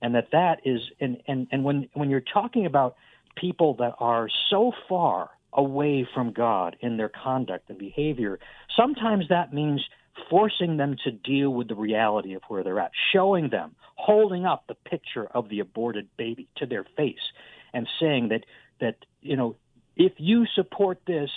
And 0.00 0.14
that 0.14 0.28
that 0.32 0.60
is 0.64 0.80
and, 1.00 1.18
and, 1.26 1.46
and 1.52 1.64
when 1.64 1.88
when 1.92 2.08
you're 2.08 2.20
talking 2.20 2.64
about 2.64 2.96
people 3.36 3.74
that 3.80 3.94
are 3.98 4.28
so 4.48 4.72
far 4.88 5.30
away 5.52 6.06
from 6.14 6.32
God 6.32 6.76
in 6.80 6.96
their 6.96 7.10
conduct 7.10 7.70
and 7.70 7.78
behavior. 7.78 8.38
Sometimes 8.76 9.26
that 9.28 9.52
means 9.52 9.84
forcing 10.28 10.76
them 10.76 10.96
to 11.04 11.10
deal 11.10 11.50
with 11.50 11.68
the 11.68 11.74
reality 11.74 12.34
of 12.34 12.42
where 12.48 12.62
they're 12.62 12.80
at, 12.80 12.92
showing 13.12 13.50
them, 13.50 13.74
holding 13.96 14.44
up 14.44 14.64
the 14.66 14.74
picture 14.74 15.26
of 15.26 15.48
the 15.48 15.60
aborted 15.60 16.08
baby 16.16 16.48
to 16.56 16.66
their 16.66 16.84
face 16.96 17.32
and 17.72 17.88
saying 18.00 18.28
that 18.28 18.44
that 18.80 18.96
you 19.20 19.36
know 19.36 19.56
if 19.96 20.12
you 20.18 20.46
support 20.54 21.00
this 21.06 21.30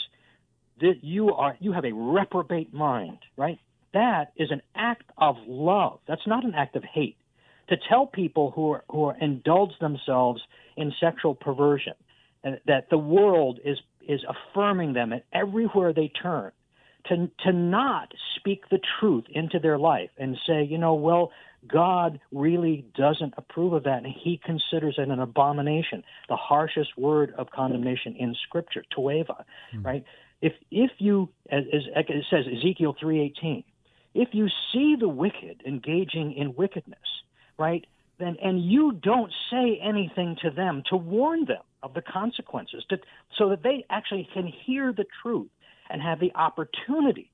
that 0.82 1.04
you 1.04 1.34
are 1.34 1.58
you 1.60 1.72
have 1.72 1.86
a 1.86 1.92
reprobate 1.92 2.74
mind, 2.74 3.20
right? 3.36 3.60
That 3.94 4.34
is 4.36 4.52
an 4.52 4.62
act 4.76 5.10
of 5.18 5.38
love. 5.48 6.00
That's 6.08 6.28
not 6.28 6.46
an 6.46 6.54
act 6.56 6.76
of 6.76 6.84
hate. 6.84 7.18
To 7.70 7.78
tell 7.90 8.06
people 8.06 8.52
who 8.52 8.72
are 8.72 8.84
who 8.90 9.06
are 9.06 9.18
indulge 9.20 9.78
themselves 9.80 10.42
in 10.78 10.94
sexual 11.00 11.36
perversion 11.36 11.94
and 12.44 12.60
that 12.66 12.90
the 12.90 12.98
world 12.98 13.60
is 13.64 13.78
is 14.08 14.22
affirming 14.28 14.94
them 14.94 15.12
at 15.12 15.26
everywhere 15.34 15.94
they 15.94 16.08
turn 16.22 16.52
to 17.08 17.30
to 17.46 17.52
not 17.54 18.14
speak 18.36 18.70
the 18.70 18.80
truth 19.00 19.26
into 19.30 19.60
their 19.60 19.78
life 19.78 20.10
and 20.18 20.38
say, 20.48 20.64
you 20.64 20.78
know, 20.78 20.94
well, 20.94 21.32
God 21.68 22.20
really 22.32 22.86
doesn't 22.96 23.34
approve 23.38 23.74
of 23.74 23.84
that, 23.84 24.04
and 24.04 24.08
He 24.08 24.40
considers 24.44 24.96
it 24.98 25.10
an 25.10 25.20
abomination, 25.20 26.04
the 26.30 26.36
harshest 26.36 26.98
word 26.98 27.34
of 27.38 27.50
condemnation 27.52 28.16
in 28.16 28.36
Scripture, 28.48 28.84
toeva, 28.96 29.44
mm. 29.74 29.84
right? 29.84 30.04
If 30.42 30.54
if 30.72 30.92
you, 31.00 31.30
as, 31.50 31.64
as 31.96 32.06
it 32.08 32.26
says 32.30 32.46
Ezekiel 32.48 32.96
three 33.00 33.22
eighteen, 33.22 33.64
if 34.18 34.30
you 34.34 34.48
see 34.74 34.96
the 35.00 35.08
wicked 35.08 35.62
engaging 35.66 36.34
in 36.34 36.56
wickedness, 36.56 37.00
right, 37.58 37.86
then 38.20 38.36
and 38.42 38.64
you 38.64 38.92
don't 38.92 39.32
say 39.52 39.80
anything 39.82 40.36
to 40.42 40.50
them 40.50 40.82
to 40.90 40.98
warn 40.98 41.46
them 41.46 41.62
of 41.84 41.94
the 41.94 42.02
consequences, 42.02 42.84
to, 42.90 42.98
so 43.38 43.50
that 43.50 43.62
they 43.62 43.86
actually 43.90 44.28
can 44.34 44.48
hear 44.48 44.92
the 44.92 45.06
truth 45.22 45.50
and 45.90 46.02
have 46.02 46.20
the 46.20 46.34
opportunity 46.34 47.30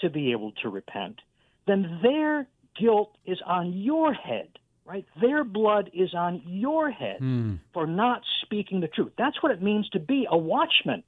to 0.00 0.10
be 0.10 0.32
able 0.32 0.52
to 0.62 0.68
repent, 0.68 1.20
then 1.66 2.00
their 2.02 2.48
guilt 2.78 3.16
is 3.24 3.38
on 3.46 3.72
your 3.72 4.12
head, 4.12 4.48
right? 4.84 5.06
Their 5.20 5.44
blood 5.44 5.90
is 5.94 6.12
on 6.14 6.42
your 6.44 6.90
head 6.90 7.20
mm. 7.20 7.60
for 7.72 7.86
not 7.86 8.22
speaking 8.42 8.80
the 8.80 8.88
truth. 8.88 9.12
That's 9.16 9.40
what 9.42 9.52
it 9.52 9.62
means 9.62 9.88
to 9.90 10.00
be 10.00 10.26
a 10.28 10.36
watchman, 10.36 11.04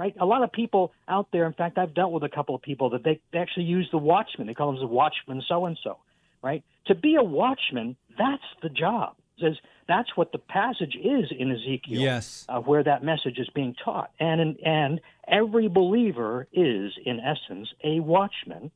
right? 0.00 0.16
A 0.18 0.24
lot 0.24 0.42
of 0.42 0.50
people 0.50 0.92
out 1.08 1.28
there, 1.30 1.44
in 1.44 1.52
fact, 1.52 1.76
I've 1.76 1.92
dealt 1.92 2.10
with 2.10 2.22
a 2.22 2.28
couple 2.30 2.54
of 2.54 2.62
people 2.62 2.88
that 2.90 3.04
they, 3.04 3.20
they 3.34 3.38
actually 3.38 3.66
use 3.66 3.86
the 3.92 3.98
watchman. 3.98 4.46
They 4.46 4.54
call 4.54 4.72
them 4.72 4.80
the 4.80 4.86
watchman 4.86 5.42
so 5.46 5.66
and 5.66 5.78
so, 5.84 5.98
right? 6.42 6.64
To 6.86 6.94
be 6.94 7.16
a 7.16 7.22
watchman, 7.22 7.96
that's 8.16 8.42
the 8.62 8.70
job. 8.70 9.14
Says 9.38 9.58
that's 9.86 10.16
what 10.16 10.32
the 10.32 10.38
passage 10.38 10.96
is 10.96 11.30
in 11.38 11.52
Ezekiel, 11.52 12.00
yes, 12.00 12.46
uh, 12.48 12.60
where 12.60 12.82
that 12.82 13.04
message 13.04 13.38
is 13.38 13.48
being 13.54 13.74
taught, 13.84 14.10
and 14.18 14.58
and 14.64 15.00
every 15.28 15.68
believer 15.68 16.46
is 16.52 16.92
in 17.04 17.20
essence 17.20 17.68
a 17.82 18.00
watchman, 18.00 18.70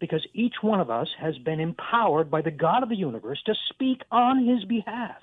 because 0.00 0.26
each 0.32 0.56
one 0.60 0.80
of 0.80 0.90
us 0.90 1.08
has 1.20 1.38
been 1.38 1.60
empowered 1.60 2.30
by 2.30 2.42
the 2.42 2.50
God 2.50 2.82
of 2.82 2.88
the 2.88 2.96
universe 2.96 3.40
to 3.46 3.54
speak 3.70 4.02
on 4.10 4.44
His 4.44 4.64
behalf. 4.64 5.18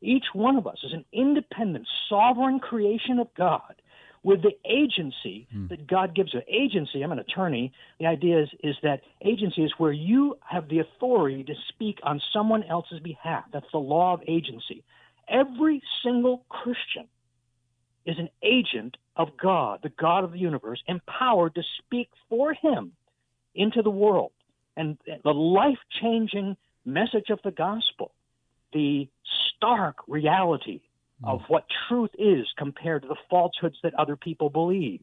Each 0.00 0.26
one 0.32 0.56
of 0.56 0.68
us 0.68 0.78
is 0.84 0.92
an 0.92 1.04
independent, 1.12 1.88
sovereign 2.08 2.60
creation 2.60 3.18
of 3.18 3.28
God 3.34 3.74
with 4.22 4.42
the 4.42 4.56
agency 4.68 5.46
mm. 5.54 5.68
that 5.68 5.86
God 5.86 6.14
gives 6.14 6.34
you. 6.34 6.40
Agency, 6.48 7.02
I'm 7.02 7.12
an 7.12 7.18
attorney. 7.18 7.72
The 7.98 8.06
idea 8.06 8.42
is, 8.42 8.48
is 8.62 8.76
that 8.82 9.00
agency 9.24 9.62
is 9.62 9.72
where 9.78 9.92
you 9.92 10.36
have 10.46 10.68
the 10.68 10.80
authority 10.80 11.44
to 11.44 11.54
speak 11.68 11.98
on 12.02 12.20
someone 12.32 12.64
else's 12.64 13.00
behalf. 13.00 13.44
That's 13.52 13.70
the 13.72 13.78
law 13.78 14.14
of 14.14 14.20
agency. 14.26 14.82
Every 15.28 15.82
single 16.02 16.44
Christian 16.48 17.06
is 18.06 18.18
an 18.18 18.30
agent 18.42 18.96
of 19.16 19.36
God, 19.36 19.80
the 19.82 19.90
God 19.90 20.24
of 20.24 20.32
the 20.32 20.38
universe, 20.38 20.82
empowered 20.86 21.54
to 21.56 21.62
speak 21.78 22.08
for 22.28 22.54
Him 22.54 22.92
into 23.54 23.82
the 23.82 23.90
world. 23.90 24.32
And 24.76 24.96
the 25.24 25.34
life 25.34 25.78
changing 26.00 26.56
message 26.84 27.30
of 27.30 27.40
the 27.44 27.50
gospel, 27.50 28.12
the 28.72 29.08
stark 29.56 29.96
reality 30.06 30.80
of 31.24 31.40
hmm. 31.40 31.52
what 31.52 31.66
truth 31.88 32.10
is 32.18 32.46
compared 32.56 33.02
to 33.02 33.08
the 33.08 33.16
falsehoods 33.30 33.76
that 33.82 33.94
other 33.94 34.16
people 34.16 34.50
believe. 34.50 35.00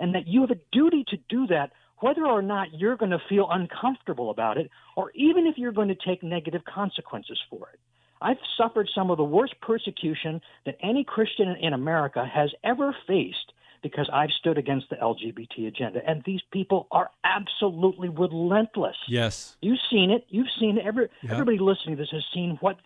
And 0.00 0.14
that 0.14 0.26
you 0.26 0.40
have 0.40 0.50
a 0.50 0.60
duty 0.72 1.04
to 1.08 1.16
do 1.28 1.46
that 1.46 1.70
whether 2.00 2.26
or 2.26 2.42
not 2.42 2.68
you're 2.78 2.96
going 2.96 3.12
to 3.12 3.22
feel 3.28 3.48
uncomfortable 3.50 4.30
about 4.30 4.58
it, 4.58 4.70
or 4.96 5.10
even 5.14 5.46
if 5.46 5.56
you're 5.56 5.72
going 5.72 5.88
to 5.88 5.94
take 5.94 6.22
negative 6.22 6.62
consequences 6.64 7.40
for 7.48 7.70
it. 7.72 7.80
I've 8.20 8.38
suffered 8.56 8.90
some 8.94 9.10
of 9.10 9.16
the 9.16 9.24
worst 9.24 9.54
persecution 9.60 10.40
that 10.66 10.76
any 10.82 11.04
Christian 11.04 11.56
in 11.60 11.72
America 11.72 12.24
has 12.26 12.50
ever 12.62 12.94
faced 13.06 13.52
because 13.82 14.08
I've 14.12 14.30
stood 14.30 14.56
against 14.56 14.88
the 14.88 14.96
LGBT 14.96 15.68
agenda. 15.68 16.00
And 16.06 16.22
these 16.24 16.40
people 16.50 16.86
are 16.90 17.10
absolutely 17.22 18.08
relentless. 18.08 18.96
Yes. 19.06 19.56
You've 19.60 19.78
seen 19.90 20.10
it. 20.10 20.24
You've 20.28 20.48
seen 20.58 20.78
it. 20.78 20.86
Every, 20.86 21.08
yep. 21.22 21.32
Everybody 21.32 21.58
listening 21.58 21.96
to 21.96 22.02
this 22.02 22.10
has 22.10 22.24
seen 22.32 22.56
what 22.60 22.76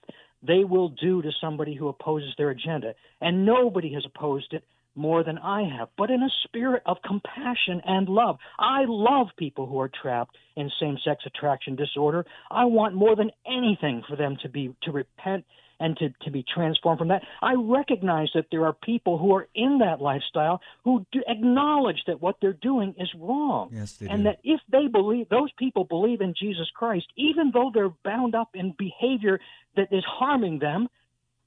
they 0.42 0.64
will 0.64 0.88
do 0.88 1.22
to 1.22 1.30
somebody 1.40 1.74
who 1.74 1.88
opposes 1.88 2.34
their 2.36 2.50
agenda. 2.50 2.94
And 3.20 3.44
nobody 3.44 3.92
has 3.94 4.04
opposed 4.06 4.52
it 4.52 4.64
more 4.98 5.24
than 5.24 5.38
I 5.38 5.62
have, 5.78 5.88
but 5.96 6.10
in 6.10 6.22
a 6.22 6.28
spirit 6.44 6.82
of 6.84 6.98
compassion 7.04 7.80
and 7.84 8.08
love. 8.08 8.38
I 8.58 8.84
love 8.86 9.28
people 9.36 9.66
who 9.66 9.80
are 9.80 9.90
trapped 10.02 10.36
in 10.56 10.70
same-sex 10.80 11.24
attraction 11.24 11.76
disorder. 11.76 12.26
I 12.50 12.64
want 12.64 12.94
more 12.94 13.16
than 13.16 13.30
anything 13.46 14.02
for 14.08 14.16
them 14.16 14.36
to 14.42 14.48
be 14.48 14.74
to 14.82 14.92
repent 14.92 15.44
and 15.80 15.96
to, 15.98 16.08
to 16.22 16.30
be 16.30 16.44
transformed 16.54 16.98
from 16.98 17.08
that. 17.08 17.22
I 17.40 17.54
recognize 17.54 18.28
that 18.34 18.46
there 18.50 18.64
are 18.66 18.72
people 18.72 19.18
who 19.18 19.34
are 19.34 19.46
in 19.54 19.78
that 19.78 20.00
lifestyle 20.00 20.60
who 20.84 21.06
do 21.12 21.22
acknowledge 21.28 22.02
that 22.06 22.20
what 22.20 22.36
they're 22.40 22.52
doing 22.52 22.94
is 22.98 23.08
wrong. 23.16 23.70
Yes, 23.72 24.00
and 24.00 24.24
do. 24.24 24.24
that 24.24 24.38
if 24.42 24.60
they 24.70 24.88
believe, 24.88 25.28
those 25.28 25.52
people 25.58 25.84
believe 25.84 26.20
in 26.20 26.34
Jesus 26.38 26.66
Christ, 26.74 27.06
even 27.16 27.52
though 27.54 27.70
they're 27.72 27.94
bound 28.04 28.34
up 28.34 28.50
in 28.54 28.74
behavior 28.76 29.38
that 29.76 29.92
is 29.92 30.04
harming 30.04 30.58
them, 30.58 30.88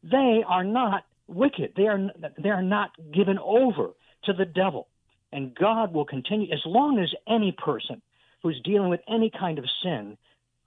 they 0.03 0.43
are 0.47 0.63
not 0.63 1.05
wicked. 1.27 1.73
They 1.75 1.87
are, 1.87 2.09
they 2.41 2.49
are 2.49 2.63
not 2.63 2.91
given 3.13 3.37
over 3.39 3.91
to 4.25 4.33
the 4.33 4.45
devil. 4.45 4.87
And 5.31 5.55
God 5.55 5.93
will 5.93 6.05
continue, 6.05 6.51
as 6.51 6.61
long 6.65 6.99
as 6.99 7.09
any 7.27 7.53
person 7.53 8.01
who's 8.43 8.59
dealing 8.63 8.89
with 8.89 9.01
any 9.07 9.31
kind 9.37 9.59
of 9.59 9.65
sin 9.81 10.17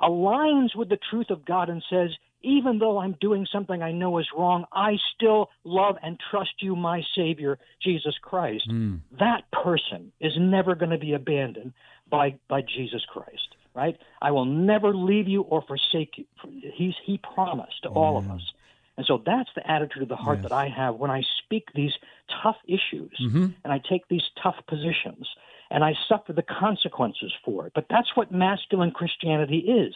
aligns 0.01 0.75
with 0.75 0.89
the 0.89 0.99
truth 1.11 1.31
of 1.31 1.45
God 1.45 1.69
and 1.69 1.83
says, 1.91 2.11
even 2.43 2.79
though 2.79 2.99
I'm 2.99 3.17
doing 3.21 3.47
something 3.51 3.83
I 3.83 3.93
know 3.93 4.19
is 4.19 4.27
wrong, 4.37 4.67
I 4.73 4.97
still 5.15 5.51
love 5.65 5.97
and 6.03 6.21
trust 6.31 6.51
you, 6.61 6.77
my 6.77 7.03
Savior, 7.17 7.59
Jesus 7.83 8.15
Christ. 8.21 8.69
Mm. 8.71 9.01
That 9.19 9.51
person 9.51 10.13
is 10.21 10.33
never 10.39 10.75
going 10.75 10.91
to 10.91 10.99
be 10.99 11.15
abandoned 11.15 11.73
by, 12.11 12.39
by 12.49 12.61
Jesus 12.63 13.03
Christ, 13.11 13.57
right? 13.75 13.97
I 14.21 14.31
will 14.31 14.45
never 14.45 14.95
leave 14.95 15.27
you 15.27 15.43
or 15.43 15.63
forsake 15.63 16.19
you. 16.19 16.25
He's, 16.75 16.95
he 17.05 17.19
promised 17.19 17.83
to 17.85 17.89
all 17.89 18.19
of 18.19 18.31
us. 18.31 18.43
And 18.97 19.07
so 19.07 19.23
that's 19.25 19.51
the 19.55 19.69
attitude 19.69 20.03
of 20.03 20.09
the 20.09 20.17
heart 20.17 20.39
yes. 20.39 20.45
that 20.45 20.53
I 20.53 20.69
have 20.69 20.97
when 20.97 21.11
I 21.11 21.23
speak 21.45 21.69
these 21.75 21.93
tough 22.43 22.57
issues 22.67 23.13
mm-hmm. 23.21 23.47
and 23.65 23.73
I 23.73 23.81
take 23.89 24.09
these 24.09 24.23
tough 24.43 24.57
positions 24.69 25.29
and 25.71 25.83
I 25.83 25.95
suffer 26.09 26.33
the 26.33 26.43
consequences 26.43 27.33
for 27.45 27.67
it. 27.67 27.73
But 27.75 27.87
that's 27.91 28.15
what 28.15 28.31
masculine 28.31 28.93
Christianity 28.93 29.59
is. 29.59 29.95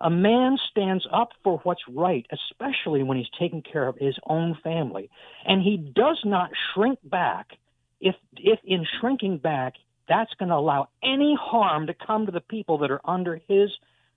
A 0.00 0.10
man 0.10 0.58
stands 0.70 1.06
up 1.12 1.30
for 1.42 1.60
what's 1.62 1.80
right, 1.88 2.26
especially 2.30 3.02
when 3.02 3.16
he's 3.16 3.30
taking 3.38 3.62
care 3.62 3.86
of 3.88 3.96
his 3.96 4.16
own 4.26 4.58
family, 4.62 5.08
and 5.46 5.62
he 5.62 5.76
does 5.76 6.20
not 6.24 6.50
shrink 6.74 6.98
back 7.04 7.56
if 8.00 8.16
if 8.36 8.58
in 8.64 8.84
shrinking 9.00 9.38
back 9.38 9.74
that's 10.08 10.34
going 10.34 10.48
to 10.48 10.54
allow 10.54 10.88
any 11.02 11.36
harm 11.40 11.86
to 11.86 11.94
come 11.94 12.26
to 12.26 12.32
the 12.32 12.40
people 12.40 12.78
that 12.78 12.90
are 12.90 13.00
under 13.04 13.40
his 13.48 13.70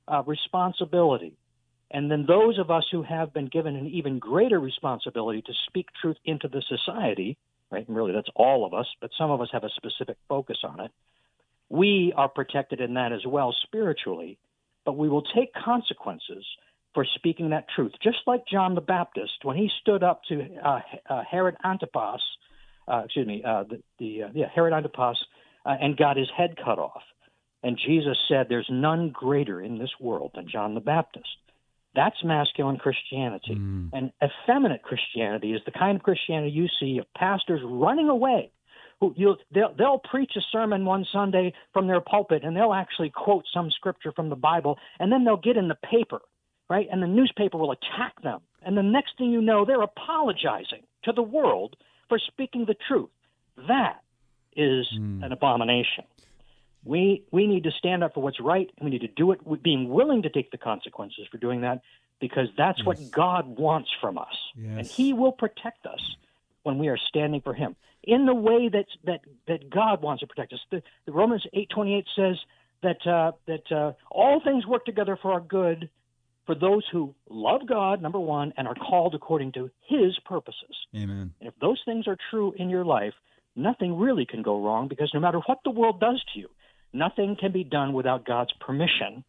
uh, 0.07 0.23
responsibility. 0.25 1.34
And 1.92 2.12
then 2.12 2.26
those 2.28 2.60
of 2.60 2.70
us 2.70 2.86
who 2.92 3.04
have 3.04 3.34
been 3.34 3.48
given 3.48 3.76
an 3.76 3.88
even 3.88 4.20
greater 4.20 4.60
responsibility 4.60 5.42
to 5.44 5.54
speak 5.68 5.88
truth 6.02 6.18
into 6.26 6.48
the 6.48 6.62
society, 6.68 7.38
right? 7.72 7.88
And 7.88 7.96
really, 7.96 8.12
that's 8.12 8.30
all 8.36 8.66
of 8.66 8.74
us, 8.74 8.88
but 9.00 9.12
some 9.18 9.32
of 9.32 9.42
us 9.42 9.50
have 9.54 9.64
a 9.64 9.70
specific 9.70 10.18
focus 10.28 10.58
on 10.64 10.82
it. 10.82 10.92
We 11.70 12.14
are 12.16 12.30
protected 12.30 12.82
in 12.82 12.96
that 12.96 13.12
as 13.14 13.26
well 13.26 13.56
spiritually 13.64 14.38
but 14.88 14.98
we 14.98 15.10
will 15.10 15.22
take 15.36 15.54
consequences 15.54 16.46
for 16.94 17.06
speaking 17.16 17.50
that 17.50 17.66
truth. 17.76 17.92
Just 18.02 18.20
like 18.26 18.48
John 18.50 18.74
the 18.74 18.80
Baptist, 18.80 19.44
when 19.44 19.58
he 19.58 19.70
stood 19.82 20.02
up 20.02 20.22
to 20.30 20.48
uh, 20.64 20.80
uh, 21.10 21.24
Herod 21.30 21.58
Antipas, 21.64 22.22
uh, 22.88 23.02
excuse 23.04 23.28
me, 23.28 23.44
uh, 23.46 23.64
the, 23.64 23.84
the 24.00 24.24
uh, 24.24 24.30
yeah, 24.34 24.46
Herod 24.56 24.72
Antipas, 24.72 25.22
uh, 25.66 25.76
and 25.82 25.98
got 25.98 26.16
his 26.16 26.30
head 26.36 26.56
cut 26.56 26.80
off. 26.80 27.02
And 27.64 27.78
Jesus 27.78 28.18
said, 28.30 28.46
There's 28.48 28.70
none 28.72 29.10
greater 29.10 29.62
in 29.62 29.78
this 29.78 29.92
world 30.00 30.32
than 30.36 30.48
John 30.48 30.74
the 30.74 30.80
Baptist. 30.80 31.28
That's 31.98 32.24
masculine 32.24 32.78
Christianity. 32.78 33.56
Mm. 33.56 33.89
And 33.91 34.12
effeminate 34.24 34.84
Christianity 34.84 35.54
is 35.54 35.62
the 35.66 35.72
kind 35.72 35.98
of 35.98 36.04
Christianity 36.04 36.52
you 36.52 36.68
see 36.80 37.00
of 37.00 37.12
pastors 37.16 37.60
running 37.66 38.08
away 38.08 38.52
who 39.00 39.14
you'll 39.18 39.38
they'll, 39.54 39.74
they'll 39.76 40.00
preach 40.00 40.34
a 40.38 40.41
sermon 40.52 40.86
one 40.86 41.06
Sunday 41.12 41.54
from 41.74 41.88
their 41.88 42.00
pulpit 42.02 42.43
and 42.43 42.56
they'll 42.56 42.74
actually 42.74 43.10
quote 43.10 43.45
some 43.52 43.72
scripture 43.72 44.12
from 44.12 44.30
the 44.30 44.36
Bible 44.36 44.78
and 45.00 45.12
then 45.12 45.24
they'll 45.24 45.38
get 45.38 45.58
in 45.58 45.68
the 45.68 45.78
paper, 45.89 46.20
right? 46.70 46.88
And 46.91 47.02
the 47.02 47.08
newspaper 47.08 47.58
will 47.58 47.72
attack 47.72 48.22
them. 48.22 48.41
And 48.62 48.78
the 48.78 48.84
next 48.84 49.18
thing 49.18 49.32
you 49.32 49.41
know, 49.41 49.66
they're 49.66 49.82
apologizing 49.82 50.84
to 51.04 51.12
the 51.12 51.24
world 51.24 51.76
for 52.10 52.20
speaking 52.20 52.66
the 52.66 52.76
truth. 52.88 53.10
That 53.68 54.02
is 54.56 54.86
mm. 54.95 55.24
an 55.24 55.32
abomination. 55.32 56.04
We 56.88 57.24
we 57.32 57.48
need 57.48 57.64
to 57.64 57.72
stand 57.72 58.04
up 58.04 58.14
for 58.14 58.24
what's 58.24 58.40
right, 58.40 58.70
and 58.78 58.86
we 58.86 58.92
need 58.92 59.02
to 59.02 59.08
do 59.10 59.32
it 59.34 59.40
being 59.62 59.90
willing 59.90 60.22
to 60.22 60.30
take 60.30 60.52
the 60.52 60.58
consequences 60.58 61.28
for 61.30 61.38
doing 61.38 61.62
that, 61.62 61.82
because 62.22 62.48
that's 62.58 62.80
yes. 62.80 62.88
what 62.88 63.12
God 63.12 63.60
wants 63.60 63.90
from 64.00 64.18
us, 64.18 64.38
yes. 64.56 64.78
and 64.78 64.88
He 64.88 65.14
will 65.14 65.34
protect 65.34 65.86
us 65.86 66.16
when 66.64 66.78
we 66.78 66.88
are 66.88 66.98
standing 66.98 67.42
for 67.42 67.54
Him 67.54 67.76
in 68.04 68.26
the 68.26 68.34
way 68.34 68.70
that 68.70 68.86
that 69.04 69.22
that 69.48 69.70
God 69.70 70.02
wants 70.02 70.22
to 70.22 70.28
protect 70.28 70.54
us. 70.54 70.60
The, 70.72 70.82
the 71.06 71.12
Romans 71.12 71.46
eight 71.54 71.70
twenty 71.70 71.96
eight 71.96 72.08
says 72.16 72.38
that 72.84 73.06
uh, 73.06 73.34
that 73.48 73.72
uh, 73.72 73.92
all 74.10 74.40
things 74.40 74.66
work 74.66 74.86
together 74.86 75.18
for 75.22 75.34
our 75.34 75.42
good 75.42 75.90
for 76.46 76.56
those 76.56 76.86
who 76.94 77.14
love 77.30 77.68
God, 77.68 78.02
number 78.02 78.20
one, 78.20 78.54
and 78.56 78.68
are 78.70 78.76
called 78.76 79.14
according 79.14 79.52
to 79.52 79.70
His 79.86 80.18
purposes. 80.24 80.76
Amen. 80.96 81.34
And 81.42 81.50
if 81.50 81.54
those 81.60 81.82
things 81.84 82.08
are 82.08 82.18
true 82.32 82.54
in 82.56 82.70
your 82.70 82.86
life, 82.86 83.14
nothing 83.58 84.00
really 84.00 84.26
can 84.26 84.42
go 84.42 84.64
wrong 84.64 84.88
because 84.88 85.12
no 85.14 85.20
matter 85.20 85.40
what 85.40 85.60
the 85.66 85.72
world 85.72 86.00
does 86.00 86.24
to 86.34 86.40
you, 86.40 86.50
nothing 86.94 87.36
can 87.40 87.52
be 87.52 87.64
done 87.64 87.94
without 87.94 88.26
God's 88.26 88.52
permission. 88.60 89.24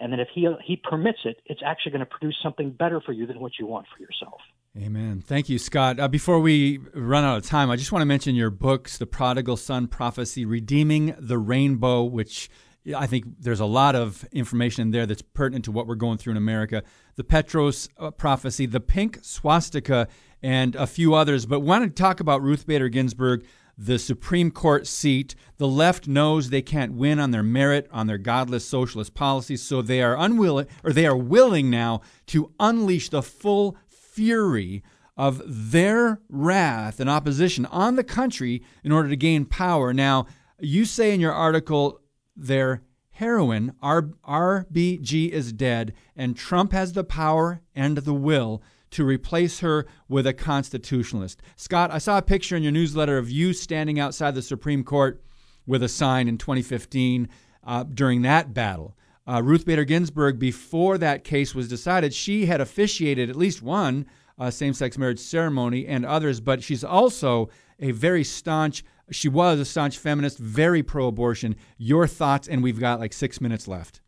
And 0.00 0.12
then 0.12 0.20
if 0.20 0.28
He 0.34 0.48
He 0.64 0.76
permits 0.76 1.20
it, 1.24 1.40
it's 1.46 1.62
actually 1.64 1.92
going 1.92 2.00
to 2.00 2.06
produce 2.06 2.36
something 2.42 2.70
better 2.70 3.00
for 3.00 3.12
you 3.12 3.26
than 3.26 3.40
what 3.40 3.52
you 3.58 3.66
want 3.66 3.86
for 3.94 4.02
yourself. 4.02 4.40
Amen. 4.76 5.22
Thank 5.24 5.48
you, 5.48 5.58
Scott. 5.58 6.00
Uh, 6.00 6.08
before 6.08 6.40
we 6.40 6.80
run 6.94 7.22
out 7.22 7.36
of 7.36 7.46
time, 7.46 7.70
I 7.70 7.76
just 7.76 7.92
want 7.92 8.00
to 8.00 8.06
mention 8.06 8.34
your 8.34 8.50
books, 8.50 8.98
The 8.98 9.06
Prodigal 9.06 9.56
Son 9.56 9.86
Prophecy, 9.86 10.44
Redeeming 10.44 11.14
the 11.16 11.38
Rainbow, 11.38 12.02
which 12.02 12.50
I 12.94 13.06
think 13.06 13.24
there's 13.38 13.60
a 13.60 13.66
lot 13.66 13.94
of 13.94 14.26
information 14.32 14.82
in 14.82 14.90
there 14.90 15.06
that's 15.06 15.22
pertinent 15.22 15.64
to 15.66 15.72
what 15.72 15.86
we're 15.86 15.94
going 15.94 16.18
through 16.18 16.32
in 16.32 16.36
America. 16.36 16.82
The 17.14 17.22
Petros 17.22 17.88
uh, 17.98 18.10
Prophecy, 18.10 18.66
The 18.66 18.80
Pink 18.80 19.20
Swastika, 19.22 20.08
and 20.42 20.74
a 20.74 20.88
few 20.88 21.14
others. 21.14 21.46
But 21.46 21.60
want 21.60 21.84
to 21.84 22.02
talk 22.02 22.18
about 22.18 22.42
Ruth 22.42 22.66
Bader 22.66 22.88
Ginsburg, 22.88 23.46
the 23.76 23.98
Supreme 23.98 24.50
Court 24.50 24.86
seat. 24.86 25.34
The 25.58 25.68
left 25.68 26.06
knows 26.06 26.50
they 26.50 26.62
can't 26.62 26.94
win 26.94 27.18
on 27.18 27.30
their 27.30 27.42
merit, 27.42 27.88
on 27.90 28.06
their 28.06 28.18
godless 28.18 28.66
socialist 28.66 29.14
policies, 29.14 29.62
so 29.62 29.82
they 29.82 30.02
are 30.02 30.16
unwilling, 30.16 30.66
or 30.82 30.92
they 30.92 31.06
are 31.06 31.16
willing 31.16 31.70
now 31.70 32.00
to 32.26 32.52
unleash 32.60 33.08
the 33.08 33.22
full 33.22 33.76
fury 33.86 34.82
of 35.16 35.42
their 35.46 36.20
wrath 36.28 37.00
and 37.00 37.08
opposition 37.08 37.66
on 37.66 37.96
the 37.96 38.04
country 38.04 38.62
in 38.82 38.92
order 38.92 39.08
to 39.08 39.16
gain 39.16 39.44
power. 39.44 39.92
Now, 39.92 40.26
you 40.58 40.84
say 40.84 41.12
in 41.12 41.20
your 41.20 41.32
article 41.32 42.00
their 42.36 42.82
heroine, 43.10 43.74
R- 43.80 44.10
RBG, 44.26 45.30
is 45.30 45.52
dead, 45.52 45.94
and 46.16 46.36
Trump 46.36 46.72
has 46.72 46.92
the 46.92 47.04
power 47.04 47.60
and 47.74 47.98
the 47.98 48.14
will 48.14 48.62
to 48.94 49.04
replace 49.04 49.60
her 49.60 49.86
with 50.08 50.26
a 50.26 50.32
constitutionalist. 50.32 51.42
Scott, 51.56 51.90
I 51.90 51.98
saw 51.98 52.18
a 52.18 52.22
picture 52.22 52.56
in 52.56 52.62
your 52.62 52.72
newsletter 52.72 53.18
of 53.18 53.30
you 53.30 53.52
standing 53.52 53.98
outside 53.98 54.34
the 54.34 54.42
Supreme 54.42 54.84
Court 54.84 55.20
with 55.66 55.82
a 55.82 55.88
sign 55.88 56.28
in 56.28 56.38
2015 56.38 57.28
uh, 57.64 57.82
during 57.82 58.22
that 58.22 58.54
battle. 58.54 58.96
Uh, 59.26 59.42
Ruth 59.42 59.64
Bader 59.64 59.84
Ginsburg, 59.84 60.38
before 60.38 60.96
that 60.98 61.24
case 61.24 61.54
was 61.54 61.68
decided, 61.68 62.14
she 62.14 62.46
had 62.46 62.60
officiated 62.60 63.30
at 63.30 63.36
least 63.36 63.62
one 63.62 64.06
uh, 64.38 64.50
same 64.50 64.74
sex 64.74 64.96
marriage 64.96 65.18
ceremony 65.18 65.86
and 65.86 66.04
others, 66.04 66.40
but 66.40 66.62
she's 66.62 66.84
also 66.84 67.48
a 67.80 67.90
very 67.90 68.22
staunch, 68.22 68.84
she 69.10 69.28
was 69.28 69.58
a 69.58 69.64
staunch 69.64 69.98
feminist, 69.98 70.38
very 70.38 70.82
pro 70.82 71.08
abortion. 71.08 71.56
Your 71.78 72.06
thoughts, 72.06 72.46
and 72.46 72.62
we've 72.62 72.80
got 72.80 73.00
like 73.00 73.12
six 73.12 73.40
minutes 73.40 73.66
left. 73.66 74.00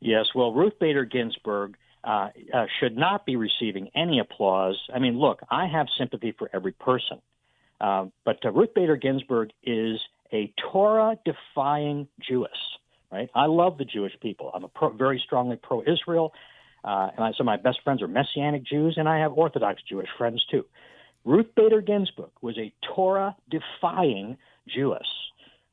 Yes, 0.00 0.26
well, 0.34 0.52
Ruth 0.52 0.78
Bader 0.78 1.04
Ginsburg 1.04 1.76
uh, 2.04 2.28
uh, 2.52 2.66
should 2.80 2.96
not 2.96 3.26
be 3.26 3.36
receiving 3.36 3.90
any 3.94 4.18
applause. 4.20 4.78
I 4.94 4.98
mean, 4.98 5.18
look, 5.18 5.40
I 5.50 5.66
have 5.66 5.86
sympathy 5.98 6.32
for 6.38 6.50
every 6.52 6.72
person, 6.72 7.20
uh, 7.80 8.06
but 8.24 8.44
uh, 8.44 8.52
Ruth 8.52 8.74
Bader 8.74 8.96
Ginsburg 8.96 9.50
is 9.62 9.98
a 10.32 10.52
Torah 10.72 11.16
defying 11.24 12.08
Jewess 12.20 12.50
right? 13.10 13.28
I 13.34 13.46
love 13.46 13.78
the 13.78 13.84
Jewish 13.84 14.12
people. 14.20 14.50
I'm 14.54 14.64
a 14.64 14.68
pro, 14.68 14.90
very 14.90 15.22
strongly 15.24 15.56
pro-Israel, 15.56 16.32
uh, 16.84 17.10
and 17.16 17.24
I, 17.24 17.32
some 17.36 17.46
of 17.48 17.52
my 17.52 17.56
best 17.56 17.80
friends 17.82 18.02
are 18.02 18.08
Messianic 18.08 18.64
Jews, 18.64 18.94
and 18.96 19.08
I 19.08 19.18
have 19.18 19.32
Orthodox 19.32 19.82
Jewish 19.88 20.08
friends 20.16 20.44
too. 20.50 20.64
Ruth 21.24 21.48
Bader 21.54 21.80
Ginsburg 21.80 22.30
was 22.40 22.56
a 22.56 22.72
Torah-defying 22.94 24.38
Jewess 24.68 25.08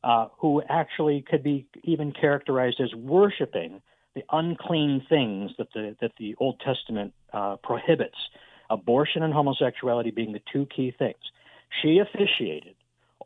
uh, 0.04 0.28
who 0.40 0.62
actually 0.68 1.22
could 1.22 1.44
be 1.44 1.68
even 1.84 2.12
characterized 2.12 2.82
as 2.82 2.94
worshiping 2.94 3.82
the 4.18 4.24
unclean 4.36 5.06
things 5.08 5.52
that 5.60 5.68
the 5.74 5.96
that 6.02 6.12
the 6.18 6.36
Old 6.40 6.60
Testament 6.60 7.14
uh, 7.32 7.58
prohibits, 7.58 8.18
abortion 8.70 9.22
and 9.22 9.32
homosexuality 9.32 10.12
being 10.12 10.32
the 10.34 10.42
two 10.52 10.66
key 10.66 10.92
things. 10.98 11.20
She 11.82 12.00
officiated 12.00 12.76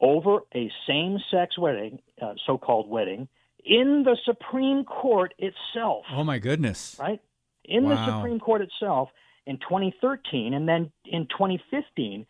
over 0.02 0.40
a 0.54 0.70
same-sex 0.88 1.58
wedding, 1.58 2.00
uh, 2.22 2.34
so-called 2.46 2.90
wedding, 2.90 3.28
in 3.64 4.04
the 4.04 4.18
Supreme 4.26 4.84
Court 4.84 5.34
itself. 5.38 6.06
Oh, 6.12 6.24
my 6.24 6.40
goodness. 6.40 6.98
Right? 7.00 7.22
In 7.64 7.84
wow. 7.84 7.96
the 7.96 8.18
Supreme 8.18 8.40
Court 8.40 8.62
itself 8.62 9.10
in 9.46 9.58
2013 9.58 10.56
and 10.56 10.68
then 10.68 10.92
in 11.06 11.28
2015, 11.28 12.26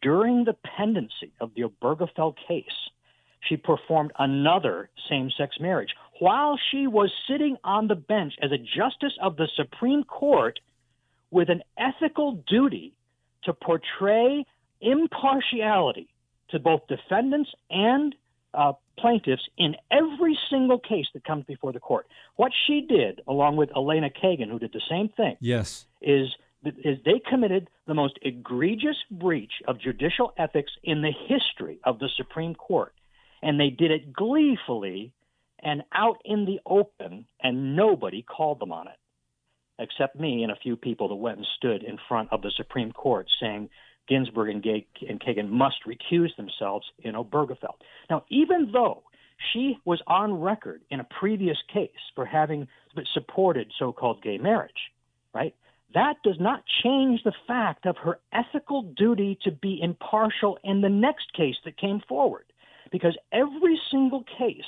during 0.00 0.44
the 0.44 0.54
pendency 0.76 1.32
of 1.40 1.50
the 1.56 1.62
Obergefell 1.62 2.34
case, 2.46 2.64
she 3.40 3.56
performed 3.56 4.12
another 4.18 4.90
same 5.08 5.30
sex 5.36 5.56
marriage 5.60 5.90
while 6.18 6.58
she 6.70 6.86
was 6.86 7.12
sitting 7.28 7.56
on 7.64 7.88
the 7.88 7.94
bench 7.94 8.34
as 8.42 8.50
a 8.52 8.58
justice 8.58 9.16
of 9.22 9.36
the 9.36 9.48
Supreme 9.56 10.04
Court 10.04 10.58
with 11.30 11.48
an 11.48 11.62
ethical 11.76 12.42
duty 12.48 12.94
to 13.44 13.52
portray 13.52 14.44
impartiality 14.80 16.08
to 16.50 16.58
both 16.58 16.80
defendants 16.88 17.50
and 17.70 18.14
uh, 18.54 18.72
plaintiffs 18.98 19.42
in 19.58 19.76
every 19.90 20.36
single 20.50 20.78
case 20.78 21.06
that 21.14 21.24
comes 21.24 21.44
before 21.44 21.72
the 21.72 21.80
court. 21.80 22.06
What 22.36 22.52
she 22.66 22.80
did, 22.80 23.20
along 23.28 23.56
with 23.56 23.70
Elena 23.76 24.10
Kagan, 24.10 24.50
who 24.50 24.58
did 24.58 24.72
the 24.72 24.82
same 24.88 25.08
thing, 25.10 25.36
yes, 25.40 25.86
is 26.00 26.28
is 26.64 26.98
they 27.04 27.20
committed 27.30 27.68
the 27.86 27.94
most 27.94 28.18
egregious 28.22 28.96
breach 29.10 29.52
of 29.68 29.80
judicial 29.80 30.32
ethics 30.36 30.72
in 30.82 31.02
the 31.02 31.12
history 31.28 31.78
of 31.84 32.00
the 32.00 32.08
Supreme 32.16 32.54
Court, 32.54 32.92
and 33.42 33.60
they 33.60 33.70
did 33.70 33.92
it 33.92 34.12
gleefully 34.12 35.12
and 35.62 35.82
out 35.92 36.18
in 36.24 36.44
the 36.44 36.60
open, 36.66 37.26
and 37.42 37.76
nobody 37.76 38.22
called 38.22 38.60
them 38.60 38.72
on 38.72 38.88
it, 38.88 38.98
except 39.78 40.18
me 40.18 40.42
and 40.42 40.52
a 40.52 40.56
few 40.56 40.76
people 40.76 41.08
that 41.08 41.14
went 41.16 41.38
and 41.38 41.46
stood 41.56 41.82
in 41.82 41.98
front 42.08 42.28
of 42.32 42.42
the 42.42 42.52
Supreme 42.56 42.92
Court 42.92 43.26
saying 43.40 43.68
Ginsburg 44.08 44.48
and, 44.48 44.64
and 45.08 45.20
Kagan 45.20 45.50
must 45.50 45.76
recuse 45.86 46.34
themselves 46.36 46.86
in 47.00 47.14
Obergefell. 47.14 47.74
Now, 48.08 48.24
even 48.30 48.70
though 48.72 49.02
she 49.52 49.78
was 49.84 50.02
on 50.06 50.40
record 50.40 50.82
in 50.90 51.00
a 51.00 51.04
previous 51.20 51.58
case 51.72 51.90
for 52.14 52.24
having 52.24 52.66
supported 53.14 53.70
so-called 53.78 54.22
gay 54.22 54.38
marriage, 54.38 54.90
right? 55.34 55.54
That 55.94 56.16
does 56.24 56.36
not 56.40 56.64
change 56.82 57.22
the 57.22 57.32
fact 57.46 57.86
of 57.86 57.96
her 57.98 58.18
ethical 58.32 58.82
duty 58.82 59.38
to 59.44 59.50
be 59.50 59.80
impartial 59.80 60.58
in 60.64 60.80
the 60.80 60.88
next 60.88 61.32
case 61.34 61.56
that 61.64 61.78
came 61.78 62.00
forward, 62.08 62.44
because 62.90 63.16
every 63.32 63.80
single 63.90 64.24
case 64.38 64.64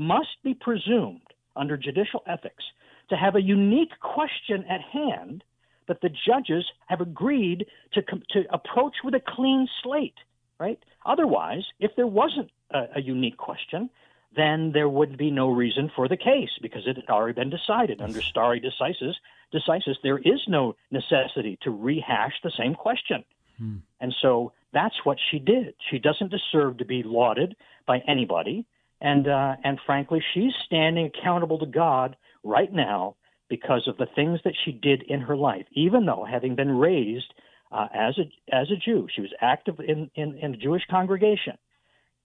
must 0.00 0.42
be 0.42 0.54
presumed 0.54 1.20
under 1.54 1.76
judicial 1.76 2.22
ethics 2.26 2.64
to 3.10 3.16
have 3.16 3.36
a 3.36 3.42
unique 3.42 3.92
question 4.00 4.64
at 4.68 4.80
hand 4.80 5.44
that 5.88 6.00
the 6.00 6.08
judges 6.26 6.64
have 6.86 7.00
agreed 7.00 7.66
to 7.92 8.02
to 8.30 8.44
approach 8.50 8.94
with 9.04 9.14
a 9.14 9.20
clean 9.20 9.68
slate, 9.82 10.18
right? 10.58 10.78
Otherwise, 11.04 11.64
if 11.80 11.90
there 11.96 12.06
wasn't 12.06 12.50
a, 12.70 12.86
a 12.96 13.00
unique 13.02 13.36
question, 13.36 13.90
then 14.34 14.70
there 14.72 14.88
would 14.88 15.18
be 15.18 15.30
no 15.30 15.48
reason 15.48 15.90
for 15.94 16.08
the 16.08 16.16
case 16.16 16.50
because 16.62 16.82
it 16.86 16.96
had 16.96 17.10
already 17.10 17.34
been 17.34 17.50
decided 17.50 18.00
under 18.00 18.22
stare 18.22 18.60
decisis. 18.60 19.14
Decisis, 19.52 19.96
there 20.02 20.18
is 20.18 20.40
no 20.46 20.76
necessity 20.90 21.58
to 21.62 21.70
rehash 21.70 22.34
the 22.44 22.52
same 22.56 22.74
question, 22.74 23.24
hmm. 23.58 23.78
and 24.00 24.14
so 24.22 24.52
that's 24.72 25.04
what 25.04 25.18
she 25.30 25.40
did. 25.40 25.74
She 25.90 25.98
doesn't 25.98 26.30
deserve 26.30 26.78
to 26.78 26.84
be 26.84 27.02
lauded 27.02 27.56
by 27.86 27.98
anybody, 28.06 28.64
and 29.00 29.28
uh, 29.28 29.56
and 29.64 29.78
frankly, 29.86 30.22
she's 30.34 30.52
standing 30.64 31.06
accountable 31.06 31.58
to 31.58 31.66
God 31.66 32.16
right 32.42 32.72
now 32.72 33.16
because 33.48 33.86
of 33.88 33.96
the 33.96 34.06
things 34.14 34.40
that 34.44 34.54
she 34.64 34.72
did 34.72 35.02
in 35.02 35.20
her 35.20 35.36
life, 35.36 35.66
even 35.72 36.06
though 36.06 36.26
having 36.30 36.54
been 36.54 36.70
raised 36.70 37.32
uh, 37.72 37.86
as 37.94 38.18
a 38.18 38.54
as 38.54 38.70
a 38.70 38.76
Jew, 38.76 39.08
she 39.14 39.20
was 39.20 39.32
active 39.40 39.80
in 39.80 40.10
in, 40.14 40.38
in 40.38 40.54
a 40.54 40.56
Jewish 40.56 40.82
congregation. 40.90 41.56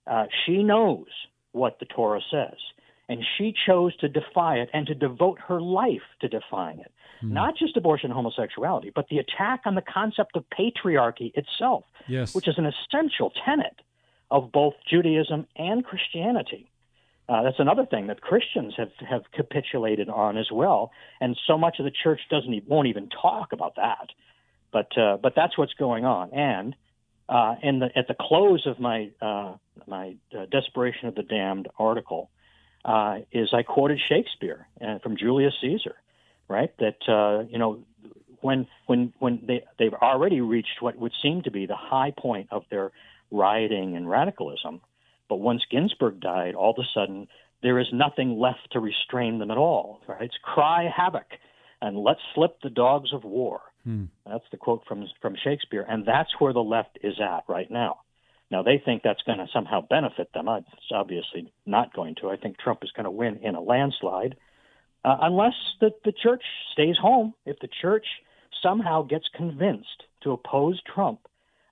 Uh, 0.10 0.26
she 0.46 0.64
knows 0.64 1.08
what 1.52 1.80
the 1.80 1.86
Torah 1.86 2.22
says, 2.30 2.58
and 3.10 3.24
she 3.38 3.54
chose 3.66 3.96
to 3.98 4.10
defy 4.10 4.58
it 4.58 4.70
and 4.74 4.86
to 4.88 4.94
devote 4.94 5.40
her 5.48 5.62
life 5.62 6.04
to 6.22 6.28
defying 6.28 6.80
it. 6.80 6.92
Hmm. 7.22 7.34
Not 7.34 7.58
just 7.58 7.78
abortion 7.78 8.12
and 8.12 8.16
homosexuality, 8.16 8.92
but 8.94 9.08
the 9.10 9.20
attack 9.20 9.62
on 9.66 9.76
the 9.76 9.82
concept 9.82 10.36
of 10.36 10.44
patriarchy 10.50 11.32
itself, 11.36 11.86
yes. 12.08 12.36
which 12.36 12.48
is 12.48 12.56
an 12.58 12.66
essential 12.66 13.32
tenet 13.46 13.82
of 14.30 14.52
both 14.52 14.74
Judaism 14.90 15.48
and 15.56 15.84
Christianity. 15.84 16.70
Uh, 17.28 17.44
that's 17.44 17.60
another 17.60 17.86
thing 17.86 18.08
that 18.08 18.22
Christians 18.22 18.74
have 18.78 18.92
have 19.08 19.24
capitulated 19.32 20.10
on 20.10 20.38
as 20.38 20.50
well, 20.52 20.92
and 21.20 21.38
so 21.48 21.58
much 21.58 21.80
of 21.80 21.86
the 21.86 21.92
church 22.04 22.22
doesn't 22.30 22.54
even 22.54 22.70
won't 22.70 22.88
even 22.88 23.10
talk 23.10 23.52
about 23.52 23.76
that. 23.76 24.10
But 24.72 24.98
uh, 24.98 25.18
but 25.18 25.34
that's 25.36 25.58
what's 25.58 25.74
going 25.74 26.06
on, 26.06 26.32
and 26.34 26.76
Uh, 27.28 27.56
and 27.64 27.82
the, 27.82 27.90
at 27.98 28.08
the 28.08 28.14
close 28.14 28.68
of 28.68 28.78
my 28.80 29.10
uh, 29.20 29.52
my 29.88 30.16
uh, 30.32 30.46
Desperation 30.52 31.08
of 31.08 31.16
the 31.16 31.24
Damned 31.24 31.68
article 31.80 32.30
uh, 32.84 33.16
is 33.32 33.50
I 33.52 33.64
quoted 33.64 34.00
Shakespeare 34.00 34.68
from 35.02 35.18
Julius 35.18 35.56
Caesar, 35.60 35.96
right? 36.48 36.72
That 36.78 37.00
you 37.50 37.58
know 37.58 37.80
when 38.42 38.68
when 38.86 39.12
when 39.18 39.34
they 39.48 39.64
they've 39.80 40.00
already 40.10 40.40
reached 40.42 40.78
what 40.82 40.96
would 40.98 41.14
seem 41.24 41.42
to 41.42 41.52
be 41.52 41.66
the 41.66 41.76
high 41.76 42.14
point 42.16 42.48
of 42.52 42.64
their 42.70 42.92
rioting 43.36 43.96
and 43.96 44.10
radicalism, 44.10 44.82
but 45.30 45.38
once 45.38 45.64
Ginsburg 45.70 46.20
died, 46.20 46.56
all 46.56 46.72
of 46.72 46.78
a 46.80 46.88
sudden 46.94 47.28
there 47.62 47.80
is 47.80 47.88
nothing 47.92 48.38
left 48.40 48.72
to 48.72 48.80
restrain 48.80 49.40
them 49.40 49.52
at 49.52 49.58
all. 49.58 50.02
Right? 50.08 50.22
It's 50.22 50.38
cry 50.44 50.90
havoc 50.96 51.28
and 51.82 51.98
let 51.98 52.18
slip 52.34 52.58
the 52.62 52.70
dogs 52.70 53.12
of 53.14 53.24
war. 53.24 53.62
Hmm. 53.84 54.06
That's 54.26 54.44
the 54.52 54.58
quote 54.58 54.84
from 54.88 55.06
from 55.22 55.36
Shakespeare, 55.44 55.86
and 55.88 56.06
that's 56.06 56.40
where 56.40 56.54
the 56.54 56.64
left 56.64 56.98
is 57.04 57.20
at 57.20 57.44
right 57.48 57.70
now. 57.70 58.00
Now 58.50 58.64
they 58.64 58.82
think 58.84 59.02
that's 59.04 59.22
going 59.24 59.38
to 59.40 59.48
somehow 59.54 59.82
benefit 59.82 60.32
them. 60.34 60.48
It's 60.48 60.92
obviously 60.92 61.54
not 61.66 61.94
going 61.94 62.16
to. 62.22 62.30
I 62.30 62.38
think 62.38 62.58
Trump 62.58 62.80
is 62.84 62.92
going 62.92 63.06
to 63.06 63.12
win 63.12 63.38
in 63.44 63.56
a 63.56 63.62
landslide, 63.62 64.36
uh, 65.04 65.18
unless 65.22 65.54
the 65.80 65.92
the 66.04 66.12
church 66.14 66.44
stays 66.74 66.98
home. 67.00 67.34
If 67.46 67.60
the 67.60 67.70
church 67.82 68.06
somehow 68.64 69.04
gets 69.04 69.26
convinced 69.36 70.04
to 70.24 70.32
oppose 70.32 70.82
Trump 70.82 71.20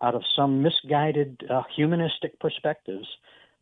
out 0.03 0.15
of 0.15 0.23
some 0.35 0.61
misguided 0.61 1.43
uh, 1.49 1.63
humanistic 1.75 2.37
perspectives 2.39 3.07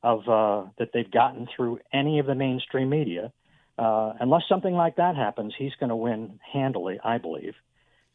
of 0.04 0.28
uh, 0.28 0.64
that 0.80 0.90
they've 0.94 1.12
gotten 1.12 1.48
through 1.56 1.80
any 1.94 2.18
of 2.18 2.26
the 2.26 2.34
mainstream 2.34 2.90
media, 2.90 3.32
uh, 3.78 4.14
unless 4.20 4.42
something 4.50 4.74
like 4.74 4.96
that 4.96 5.16
happens, 5.16 5.54
he's 5.56 5.76
going 5.80 5.90
to 5.92 5.96
win 5.96 6.40
handily, 6.52 7.00
I 7.04 7.20
believe. 7.20 7.54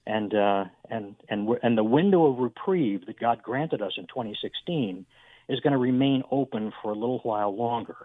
And 0.06 0.34
uh, 0.34 0.64
and 0.90 1.16
and 1.28 1.48
and 1.62 1.78
the 1.78 1.84
window 1.84 2.26
of 2.26 2.38
reprieve 2.38 3.06
that 3.06 3.18
God 3.18 3.42
granted 3.42 3.82
us 3.82 3.92
in 3.96 4.06
2016 4.06 5.06
is 5.48 5.60
going 5.60 5.72
to 5.72 5.78
remain 5.78 6.22
open 6.30 6.72
for 6.82 6.90
a 6.90 6.94
little 6.94 7.20
while 7.20 7.56
longer, 7.56 7.96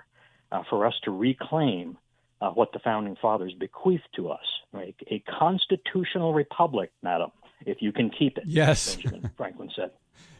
uh, 0.51 0.63
for 0.69 0.85
us 0.85 0.93
to 1.03 1.11
reclaim 1.11 1.97
uh, 2.41 2.49
what 2.51 2.71
the 2.73 2.79
founding 2.79 3.15
fathers 3.21 3.53
bequeathed 3.53 4.07
to 4.15 4.29
us, 4.29 4.45
right? 4.71 4.95
A 5.11 5.19
constitutional 5.39 6.33
republic, 6.33 6.91
madam, 7.03 7.31
if 7.65 7.81
you 7.81 7.91
can 7.91 8.09
keep 8.09 8.37
it. 8.37 8.45
Yes, 8.47 8.95
Benjamin 8.95 9.29
Franklin 9.37 9.69
said. 9.75 9.91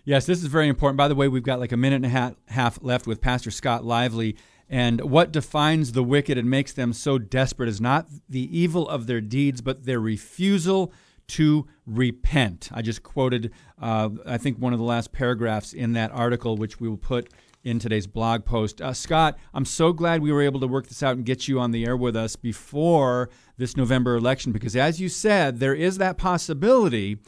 Yes, 0.04 0.26
this 0.26 0.42
is 0.42 0.48
very 0.48 0.68
important. 0.68 0.98
By 0.98 1.08
the 1.08 1.16
way, 1.16 1.28
we've 1.28 1.44
got 1.44 1.60
like 1.60 1.72
a 1.72 1.78
minute 1.78 2.04
and 2.04 2.06
a 2.06 2.36
half, 2.52 2.80
left 2.82 3.06
with 3.06 3.22
Pastor 3.22 3.52
Scott 3.52 3.86
Lively. 3.86 4.36
And 4.70 5.02
what 5.02 5.32
defines 5.32 5.92
the 5.92 6.04
wicked 6.04 6.38
and 6.38 6.50
makes 6.50 6.72
them 6.72 6.94
so 6.94 7.18
desperate 7.18 7.70
is 7.70 7.82
not 7.82 8.08
the 8.30 8.58
evil 8.58 8.88
of 8.88 9.06
their 9.06 9.22
deeds, 9.22 9.62
but 9.62 9.86
their 9.86 10.00
refusal 10.00 10.94
to 11.28 11.68
repent. 11.86 12.70
I 12.74 12.82
just 12.82 13.04
quoted, 13.04 13.52
uh, 13.82 14.10
I 14.26 14.38
think, 14.38 14.58
one 14.58 14.74
of 14.74 14.80
the 14.80 14.86
last 14.86 15.12
paragraphs 15.12 15.74
in 15.74 15.94
that 15.94 16.12
article, 16.12 16.58
which 16.58 16.80
we 16.80 16.90
will 16.90 16.98
put 16.98 17.30
in 17.64 17.80
today's 17.80 18.08
blog 18.08 18.44
post. 18.44 18.82
Uh, 18.82 18.92
Scott, 18.92 19.38
I'm 19.54 19.66
so 19.66 19.94
glad 19.94 20.22
we 20.22 20.32
were 20.32 20.42
able 20.42 20.60
to 20.62 20.68
work 20.68 20.88
this 20.88 21.04
out 21.04 21.16
and 21.16 21.26
get 21.26 21.48
you 21.48 21.60
on 21.60 21.72
the 21.72 21.86
air 21.86 21.96
with 21.96 22.16
us 22.16 22.36
before 22.36 23.30
this 23.58 23.78
November 23.78 24.16
election, 24.16 24.52
because 24.52 24.76
as 24.76 25.00
you 25.00 25.10
said, 25.10 25.60
there 25.60 25.76
is 25.76 26.00
that 26.00 26.18
possibility 26.18 27.20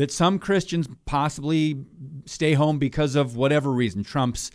that 0.00 0.10
some 0.10 0.38
Christians 0.38 0.88
possibly 1.04 1.84
stay 2.24 2.54
home 2.54 2.78
because 2.78 3.16
of 3.16 3.36
whatever 3.36 3.70
reason, 3.70 4.02
Trump's 4.02 4.50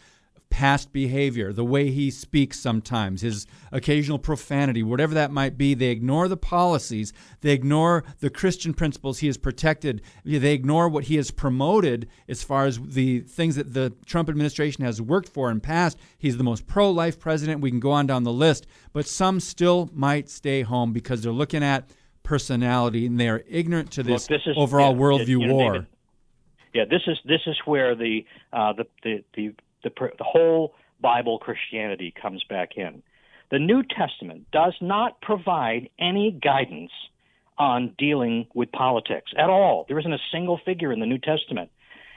past 0.49 0.91
behavior, 0.91 1.53
the 1.53 1.63
way 1.63 1.91
he 1.91 2.09
speaks 2.09 2.59
sometimes, 2.59 3.21
his 3.21 3.45
occasional 3.71 4.17
profanity, 4.17 4.81
whatever 4.81 5.13
that 5.13 5.29
might 5.29 5.55
be. 5.55 5.75
They 5.75 5.89
ignore 5.89 6.27
the 6.27 6.35
policies, 6.35 7.13
they 7.41 7.51
ignore 7.51 8.03
the 8.21 8.31
Christian 8.31 8.73
principles 8.73 9.19
he 9.19 9.27
has 9.27 9.37
protected, 9.37 10.01
they 10.23 10.53
ignore 10.53 10.89
what 10.89 11.03
he 11.03 11.15
has 11.17 11.29
promoted 11.29 12.09
as 12.27 12.41
far 12.41 12.65
as 12.65 12.79
the 12.79 13.19
things 13.19 13.55
that 13.55 13.75
the 13.75 13.93
Trump 14.07 14.29
administration 14.29 14.83
has 14.83 14.99
worked 14.99 15.29
for 15.29 15.51
in 15.51 15.59
past. 15.59 15.99
He's 16.17 16.37
the 16.37 16.43
most 16.43 16.65
pro 16.65 16.89
life 16.89 17.19
president. 17.19 17.61
We 17.61 17.69
can 17.69 17.79
go 17.79 17.91
on 17.91 18.07
down 18.07 18.23
the 18.23 18.33
list, 18.33 18.65
but 18.93 19.05
some 19.05 19.39
still 19.39 19.91
might 19.93 20.27
stay 20.27 20.63
home 20.63 20.91
because 20.91 21.21
they're 21.21 21.31
looking 21.31 21.63
at 21.63 21.87
personality 22.25 23.05
and 23.05 23.19
they 23.19 23.29
are 23.29 23.43
ignorant 23.49 23.91
to 23.91 24.03
this, 24.03 24.29
Look, 24.29 24.41
this 24.41 24.51
is, 24.51 24.57
overall 24.57 24.93
yeah, 24.93 25.01
worldview 25.01 25.27
you 25.27 25.47
know, 25.47 25.53
war. 25.53 25.73
David, 25.73 25.87
yeah, 26.73 26.83
this 26.89 27.01
is 27.07 27.17
this 27.25 27.41
is 27.47 27.55
where 27.65 27.95
the 27.95 28.25
uh, 28.51 28.73
the, 28.73 28.85
the 29.03 29.23
the 29.35 29.55
the, 29.83 29.89
the 30.17 30.23
whole 30.23 30.73
Bible 30.99 31.39
Christianity 31.39 32.13
comes 32.21 32.43
back 32.49 32.71
in. 32.75 33.01
The 33.51 33.59
New 33.59 33.83
Testament 33.83 34.47
does 34.51 34.73
not 34.81 35.21
provide 35.21 35.89
any 35.99 36.31
guidance 36.31 36.91
on 37.57 37.93
dealing 37.97 38.47
with 38.53 38.71
politics 38.71 39.31
at 39.37 39.49
all. 39.49 39.85
There 39.87 39.99
isn't 39.99 40.13
a 40.13 40.19
single 40.31 40.59
figure 40.65 40.91
in 40.91 40.99
the 40.99 41.05
New 41.05 41.19
Testament. 41.19 41.69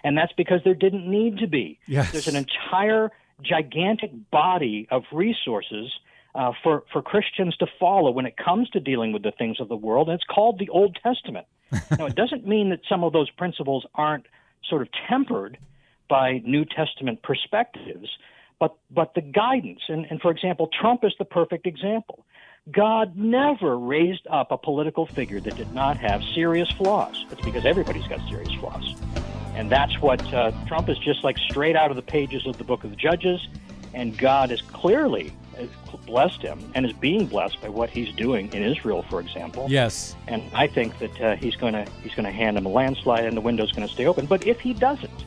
And 0.04 0.16
that's 0.16 0.32
because 0.36 0.60
there 0.64 0.74
didn't 0.74 1.08
need 1.08 1.38
to 1.38 1.46
be. 1.46 1.78
Yes. 1.86 2.12
There's 2.12 2.28
an 2.28 2.36
entire 2.36 3.10
gigantic 3.42 4.10
body 4.30 4.88
of 4.90 5.02
resources 5.12 5.90
uh, 6.34 6.52
for, 6.62 6.84
for 6.92 7.02
Christians 7.02 7.56
to 7.56 7.66
follow 7.80 8.10
when 8.10 8.26
it 8.26 8.36
comes 8.36 8.68
to 8.70 8.80
dealing 8.80 9.12
with 9.12 9.22
the 9.22 9.32
things 9.32 9.60
of 9.60 9.68
the 9.68 9.76
world, 9.76 10.08
and 10.08 10.14
it's 10.14 10.24
called 10.24 10.58
the 10.58 10.68
Old 10.68 10.96
Testament. 11.02 11.46
now, 11.98 12.06
it 12.06 12.14
doesn't 12.14 12.46
mean 12.46 12.70
that 12.70 12.80
some 12.88 13.04
of 13.04 13.12
those 13.12 13.30
principles 13.30 13.86
aren't 13.94 14.26
sort 14.68 14.82
of 14.82 14.88
tempered 15.08 15.58
by 16.08 16.42
New 16.44 16.64
Testament 16.64 17.22
perspectives, 17.22 18.08
but 18.58 18.76
but 18.90 19.14
the 19.14 19.20
guidance. 19.20 19.80
And, 19.88 20.06
and 20.10 20.20
for 20.20 20.30
example, 20.30 20.68
Trump 20.80 21.04
is 21.04 21.12
the 21.18 21.24
perfect 21.24 21.66
example. 21.66 22.24
God 22.70 23.16
never 23.16 23.78
raised 23.78 24.26
up 24.28 24.50
a 24.50 24.58
political 24.58 25.06
figure 25.06 25.40
that 25.40 25.56
did 25.56 25.72
not 25.72 25.96
have 25.98 26.22
serious 26.34 26.70
flaws. 26.72 27.24
It's 27.30 27.40
because 27.40 27.64
everybody's 27.64 28.06
got 28.06 28.20
serious 28.28 28.52
flaws. 28.54 28.94
And 29.54 29.70
that's 29.70 30.00
what 30.00 30.22
uh, 30.34 30.52
Trump 30.66 30.88
is 30.88 30.98
just 30.98 31.24
like 31.24 31.38
straight 31.38 31.76
out 31.76 31.90
of 31.90 31.96
the 31.96 32.02
pages 32.02 32.46
of 32.46 32.58
the 32.58 32.64
book 32.64 32.84
of 32.84 32.90
the 32.90 32.96
Judges. 32.96 33.46
And 33.94 34.16
God 34.16 34.50
is 34.50 34.60
clearly 34.60 35.32
blessed 36.06 36.42
him 36.42 36.70
and 36.74 36.86
is 36.86 36.92
being 36.92 37.26
blessed 37.26 37.60
by 37.60 37.68
what 37.68 37.90
he's 37.90 38.14
doing 38.14 38.52
in 38.52 38.62
Israel, 38.62 39.04
for 39.10 39.20
example. 39.20 39.66
Yes. 39.68 40.16
And 40.26 40.42
I 40.54 40.66
think 40.66 40.98
that 40.98 41.20
uh, 41.20 41.36
he's 41.36 41.56
going 41.56 41.74
to 41.74 41.84
he's 42.02 42.14
going 42.14 42.24
to 42.24 42.32
hand 42.32 42.56
him 42.56 42.66
a 42.66 42.70
landslide, 42.70 43.24
and 43.24 43.36
the 43.36 43.40
window's 43.40 43.72
going 43.72 43.86
to 43.86 43.92
stay 43.92 44.06
open. 44.06 44.26
But 44.26 44.46
if 44.46 44.60
he 44.60 44.72
doesn't, 44.72 45.24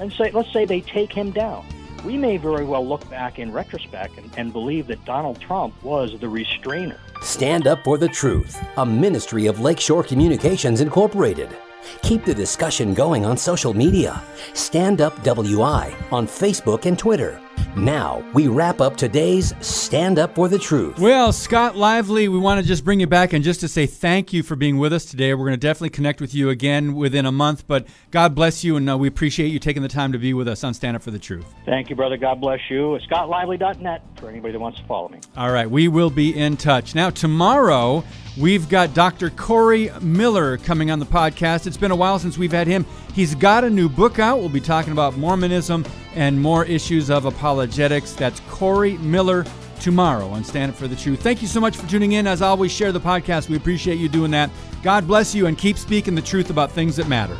and 0.00 0.12
say, 0.12 0.30
let's 0.30 0.52
say 0.52 0.64
they 0.64 0.80
take 0.80 1.12
him 1.12 1.30
down. 1.30 1.66
We 2.04 2.16
may 2.16 2.36
very 2.36 2.64
well 2.64 2.86
look 2.86 3.08
back 3.10 3.38
in 3.38 3.52
retrospect 3.52 4.18
and, 4.18 4.30
and 4.36 4.52
believe 4.52 4.86
that 4.88 5.04
Donald 5.04 5.40
Trump 5.40 5.82
was 5.82 6.18
the 6.20 6.28
restrainer. 6.28 7.00
Stand 7.22 7.66
Up 7.66 7.82
for 7.82 7.98
the 7.98 8.08
Truth, 8.08 8.62
a 8.76 8.86
ministry 8.86 9.46
of 9.46 9.60
Lakeshore 9.60 10.04
Communications 10.04 10.80
Incorporated. 10.80 11.56
Keep 12.02 12.24
the 12.24 12.34
discussion 12.34 12.94
going 12.94 13.24
on 13.24 13.36
social 13.36 13.74
media. 13.74 14.22
Stand 14.52 15.00
Up 15.00 15.20
WI 15.24 15.96
on 16.10 16.26
Facebook 16.26 16.86
and 16.86 16.98
Twitter. 16.98 17.40
Now, 17.76 18.24
we 18.32 18.48
wrap 18.48 18.80
up 18.80 18.96
today's 18.96 19.52
Stand 19.60 20.18
Up 20.18 20.34
for 20.34 20.48
the 20.48 20.58
Truth. 20.58 20.98
Well, 20.98 21.30
Scott 21.30 21.76
Lively, 21.76 22.26
we 22.26 22.38
want 22.38 22.58
to 22.60 22.66
just 22.66 22.84
bring 22.84 23.00
you 23.00 23.06
back 23.06 23.34
and 23.34 23.44
just 23.44 23.60
to 23.60 23.68
say 23.68 23.84
thank 23.84 24.32
you 24.32 24.42
for 24.42 24.56
being 24.56 24.78
with 24.78 24.94
us 24.94 25.04
today. 25.04 25.34
We're 25.34 25.44
going 25.44 25.52
to 25.52 25.56
definitely 25.58 25.90
connect 25.90 26.22
with 26.22 26.34
you 26.34 26.48
again 26.48 26.94
within 26.94 27.26
a 27.26 27.32
month, 27.32 27.66
but 27.66 27.86
God 28.10 28.34
bless 28.34 28.64
you, 28.64 28.76
and 28.76 28.88
uh, 28.88 28.96
we 28.96 29.08
appreciate 29.08 29.48
you 29.48 29.58
taking 29.58 29.82
the 29.82 29.88
time 29.88 30.12
to 30.12 30.18
be 30.18 30.32
with 30.32 30.48
us 30.48 30.64
on 30.64 30.72
Stand 30.72 30.96
Up 30.96 31.02
for 31.02 31.10
the 31.10 31.18
Truth. 31.18 31.44
Thank 31.66 31.90
you, 31.90 31.96
brother. 31.96 32.16
God 32.16 32.40
bless 32.40 32.60
you. 32.70 32.98
ScottLively.net 33.10 34.02
for 34.18 34.30
anybody 34.30 34.52
that 34.52 34.58
wants 34.58 34.78
to 34.80 34.86
follow 34.86 35.10
me. 35.10 35.18
All 35.36 35.52
right, 35.52 35.70
we 35.70 35.88
will 35.88 36.10
be 36.10 36.34
in 36.34 36.56
touch. 36.56 36.94
Now, 36.94 37.10
tomorrow, 37.10 38.04
we've 38.38 38.70
got 38.70 38.94
Dr. 38.94 39.28
Corey 39.28 39.90
Miller 40.00 40.56
coming 40.56 40.90
on 40.90 40.98
the 40.98 41.04
podcast. 41.06 41.66
It's 41.66 41.76
been 41.76 41.90
a 41.90 41.96
while 41.96 42.18
since 42.18 42.38
we've 42.38 42.52
had 42.52 42.66
him. 42.66 42.86
He's 43.16 43.34
got 43.34 43.64
a 43.64 43.70
new 43.70 43.88
book 43.88 44.18
out. 44.18 44.40
We'll 44.40 44.50
be 44.50 44.60
talking 44.60 44.92
about 44.92 45.16
Mormonism 45.16 45.86
and 46.14 46.38
more 46.38 46.66
issues 46.66 47.08
of 47.08 47.24
apologetics. 47.24 48.12
That's 48.12 48.40
Corey 48.40 48.98
Miller 48.98 49.46
tomorrow 49.80 50.28
on 50.28 50.44
Stand 50.44 50.72
Up 50.72 50.76
for 50.76 50.86
the 50.86 50.96
Truth. 50.96 51.22
Thank 51.22 51.40
you 51.40 51.48
so 51.48 51.58
much 51.58 51.78
for 51.78 51.88
tuning 51.88 52.12
in. 52.12 52.26
As 52.26 52.42
always, 52.42 52.72
share 52.72 52.92
the 52.92 53.00
podcast. 53.00 53.48
We 53.48 53.56
appreciate 53.56 53.98
you 53.98 54.10
doing 54.10 54.30
that. 54.32 54.50
God 54.82 55.06
bless 55.06 55.34
you 55.34 55.46
and 55.46 55.56
keep 55.56 55.78
speaking 55.78 56.14
the 56.14 56.20
truth 56.20 56.50
about 56.50 56.70
things 56.72 56.94
that 56.96 57.08
matter. 57.08 57.38